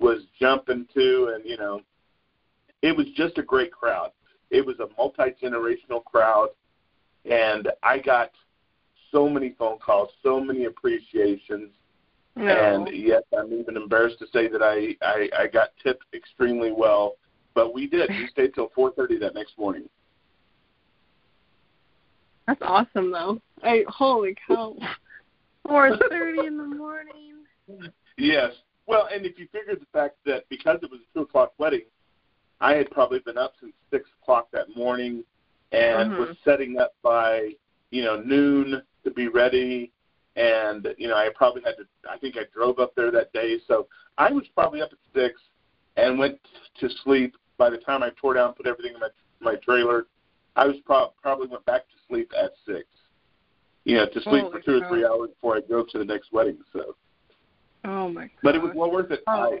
was 0.00 0.22
jumping 0.38 0.86
to, 0.94 1.32
and 1.34 1.48
you 1.48 1.56
know, 1.56 1.80
it 2.82 2.96
was 2.96 3.06
just 3.14 3.38
a 3.38 3.42
great 3.42 3.70
crowd. 3.70 4.10
It 4.50 4.66
was 4.66 4.80
a 4.80 4.88
multi 4.96 5.32
generational 5.40 6.04
crowd, 6.04 6.48
and 7.24 7.68
I 7.84 7.98
got 7.98 8.32
so 9.12 9.28
many 9.28 9.54
phone 9.56 9.78
calls, 9.78 10.10
so 10.22 10.40
many 10.40 10.64
appreciations. 10.64 11.70
No. 12.34 12.46
And 12.46 12.88
yes, 12.92 13.22
I'm 13.36 13.52
even 13.52 13.76
embarrassed 13.76 14.18
to 14.20 14.26
say 14.32 14.48
that 14.48 14.62
I, 14.62 14.96
I 15.04 15.28
I 15.42 15.46
got 15.46 15.70
tipped 15.82 16.04
extremely 16.14 16.72
well, 16.72 17.16
but 17.54 17.72
we 17.74 17.86
did. 17.86 18.10
We 18.10 18.28
stayed 18.28 18.54
till 18.54 18.70
4:30 18.70 19.20
that 19.20 19.34
next 19.34 19.56
morning. 19.56 19.88
That's 22.48 22.62
awesome 22.62 23.12
though. 23.12 23.42
I 23.62 23.84
holy 23.88 24.34
cow. 24.46 24.74
Four 25.66 25.98
thirty 26.08 26.46
in 26.46 26.56
the 26.56 26.64
morning. 26.64 27.44
Yes. 28.16 28.52
Well, 28.86 29.06
and 29.12 29.26
if 29.26 29.38
you 29.38 29.46
figure 29.52 29.76
the 29.76 29.84
fact 29.92 30.16
that 30.24 30.48
because 30.48 30.78
it 30.82 30.90
was 30.90 31.00
a 31.00 31.14
two 31.14 31.24
o'clock 31.24 31.52
wedding, 31.58 31.82
I 32.62 32.72
had 32.72 32.90
probably 32.90 33.18
been 33.18 33.36
up 33.36 33.52
since 33.60 33.74
six 33.90 34.08
o'clock 34.22 34.48
that 34.52 34.74
morning 34.74 35.24
and 35.72 36.12
Mhm. 36.12 36.18
was 36.18 36.38
setting 36.42 36.78
up 36.78 36.94
by 37.02 37.54
you 37.90 38.02
know 38.02 38.18
noon 38.22 38.82
to 39.04 39.10
be 39.10 39.28
ready. 39.28 39.92
And 40.36 40.94
you 40.96 41.06
know, 41.06 41.16
I 41.16 41.28
probably 41.34 41.60
had 41.62 41.76
to. 41.76 41.86
I 42.08 42.16
think 42.16 42.38
I 42.38 42.44
drove 42.54 42.78
up 42.78 42.94
there 42.94 43.10
that 43.10 43.30
day, 43.34 43.60
so 43.68 43.88
I 44.16 44.32
was 44.32 44.48
probably 44.54 44.80
up 44.80 44.90
at 44.90 44.98
six 45.14 45.38
and 45.98 46.18
went 46.18 46.40
to 46.80 46.88
sleep. 47.04 47.36
By 47.58 47.68
the 47.68 47.76
time 47.76 48.02
I 48.02 48.10
tore 48.18 48.32
down, 48.34 48.54
put 48.54 48.66
everything 48.66 48.94
in 48.94 49.00
my 49.00 49.10
my 49.40 49.56
trailer, 49.56 50.06
I 50.58 50.66
was 50.66 50.76
pro- 50.84 51.12
probably 51.22 51.46
went 51.46 51.64
back 51.66 51.82
to 51.82 51.94
sleep 52.08 52.32
at 52.36 52.50
six. 52.66 52.84
You 53.84 53.94
know, 53.96 54.06
to 54.06 54.20
sleep 54.22 54.42
Holy 54.42 54.50
for 54.50 54.60
two 54.60 54.80
cow. 54.80 54.86
or 54.86 54.90
three 54.90 55.06
hours 55.06 55.30
before 55.30 55.56
I 55.56 55.60
drove 55.60 55.88
to 55.90 55.98
the 55.98 56.04
next 56.04 56.32
wedding. 56.32 56.58
So. 56.72 56.96
Oh 57.84 58.08
my 58.08 58.22
god. 58.22 58.30
But 58.42 58.54
it 58.56 58.62
was 58.62 58.72
well 58.74 58.90
worth 58.90 59.10
it. 59.12 59.22
Oh. 59.28 59.56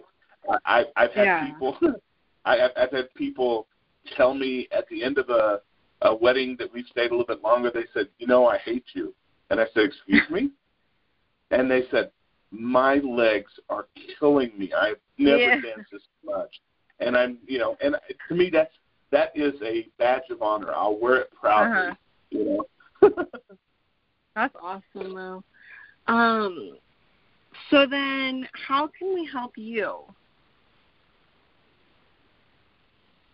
I, 0.50 0.80
I 0.80 0.84
I've 0.96 1.12
had 1.12 1.24
Yeah. 1.24 1.46
people, 1.46 1.78
I, 2.44 2.60
I've, 2.60 2.70
I've 2.76 2.90
had 2.90 3.14
people 3.14 3.68
tell 4.16 4.34
me 4.34 4.66
at 4.72 4.88
the 4.88 5.04
end 5.04 5.18
of 5.18 5.30
a 5.30 5.60
a 6.02 6.14
wedding 6.14 6.56
that 6.58 6.72
we've 6.72 6.86
stayed 6.86 7.10
a 7.10 7.14
little 7.14 7.26
bit 7.26 7.42
longer. 7.42 7.70
They 7.72 7.84
said, 7.94 8.08
"You 8.18 8.26
know, 8.26 8.46
I 8.46 8.58
hate 8.58 8.84
you," 8.94 9.14
and 9.50 9.60
I 9.60 9.66
said, 9.74 9.84
"Excuse 9.84 10.28
me," 10.30 10.50
and 11.52 11.70
they 11.70 11.82
said, 11.90 12.10
"My 12.50 12.96
legs 12.96 13.52
are 13.68 13.86
killing 14.18 14.52
me. 14.56 14.72
I've 14.72 14.98
never 15.16 15.38
Yeah. 15.38 15.60
danced 15.60 15.90
this 15.92 16.02
much," 16.24 16.60
and 17.00 17.16
I'm, 17.16 17.38
you 17.46 17.58
know, 17.58 17.76
and 17.80 17.96
to 18.28 18.34
me 18.34 18.48
that's 18.50 18.72
that 19.10 19.32
is 19.34 19.54
a 19.62 19.88
badge 19.98 20.30
of 20.30 20.42
honor. 20.42 20.72
I'll 20.74 20.98
wear 20.98 21.16
it 21.16 21.30
proudly. 21.38 21.78
Uh-huh. 21.78 21.94
You 22.30 22.44
know. 23.02 23.10
That's 24.34 24.54
awesome 24.62 25.14
though. 25.14 25.42
Um 26.06 26.76
so 27.70 27.86
then 27.86 28.48
how 28.52 28.88
can 28.98 29.14
we 29.14 29.28
help 29.32 29.52
you? 29.56 30.00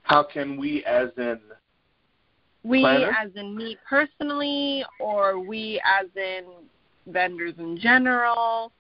How 0.03 0.23
can 0.23 0.57
we, 0.59 0.85
as 0.85 1.09
in 1.17 1.41
We 2.63 2.85
as 2.85 3.31
in 3.35 3.57
me 3.57 3.77
personally 3.89 4.85
or 5.01 5.39
we 5.39 5.81
as 5.85 6.07
in 6.17 6.45
vendors 7.07 7.55
in 7.59 7.79
general. 7.79 8.73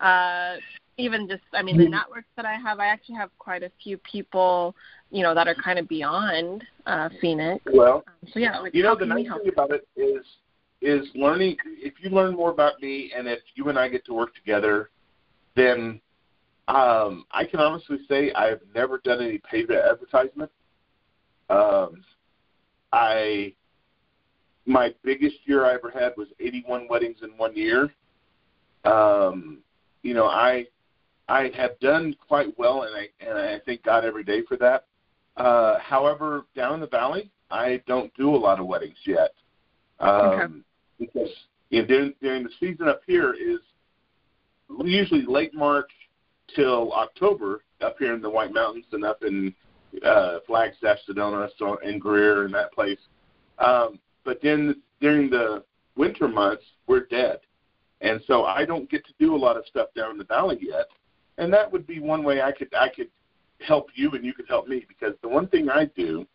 Uh 0.00 0.56
even 0.98 1.26
just 1.28 1.42
I 1.54 1.62
mean 1.62 1.78
the 1.78 1.84
Mhm. 1.84 1.90
networks 1.90 2.28
that 2.36 2.44
I 2.44 2.54
have, 2.54 2.78
I 2.80 2.86
actually 2.86 3.14
have 3.16 3.30
quite 3.38 3.62
a 3.62 3.70
few 3.82 3.96
people, 3.98 4.74
you 5.12 5.22
know, 5.22 5.34
that 5.34 5.46
are 5.46 5.54
kind 5.54 5.78
of 5.78 5.86
beyond 5.88 6.64
uh 6.86 7.08
Phoenix. 7.20 7.62
well, 7.72 8.02
Um, 8.08 8.28
so 8.32 8.40
yeah, 8.40 8.58
like 8.58 8.74
you 8.74 8.82
know 8.82 8.96
the 8.96 9.06
nice 9.06 9.26
thing 9.26 9.52
about 9.52 9.70
it 9.70 9.86
is 9.96 10.24
is 10.80 11.06
learning 11.14 11.56
if 11.64 11.94
you 12.02 12.10
learn 12.10 12.34
more 12.34 12.50
about 12.50 12.80
me 12.80 13.12
and 13.16 13.28
if 13.28 13.38
you 13.54 13.68
and 13.68 13.78
I 13.78 13.88
get 13.88 14.04
to 14.06 14.14
work 14.14 14.34
together 14.34 14.90
then 15.54 16.00
um 16.66 17.24
I 17.30 17.44
can 17.44 17.60
honestly 17.60 17.98
say 18.08 18.32
I've 18.32 18.60
never 18.74 18.98
done 18.98 19.20
any 19.22 19.38
paid 19.38 19.70
advertisement. 19.70 20.50
Um 21.50 22.02
I 22.92 23.54
my 24.66 24.94
biggest 25.04 25.36
year 25.44 25.64
I 25.66 25.74
ever 25.74 25.90
had 25.90 26.12
was 26.16 26.28
81 26.40 26.88
weddings 26.88 27.18
in 27.22 27.30
one 27.36 27.54
year. 27.54 27.92
Um 28.84 29.58
you 30.02 30.14
know, 30.14 30.26
I 30.26 30.66
I 31.28 31.52
have 31.54 31.78
done 31.78 32.16
quite 32.26 32.58
well 32.58 32.82
and 32.82 32.96
I 32.96 33.08
and 33.24 33.38
I 33.38 33.60
thank 33.64 33.84
God 33.84 34.04
every 34.04 34.24
day 34.24 34.42
for 34.48 34.56
that. 34.56 34.86
Uh 35.36 35.78
however, 35.78 36.46
down 36.54 36.74
in 36.74 36.80
the 36.80 36.86
valley, 36.86 37.30
I 37.50 37.82
don't 37.86 38.12
do 38.14 38.34
a 38.34 38.36
lot 38.36 38.60
of 38.60 38.66
weddings 38.66 38.98
yet. 39.06 39.32
Um 40.00 40.10
Okay. 40.10 40.52
because 40.98 41.30
you 41.70 41.80
know, 41.82 41.88
during 41.88 42.14
during 42.20 42.42
the 42.44 42.50
season 42.60 42.88
up 42.88 43.02
here 43.06 43.32
is 43.34 43.60
usually 44.84 45.24
late 45.26 45.54
March 45.54 45.90
till 46.54 46.92
October 46.92 47.62
up 47.80 47.96
here 47.98 48.14
in 48.14 48.20
the 48.22 48.30
White 48.30 48.52
Mountains 48.52 48.86
and 48.92 49.04
up 49.04 49.22
in 49.22 49.54
uh 50.04 50.38
Flagstaff, 50.46 50.98
Sedona, 51.08 51.48
so 51.58 51.78
and 51.84 52.00
Greer 52.00 52.44
and 52.44 52.54
that 52.54 52.72
place. 52.72 52.98
Um 53.58 53.98
but 54.24 54.40
then 54.42 54.82
during 55.00 55.30
the 55.30 55.64
winter 55.96 56.28
months 56.28 56.64
we're 56.86 57.06
dead. 57.06 57.40
And 58.00 58.20
so 58.26 58.44
I 58.44 58.64
don't 58.64 58.90
get 58.90 59.04
to 59.06 59.12
do 59.18 59.34
a 59.34 59.38
lot 59.38 59.56
of 59.56 59.64
stuff 59.66 59.88
down 59.94 60.10
in 60.12 60.18
the 60.18 60.24
valley 60.24 60.58
yet. 60.60 60.86
And 61.38 61.52
that 61.52 61.70
would 61.72 61.86
be 61.86 62.00
one 62.00 62.22
way 62.24 62.42
I 62.42 62.52
could 62.52 62.72
I 62.74 62.88
could 62.88 63.08
help 63.62 63.88
you 63.94 64.10
and 64.12 64.24
you 64.24 64.34
could 64.34 64.48
help 64.48 64.68
me 64.68 64.84
because 64.88 65.14
the 65.22 65.28
one 65.28 65.48
thing 65.48 65.68
I 65.68 65.86
do 65.96 66.26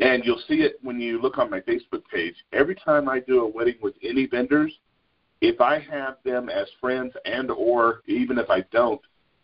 and 0.00 0.24
you'll 0.24 0.42
see 0.48 0.62
it 0.62 0.78
when 0.82 1.00
you 1.00 1.20
look 1.20 1.38
on 1.38 1.50
my 1.50 1.60
Facebook 1.60 2.02
page. 2.12 2.34
Every 2.52 2.74
time 2.74 3.08
I 3.08 3.20
do 3.20 3.42
a 3.44 3.48
wedding 3.48 3.76
with 3.80 3.94
any 4.02 4.26
vendors, 4.26 4.72
if 5.40 5.60
I 5.60 5.78
have 5.78 6.16
them 6.24 6.48
as 6.48 6.66
friends 6.80 7.12
and 7.24 7.50
or 7.50 8.00
even 8.06 8.38
if 8.38 8.50
I 8.50 8.62
don't, 8.72 9.00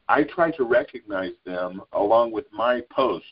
I 0.08 0.24
try 0.24 0.50
to 0.52 0.64
recognize 0.64 1.32
them 1.44 1.82
along 1.92 2.32
with 2.32 2.46
my 2.52 2.82
post 2.90 3.26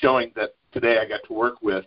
showing 0.00 0.32
that 0.34 0.54
today 0.72 0.98
I 0.98 1.08
got 1.08 1.20
to 1.28 1.32
work 1.32 1.62
with 1.62 1.84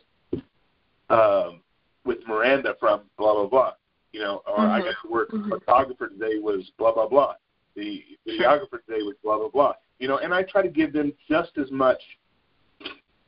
um, 1.09 1.61
with 2.05 2.19
Miranda 2.27 2.75
from 2.79 3.01
blah 3.17 3.33
blah 3.33 3.47
blah. 3.47 3.73
You 4.13 4.21
know, 4.21 4.41
or 4.47 4.59
I 4.59 4.79
Mhm. 4.79 4.85
got 4.85 4.95
to 5.01 5.09
work. 5.09 5.29
Mhm. 5.31 5.49
The 5.49 5.59
photographer 5.59 6.07
today 6.07 6.39
was 6.39 6.69
blah 6.77 6.93
blah 6.93 7.07
blah. 7.07 7.35
The 7.75 8.03
videographer 8.25 8.83
today 8.85 9.03
was 9.03 9.15
blah 9.23 9.37
blah 9.37 9.49
blah. 9.49 9.73
You 9.99 10.07
know, 10.07 10.17
and 10.17 10.33
I 10.33 10.43
try 10.43 10.61
to 10.61 10.69
give 10.69 10.93
them 10.93 11.13
just 11.29 11.57
as 11.57 11.71
much 11.71 12.01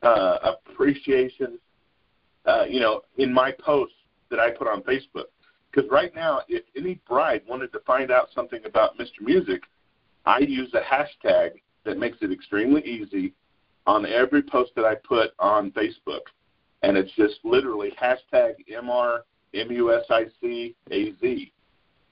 uh, 0.01 0.53
appreciation, 0.67 1.59
uh, 2.45 2.65
you 2.69 2.79
know, 2.79 3.01
in 3.17 3.33
my 3.33 3.51
posts 3.51 3.95
that 4.29 4.39
I 4.39 4.51
put 4.51 4.67
on 4.67 4.81
Facebook. 4.83 5.25
Because 5.71 5.89
right 5.91 6.13
now, 6.15 6.41
if 6.47 6.63
any 6.75 6.99
bride 7.07 7.41
wanted 7.47 7.71
to 7.73 7.79
find 7.79 8.11
out 8.11 8.29
something 8.33 8.61
about 8.65 8.97
Mr. 8.97 9.21
Music, 9.21 9.61
I 10.25 10.39
use 10.39 10.73
a 10.73 10.81
hashtag 10.81 11.51
that 11.85 11.97
makes 11.97 12.17
it 12.21 12.31
extremely 12.31 12.83
easy 12.83 13.33
on 13.85 14.05
every 14.05 14.43
post 14.43 14.71
that 14.75 14.85
I 14.85 14.95
put 14.95 15.31
on 15.39 15.71
Facebook. 15.71 16.21
And 16.81 16.97
it's 16.97 17.11
just 17.13 17.39
literally 17.43 17.93
hashtag 18.01 18.53
MRMUSICAZ. 18.71 21.51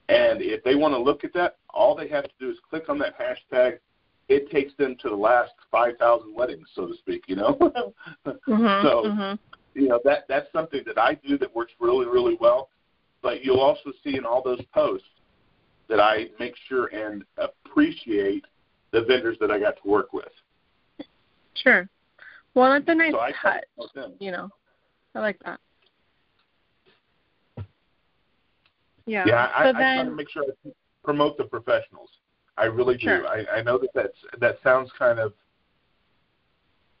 And 0.08 0.40
if 0.40 0.64
they 0.64 0.74
want 0.74 0.94
to 0.94 0.98
look 0.98 1.24
at 1.24 1.34
that, 1.34 1.58
all 1.70 1.94
they 1.94 2.08
have 2.08 2.24
to 2.24 2.30
do 2.40 2.50
is 2.50 2.56
click 2.68 2.88
on 2.88 2.98
that 2.98 3.14
hashtag. 3.18 3.78
It 4.28 4.50
takes 4.50 4.74
them 4.76 4.94
to 5.00 5.08
the 5.08 5.16
last 5.16 5.52
5,000 5.70 6.34
weddings, 6.34 6.68
so 6.74 6.86
to 6.86 6.94
speak, 6.96 7.24
you 7.28 7.36
know? 7.36 7.56
Mhm, 8.26 8.82
So- 8.82 9.02
mhm. 9.04 9.38
you 9.74 9.88
know 9.88 10.00
that 10.04 10.26
that's 10.28 10.50
something 10.52 10.82
that 10.86 10.98
I 10.98 11.14
do 11.14 11.38
that 11.38 11.54
works 11.54 11.72
really 11.78 12.06
really 12.06 12.36
well. 12.40 12.68
But 13.22 13.44
you'll 13.44 13.60
also 13.60 13.92
see 14.04 14.16
in 14.16 14.24
all 14.24 14.42
those 14.42 14.62
posts 14.74 15.06
that 15.88 16.00
I 16.00 16.28
make 16.38 16.54
sure 16.68 16.86
and 16.86 17.24
appreciate 17.36 18.44
the 18.92 19.02
vendors 19.02 19.36
that 19.40 19.50
I 19.50 19.58
got 19.58 19.76
to 19.82 19.88
work 19.88 20.12
with. 20.12 20.32
Sure. 21.54 21.88
Well, 22.54 22.72
that's 22.72 22.84
a 22.88 22.94
nice 22.94 23.12
so 23.12 23.18
touch. 23.42 23.64
to. 23.94 24.12
You 24.20 24.32
know, 24.32 24.50
I 25.14 25.20
like 25.20 25.38
that. 25.44 25.60
Yeah. 29.06 29.24
Yeah, 29.26 29.50
I, 29.54 29.64
so 29.64 29.68
I 29.70 29.72
try 29.72 30.04
to 30.04 30.10
make 30.10 30.28
sure 30.30 30.44
I 30.44 30.70
promote 31.02 31.38
the 31.38 31.44
professionals. 31.44 32.10
I 32.58 32.64
really 32.64 32.96
do. 32.96 33.04
Sure. 33.04 33.26
I, 33.26 33.44
I 33.58 33.62
know 33.62 33.78
that 33.78 33.90
that's, 33.94 34.16
that 34.40 34.58
sounds 34.64 34.90
kind 34.98 35.18
of, 35.18 35.32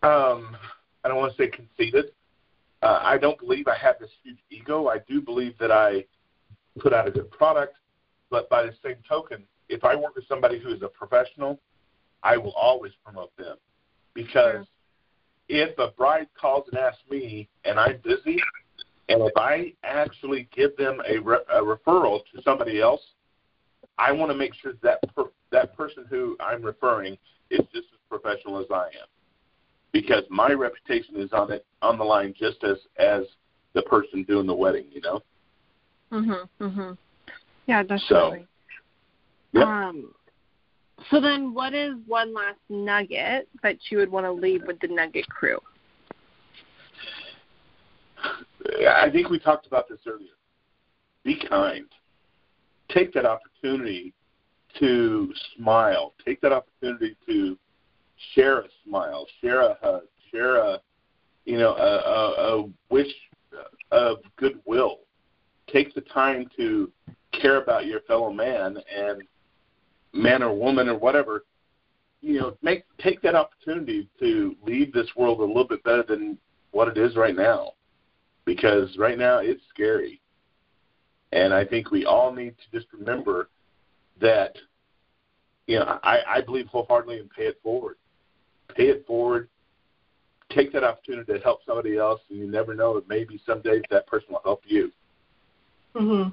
um, 0.02 0.56
I 1.04 1.08
don't 1.08 1.16
want 1.16 1.36
to 1.36 1.42
say 1.42 1.48
conceited. 1.48 2.12
Uh, 2.82 3.00
I 3.02 3.18
don't 3.18 3.38
believe 3.38 3.66
I 3.66 3.76
have 3.76 3.96
this 3.98 4.10
huge 4.22 4.38
ego. 4.50 4.88
I 4.88 4.98
do 5.08 5.20
believe 5.20 5.54
that 5.58 5.72
I 5.72 6.04
put 6.78 6.92
out 6.92 7.08
a 7.08 7.10
good 7.10 7.30
product, 7.30 7.76
but 8.30 8.48
by 8.48 8.62
the 8.62 8.72
same 8.84 8.96
token, 9.08 9.42
if 9.68 9.84
I 9.84 9.96
work 9.96 10.14
with 10.14 10.28
somebody 10.28 10.60
who 10.60 10.72
is 10.72 10.82
a 10.82 10.88
professional, 10.88 11.58
I 12.22 12.36
will 12.36 12.52
always 12.52 12.92
promote 13.04 13.36
them 13.36 13.56
because 14.14 14.64
Sure. 14.64 14.66
if 15.48 15.78
a 15.78 15.88
bride 15.88 16.28
calls 16.40 16.68
and 16.70 16.78
asks 16.78 17.02
me 17.10 17.48
and 17.64 17.80
I'm 17.80 17.98
busy, 18.04 18.38
and 19.08 19.22
if 19.22 19.32
I 19.36 19.72
actually 19.82 20.48
give 20.54 20.76
them 20.76 21.00
a, 21.08 21.18
re- 21.18 21.44
a 21.52 21.60
referral 21.60 22.20
to 22.34 22.42
somebody 22.42 22.80
else, 22.80 23.00
I 23.98 24.12
want 24.12 24.30
to 24.30 24.36
make 24.36 24.54
sure 24.54 24.72
that 24.82 24.98
per, 25.14 25.24
that 25.50 25.76
person 25.76 26.04
who 26.08 26.36
I'm 26.40 26.62
referring 26.62 27.18
is 27.50 27.60
just 27.72 27.88
as 27.92 27.98
professional 28.08 28.60
as 28.60 28.66
I 28.72 28.84
am, 28.84 29.08
because 29.92 30.22
my 30.30 30.52
reputation 30.52 31.16
is 31.16 31.32
on 31.32 31.50
it 31.50 31.66
on 31.82 31.98
the 31.98 32.04
line 32.04 32.34
just 32.38 32.62
as 32.64 32.76
as 32.98 33.24
the 33.74 33.82
person 33.82 34.24
doing 34.24 34.46
the 34.46 34.54
wedding. 34.54 34.86
You 34.90 35.00
know. 35.00 35.22
Mhm. 36.12 36.48
Mhm. 36.60 36.98
Yeah, 37.66 37.82
definitely. 37.82 38.06
So, 38.08 38.46
yeah. 39.52 39.88
Um. 39.88 40.14
So 41.10 41.20
then, 41.20 41.54
what 41.54 41.74
is 41.74 41.94
one 42.06 42.34
last 42.34 42.58
nugget 42.68 43.48
that 43.62 43.78
you 43.90 43.98
would 43.98 44.10
want 44.10 44.26
to 44.26 44.32
leave 44.32 44.62
with 44.66 44.80
the 44.80 44.88
Nugget 44.88 45.28
crew? 45.28 45.58
I 48.88 49.08
think 49.10 49.28
we 49.28 49.38
talked 49.38 49.66
about 49.66 49.88
this 49.88 50.00
earlier. 50.06 50.28
Be 51.24 51.40
kind. 51.48 51.86
Take 52.88 53.12
that 53.14 53.24
opportunity 53.26 53.47
to 53.62 55.32
smile. 55.56 56.14
Take 56.24 56.40
that 56.40 56.52
opportunity 56.52 57.16
to 57.26 57.58
share 58.34 58.60
a 58.60 58.68
smile, 58.84 59.26
share 59.40 59.60
a 59.60 59.76
hug, 59.80 60.02
share 60.30 60.56
a 60.56 60.80
you 61.44 61.58
know 61.58 61.74
a, 61.74 61.80
a, 61.80 62.58
a 62.60 62.70
wish 62.90 63.12
of 63.90 64.18
goodwill. 64.36 65.00
Take 65.72 65.94
the 65.94 66.00
time 66.02 66.48
to 66.56 66.90
care 67.32 67.62
about 67.62 67.86
your 67.86 68.00
fellow 68.02 68.32
man 68.32 68.78
and 68.94 69.22
man 70.12 70.42
or 70.42 70.54
woman 70.54 70.88
or 70.88 70.98
whatever. 70.98 71.44
You 72.20 72.40
know, 72.40 72.56
make 72.62 72.84
take 72.98 73.22
that 73.22 73.34
opportunity 73.34 74.08
to 74.18 74.56
leave 74.64 74.92
this 74.92 75.08
world 75.16 75.40
a 75.40 75.44
little 75.44 75.68
bit 75.68 75.82
better 75.84 76.02
than 76.02 76.38
what 76.72 76.88
it 76.88 76.98
is 76.98 77.16
right 77.16 77.36
now, 77.36 77.72
because 78.44 78.96
right 78.98 79.18
now 79.18 79.38
it's 79.38 79.62
scary. 79.72 80.20
And 81.32 81.52
I 81.52 81.64
think 81.64 81.90
we 81.90 82.04
all 82.04 82.32
need 82.32 82.54
to 82.56 82.78
just 82.78 82.92
remember 82.92 83.48
that, 84.20 84.56
you 85.66 85.78
know, 85.78 85.98
I, 86.02 86.18
I 86.26 86.40
believe 86.40 86.66
wholeheartedly 86.66 87.18
in 87.18 87.28
pay 87.28 87.44
it 87.44 87.60
forward. 87.62 87.96
Pay 88.74 88.88
it 88.88 89.06
forward. 89.06 89.48
Take 90.50 90.72
that 90.72 90.84
opportunity 90.84 91.34
to 91.34 91.38
help 91.40 91.60
somebody 91.66 91.98
else, 91.98 92.20
and 92.30 92.38
you 92.38 92.50
never 92.50 92.74
know. 92.74 93.02
Maybe 93.06 93.40
someday 93.44 93.82
that 93.90 94.06
person 94.06 94.28
will 94.30 94.40
help 94.44 94.62
you. 94.66 94.90
Mhm. 95.94 96.32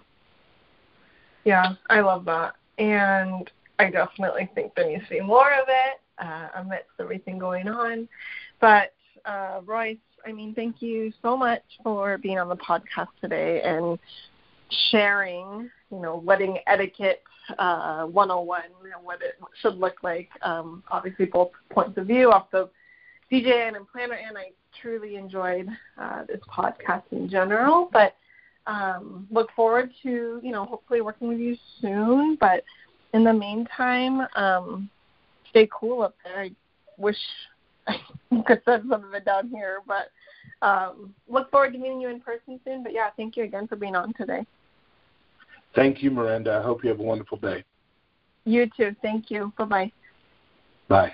Yeah, 1.44 1.74
I 1.90 2.00
love 2.00 2.24
that, 2.26 2.56
and 2.78 3.52
I 3.78 3.90
definitely 3.90 4.50
think 4.56 4.74
there 4.76 4.88
needs 4.88 5.04
to 5.04 5.10
be 5.10 5.20
more 5.22 5.52
of 5.52 5.66
it 5.68 6.00
uh, 6.18 6.48
amidst 6.56 6.90
everything 7.00 7.38
going 7.38 7.68
on. 7.68 8.08
But 8.62 8.94
uh, 9.26 9.62
Royce, 9.66 9.98
I 10.26 10.32
mean, 10.32 10.54
thank 10.56 10.82
you 10.82 11.12
so 11.22 11.36
much 11.36 11.64
for 11.84 12.18
being 12.18 12.40
on 12.40 12.50
the 12.50 12.56
podcast 12.56 13.10
today 13.22 13.62
and 13.62 14.00
sharing, 14.90 15.70
you 15.92 16.00
know, 16.00 16.18
wedding 16.18 16.58
etiquette 16.68 17.24
uh, 17.60 18.06
101 18.06 18.62
and 18.64 19.06
what 19.06 19.22
it 19.22 19.40
should 19.62 19.78
look 19.78 19.98
like. 20.04 20.30
Um, 20.42 20.84
obviously, 20.90 21.26
both 21.26 21.52
points 21.70 21.98
of 21.98 22.08
view 22.08 22.32
off 22.32 22.50
the 22.52 22.70
DJ 23.32 23.68
and 23.68 23.78
planner, 23.92 24.16
and 24.16 24.38
I 24.38 24.52
truly 24.82 25.16
enjoyed 25.16 25.68
uh, 25.98 26.24
this 26.26 26.42
podcast 26.50 27.04
in 27.12 27.30
general. 27.30 27.90
But 27.92 28.16
um, 28.68 29.28
look 29.30 29.50
forward 29.56 29.92
to, 30.04 30.40
you 30.42 30.52
know, 30.52 30.66
hopefully 30.66 31.02
working 31.02 31.28
with 31.28 31.40
you 31.40 31.56
soon. 31.82 32.38
But 32.40 32.64
in 33.14 33.24
the 33.24 33.34
meantime, 33.34 34.28
um, 34.36 34.90
stay 35.50 35.70
cool 35.72 36.02
up 36.02 36.16
there. 36.24 36.44
I 36.44 36.52
wish 36.98 37.18
I 37.88 37.98
could 38.46 38.62
send 38.66 38.90
some 38.90 39.04
of 39.04 39.14
it 39.14 39.26
down 39.26 39.50
here, 39.50 39.80
but 39.88 40.12
um, 40.66 41.14
look 41.28 41.52
forward 41.52 41.74
to 41.74 41.80
meeting 41.80 42.02
you 42.02 42.10
in 42.10 42.20
person 42.20 42.60
soon. 42.66 42.84
But 42.84 42.94
yeah, 42.94 43.10
thank 43.16 43.38
you 43.38 43.44
again 43.44 43.68
for 43.68 43.76
being 43.76 43.96
on 43.96 44.14
today. 44.14 44.46
Thank 45.76 46.02
you, 46.02 46.10
Miranda. 46.12 46.58
I 46.60 46.64
hope 46.64 46.84
you 46.84 46.90
have 46.90 47.00
a 47.00 47.04
wonderful 47.04 47.38
day. 47.38 47.64
You 48.46 48.70
too. 48.78 48.96
Thank 49.02 49.30
you. 49.30 49.52
Bye-bye. 49.58 49.92
Bye. 50.88 51.14